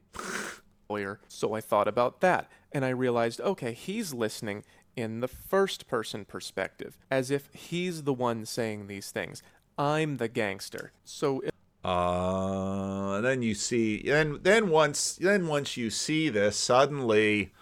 lawyer. 0.88 1.20
So 1.26 1.55
I 1.55 1.61
thought 1.61 1.88
about 1.88 2.20
that 2.20 2.50
and 2.70 2.84
I 2.84 2.90
realized, 2.90 3.40
okay, 3.40 3.72
he's 3.72 4.12
listening 4.12 4.62
in 4.94 5.20
the 5.20 5.28
first 5.28 5.88
person 5.88 6.24
perspective, 6.24 6.98
as 7.11 7.30
if 7.30 7.48
he's 7.55 8.03
the 8.03 8.12
one 8.12 8.44
saying 8.44 8.86
these 8.86 9.11
things. 9.11 9.42
I'm 9.78 10.16
the 10.18 10.28
gangster. 10.28 10.92
So 11.04 11.40
if 11.40 11.50
Uh, 11.84 13.20
then 13.22 13.42
you 13.42 13.54
see, 13.54 14.02
then 14.02 14.38
then 14.42 14.68
once 14.70 15.16
then 15.16 15.46
once 15.48 15.76
you 15.76 15.90
see 15.90 16.28
this, 16.28 16.56
suddenly, 16.56 17.52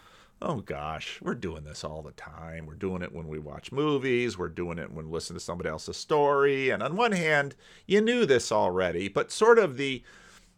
oh 0.42 0.56
gosh, 0.61 1.18
we're 1.22 1.34
doing 1.34 1.64
this 1.64 1.84
all 1.84 2.02
the 2.02 2.12
time. 2.12 2.66
We're 2.66 2.74
doing 2.74 3.00
it 3.02 3.14
when 3.14 3.28
we 3.28 3.38
watch 3.38 3.72
movies. 3.72 4.36
We're 4.38 4.48
doing 4.48 4.78
it 4.78 4.92
when 4.92 5.06
we 5.06 5.12
listen 5.12 5.34
to 5.34 5.40
somebody 5.40 5.70
else's 5.70 5.96
story. 5.96 6.68
And 6.70 6.82
on 6.82 6.96
one 6.96 7.12
hand, 7.12 7.56
you 7.86 8.00
knew 8.02 8.26
this 8.26 8.52
already, 8.52 9.08
but 9.08 9.32
sort 9.32 9.58
of 9.58 9.76
the 9.78 10.02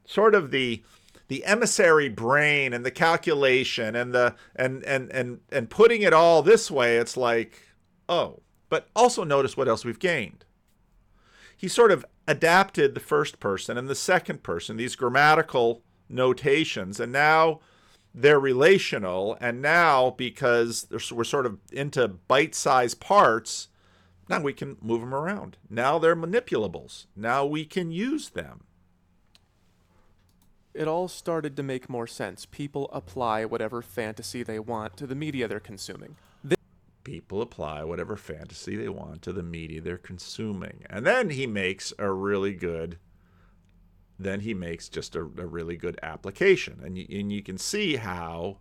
sort 0.05 0.35
of 0.35 0.51
the 0.51 0.83
the 1.29 1.45
emissary 1.45 2.09
brain 2.09 2.73
and 2.73 2.85
the 2.85 2.91
calculation 2.91 3.95
and 3.97 4.13
the 4.13 4.35
and 4.57 4.83
and 4.85 5.11
and 5.13 5.41
and 5.51 5.71
putting 5.71 6.03
it 6.03 6.13
all 6.13 6.43
this 6.43 6.71
way 6.71 6.97
it's 6.99 7.17
like 7.17 7.59
oh 8.09 8.41
but 8.69 8.89
also 8.95 9.25
notice 9.25 9.57
what 9.57 9.69
else 9.69 9.85
we've 9.85 9.99
gained 9.99 10.45
he 11.63 11.69
sort 11.69 11.93
of 11.93 12.05
adapted 12.27 12.93
the 12.93 13.01
first 13.01 13.39
person 13.39 13.79
and 13.79 13.89
the 13.89 13.95
second 13.95 14.43
person 14.43 14.77
these 14.77 14.97
grammatical 14.97 15.81
notations 16.09 16.99
and 16.99 17.13
now 17.13 17.61
they're 18.13 18.41
relational 18.41 19.39
and 19.41 19.63
now 19.63 20.11
because 20.11 20.89
we're 21.13 21.23
sort 21.23 21.47
of 21.47 21.59
into 21.71 22.09
bite-sized 22.09 22.99
parts 22.99 23.69
now 24.29 24.41
we 24.41 24.53
can 24.53 24.77
move 24.83 25.01
them 25.01 25.15
around 25.15 25.57
now 25.71 26.01
they're 26.01 26.17
manipulables 26.17 27.07
now 27.15 27.47
we 27.47 27.65
can 27.65 27.93
use 27.93 28.31
them 28.31 28.65
it 30.75 30.89
all 30.89 31.07
started 31.07 31.55
to 31.59 31.63
make 31.63 31.91
more 31.91 32.07
sense. 32.07 32.47
People 32.47 32.89
apply 32.95 33.45
whatever 33.45 33.83
fantasy 33.83 34.43
they 34.43 34.59
want 34.59 34.97
to 34.97 35.07
the 35.07 35.15
media 35.15 35.47
they're 35.47 35.61
consuming. 35.61 36.17
This 37.03 37.15
people 37.15 37.43
apply 37.43 37.85
whatever 37.85 38.17
fantasy 38.17 38.77
they 38.77 38.89
want 38.89 39.23
to 39.23 39.33
the 39.33 39.43
media 39.43 39.81
they're 39.81 39.99
consuming. 39.99 40.85
And 40.89 41.07
then 41.07 41.31
he 41.31 41.47
makes 41.47 41.93
a 41.99 42.13
really 42.13 42.55
good 42.55 42.99
then 44.19 44.41
he 44.41 44.55
makes 44.55 44.89
just 44.89 45.17
a, 45.17 45.21
a 45.21 45.47
really 45.47 45.77
good 45.77 45.99
application. 46.01 46.81
And 46.85 46.97
you, 46.97 47.07
and 47.19 47.33
you 47.33 47.43
can 47.43 47.59
see 47.59 47.97
how 47.97 48.59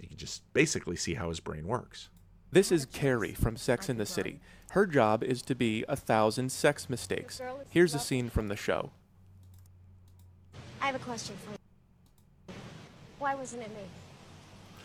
you 0.00 0.08
can 0.08 0.16
just 0.18 0.52
basically 0.52 0.96
see 0.96 1.14
how 1.14 1.30
his 1.30 1.40
brain 1.40 1.66
works. 1.66 2.10
This 2.52 2.70
is 2.70 2.84
Carrie 2.84 3.32
from 3.32 3.56
Sex 3.56 3.88
in 3.88 3.96
the 3.96 4.04
City. 4.04 4.40
Her 4.70 4.86
job 4.86 5.22
is 5.22 5.40
to 5.42 5.54
be 5.54 5.84
a 5.88 5.96
thousand 5.96 6.52
sex 6.52 6.90
mistakes. 6.90 7.40
Here's 7.70 7.94
a 7.94 7.98
scene 7.98 8.28
from 8.28 8.48
the 8.48 8.56
show. 8.56 8.90
I 10.82 10.86
have 10.86 10.94
a 10.94 10.98
question 10.98 11.36
for 11.44 11.52
you. 11.52 12.54
Why 13.18 13.34
wasn't 13.34 13.62
it 13.62 13.70
me? 13.70 14.05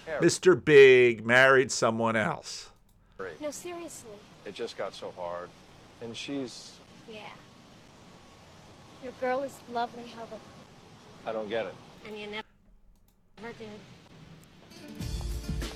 Mr. 0.07 0.63
Big 0.63 1.25
married 1.25 1.71
someone 1.71 2.15
else. 2.15 2.69
No, 3.39 3.51
seriously. 3.51 4.11
It 4.45 4.55
just 4.55 4.77
got 4.77 4.93
so 4.93 5.13
hard. 5.15 5.49
And 6.01 6.15
she's. 6.15 6.73
Yeah. 7.07 7.19
Your 9.03 9.13
girl 9.19 9.43
is 9.43 9.55
lovely, 9.71 10.03
how 10.15 10.25
the 10.25 10.37
I 11.25 11.31
don't 11.31 11.49
get 11.49 11.65
it. 11.65 11.75
and 12.07 12.17
you 12.17 12.27
never, 12.27 12.47
never 13.41 13.53
did. 13.53 13.69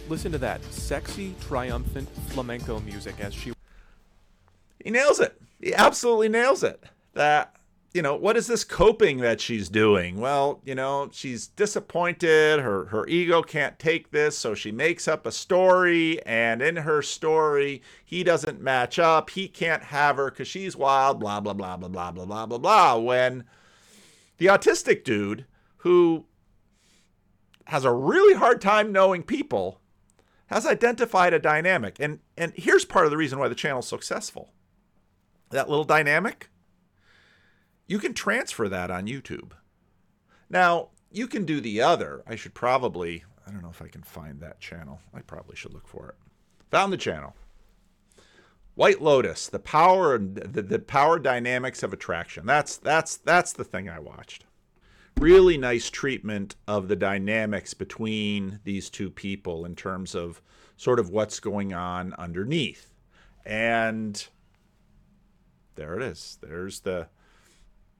Listen 0.09 0.31
to 0.31 0.37
that 0.39 0.63
sexy, 0.65 1.33
triumphant 1.41 2.09
flamenco 2.29 2.79
music 2.79 3.15
as 3.19 3.33
she 3.33 3.53
he 4.83 4.91
nails 4.91 5.19
it. 5.19 5.41
He 5.59 5.73
absolutely 5.73 6.29
nails 6.29 6.63
it. 6.63 6.83
That 7.13 7.54
you 7.95 8.01
know, 8.01 8.13
what 8.13 8.35
is 8.35 8.47
this 8.47 8.65
coping 8.65 9.19
that 9.19 9.39
she's 9.39 9.69
doing? 9.69 10.19
Well, 10.19 10.59
you 10.65 10.75
know, 10.75 11.07
she's 11.13 11.47
disappointed. 11.47 12.59
Her 12.59 12.87
her 12.87 13.07
ego 13.07 13.41
can't 13.41 13.79
take 13.79 14.11
this, 14.11 14.37
so 14.37 14.53
she 14.53 14.69
makes 14.69 15.07
up 15.07 15.25
a 15.25 15.31
story, 15.31 16.21
and 16.25 16.61
in 16.61 16.75
her 16.75 17.01
story, 17.01 17.81
he 18.03 18.21
doesn't 18.21 18.59
match 18.59 18.99
up. 18.99 19.29
He 19.29 19.47
can't 19.47 19.81
have 19.81 20.17
her 20.17 20.29
because 20.29 20.49
she's 20.49 20.75
wild. 20.75 21.21
Blah 21.21 21.39
blah 21.39 21.53
blah 21.53 21.77
blah 21.77 21.87
blah 21.87 22.11
blah 22.11 22.25
blah 22.25 22.45
blah 22.45 22.57
blah. 22.57 22.97
When 22.97 23.45
the 24.39 24.47
autistic 24.47 25.05
dude 25.05 25.45
who 25.77 26.25
has 27.67 27.85
a 27.85 27.93
really 27.93 28.37
hard 28.37 28.59
time 28.59 28.91
knowing 28.91 29.23
people 29.23 29.79
has 30.47 30.65
identified 30.65 31.33
a 31.33 31.39
dynamic, 31.39 31.95
and 32.01 32.19
and 32.35 32.51
here's 32.57 32.83
part 32.83 33.05
of 33.05 33.11
the 33.11 33.17
reason 33.17 33.39
why 33.39 33.47
the 33.47 33.55
channel's 33.55 33.87
successful. 33.87 34.51
That 35.51 35.69
little 35.69 35.85
dynamic 35.85 36.49
you 37.87 37.99
can 37.99 38.13
transfer 38.13 38.67
that 38.69 38.91
on 38.91 39.07
YouTube. 39.07 39.51
Now, 40.49 40.89
you 41.11 41.27
can 41.27 41.45
do 41.45 41.61
the 41.61 41.81
other. 41.81 42.23
I 42.27 42.35
should 42.35 42.53
probably, 42.53 43.23
I 43.47 43.51
don't 43.51 43.61
know 43.61 43.69
if 43.69 43.81
I 43.81 43.87
can 43.87 44.03
find 44.03 44.39
that 44.41 44.59
channel. 44.59 44.99
I 45.13 45.21
probably 45.21 45.55
should 45.55 45.73
look 45.73 45.87
for 45.87 46.09
it. 46.09 46.15
Found 46.71 46.91
the 46.91 46.97
channel. 46.97 47.35
White 48.75 49.01
Lotus, 49.01 49.47
the 49.47 49.59
power 49.59 50.17
the, 50.17 50.61
the 50.61 50.79
power 50.79 51.17
dynamics 51.17 51.81
of 51.81 51.93
attraction. 51.93 52.45
That's 52.45 52.75
that's 52.75 53.15
that's 53.15 53.53
the 53.53 53.63
thing 53.63 53.87
I 53.89 53.99
watched. 53.99 54.43
Really 55.17 55.57
nice 55.57 55.89
treatment 55.89 56.57
of 56.67 56.89
the 56.89 56.97
dynamics 56.97 57.73
between 57.73 58.59
these 58.65 58.89
two 58.89 59.09
people 59.09 59.63
in 59.63 59.77
terms 59.77 60.13
of 60.13 60.41
sort 60.75 60.99
of 60.99 61.09
what's 61.09 61.39
going 61.39 61.73
on 61.73 62.13
underneath. 62.15 62.93
And 63.45 64.27
there 65.75 65.95
it 65.95 66.03
is. 66.03 66.37
There's 66.41 66.81
the 66.81 67.07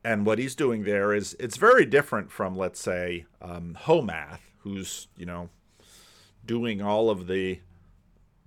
and 0.06 0.24
what 0.24 0.38
he's 0.38 0.54
doing 0.54 0.84
there 0.84 1.14
is 1.14 1.36
it's 1.40 1.58
very 1.58 1.84
different 1.84 2.32
from 2.32 2.56
let's 2.56 2.80
say 2.80 3.26
um, 3.42 3.76
Hoe_Math, 3.86 4.40
who's 4.60 5.08
you 5.18 5.26
know 5.26 5.50
doing 6.46 6.82
all 6.82 7.10
of 7.10 7.26
the 7.26 7.60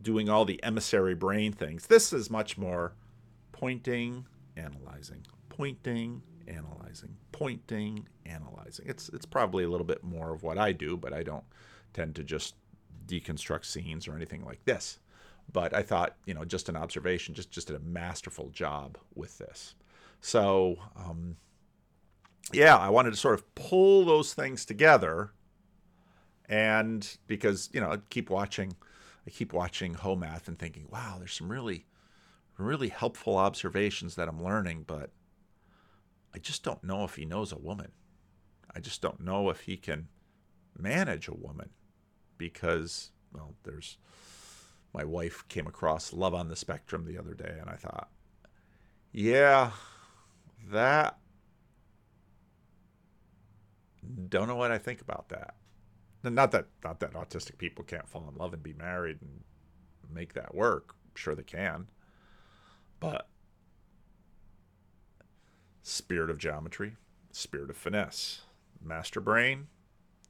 doing 0.00 0.28
all 0.28 0.44
the 0.44 0.62
emissary 0.62 1.16
brain 1.16 1.52
things. 1.52 1.88
This 1.88 2.12
is 2.12 2.30
much 2.30 2.56
more 2.56 2.92
pointing, 3.50 4.26
analyzing, 4.56 5.26
pointing, 5.48 6.22
analyzing, 6.46 7.16
pointing, 7.32 8.06
analyzing. 8.24 8.86
It's 8.88 9.08
it's 9.08 9.26
probably 9.26 9.64
a 9.64 9.68
little 9.68 9.86
bit 9.86 10.04
more 10.04 10.32
of 10.32 10.44
what 10.44 10.58
I 10.58 10.70
do, 10.70 10.96
but 10.96 11.12
I 11.12 11.24
don't 11.24 11.44
tend 11.92 12.14
to 12.14 12.22
just 12.22 12.54
deconstruct 13.06 13.64
scenes 13.64 14.06
or 14.06 14.14
anything 14.14 14.44
like 14.44 14.64
this. 14.64 15.00
But 15.52 15.74
I 15.74 15.82
thought, 15.82 16.14
you 16.24 16.34
know, 16.34 16.44
just 16.44 16.68
an 16.68 16.76
observation, 16.76 17.34
just 17.34 17.50
just 17.50 17.66
did 17.66 17.76
a 17.76 17.80
masterful 17.80 18.50
job 18.50 18.96
with 19.16 19.38
this. 19.38 19.74
So 20.20 20.76
um, 20.96 21.36
yeah, 22.52 22.76
I 22.76 22.88
wanted 22.90 23.10
to 23.10 23.16
sort 23.16 23.34
of 23.34 23.54
pull 23.54 24.04
those 24.04 24.34
things 24.34 24.64
together. 24.64 25.32
And 26.48 27.06
because, 27.26 27.68
you 27.72 27.80
know, 27.80 27.92
I 27.92 27.98
keep 28.08 28.30
watching 28.30 28.74
I 29.26 29.30
keep 29.30 29.52
watching 29.52 29.92
home 29.94 30.22
Hoe_Math 30.22 30.48
and 30.48 30.58
thinking, 30.58 30.86
wow, 30.90 31.16
there's 31.18 31.34
some 31.34 31.50
really 31.50 31.86
really 32.56 32.88
helpful 32.88 33.36
observations 33.36 34.16
that 34.16 34.28
I'm 34.28 34.42
learning, 34.42 34.84
but 34.86 35.10
I 36.34 36.38
just 36.38 36.64
don't 36.64 36.82
know 36.82 37.04
if 37.04 37.14
he 37.14 37.24
knows 37.24 37.52
a 37.52 37.58
woman. 37.58 37.92
I 38.74 38.80
just 38.80 39.00
don't 39.00 39.20
know 39.20 39.48
if 39.50 39.60
he 39.60 39.76
can 39.76 40.08
manage 40.76 41.28
a 41.28 41.34
woman 41.34 41.70
because 42.36 43.10
well, 43.32 43.54
there's 43.64 43.98
my 44.94 45.04
wife 45.04 45.46
came 45.48 45.66
across 45.66 46.12
Love 46.12 46.34
on 46.34 46.48
the 46.48 46.56
Spectrum 46.56 47.04
the 47.04 47.18
other 47.18 47.34
day 47.34 47.56
and 47.60 47.68
I 47.68 47.76
thought, 47.76 48.08
yeah, 49.12 49.72
that 50.70 51.18
don't 54.28 54.48
know 54.48 54.56
what 54.56 54.70
I 54.70 54.78
think 54.78 55.00
about 55.00 55.28
that. 55.28 55.54
Not 56.22 56.50
that 56.52 56.66
not 56.82 57.00
that 57.00 57.12
autistic 57.12 57.58
people 57.58 57.84
can't 57.84 58.08
fall 58.08 58.28
in 58.28 58.36
love 58.36 58.52
and 58.52 58.62
be 58.62 58.72
married 58.72 59.18
and 59.20 59.40
make 60.12 60.34
that 60.34 60.54
work. 60.54 60.94
Sure 61.14 61.34
they 61.34 61.42
can. 61.42 61.88
But 63.00 63.28
spirit 65.82 66.28
of 66.30 66.38
geometry, 66.38 66.96
spirit 67.30 67.70
of 67.70 67.76
finesse, 67.76 68.42
master 68.82 69.20
brain, 69.20 69.68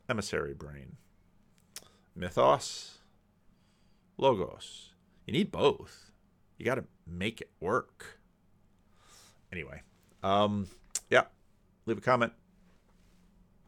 emissary 0.08 0.54
brain, 0.54 0.96
mythos, 2.14 2.98
logos. 4.16 4.92
You 5.26 5.32
need 5.32 5.50
both. 5.50 6.12
You 6.58 6.64
got 6.64 6.76
to 6.76 6.84
make 7.06 7.40
it 7.40 7.50
work. 7.60 8.18
Anyway, 9.52 9.82
um, 10.22 10.68
yeah, 11.10 11.24
leave 11.86 11.98
a 11.98 12.02
comment, 12.02 12.32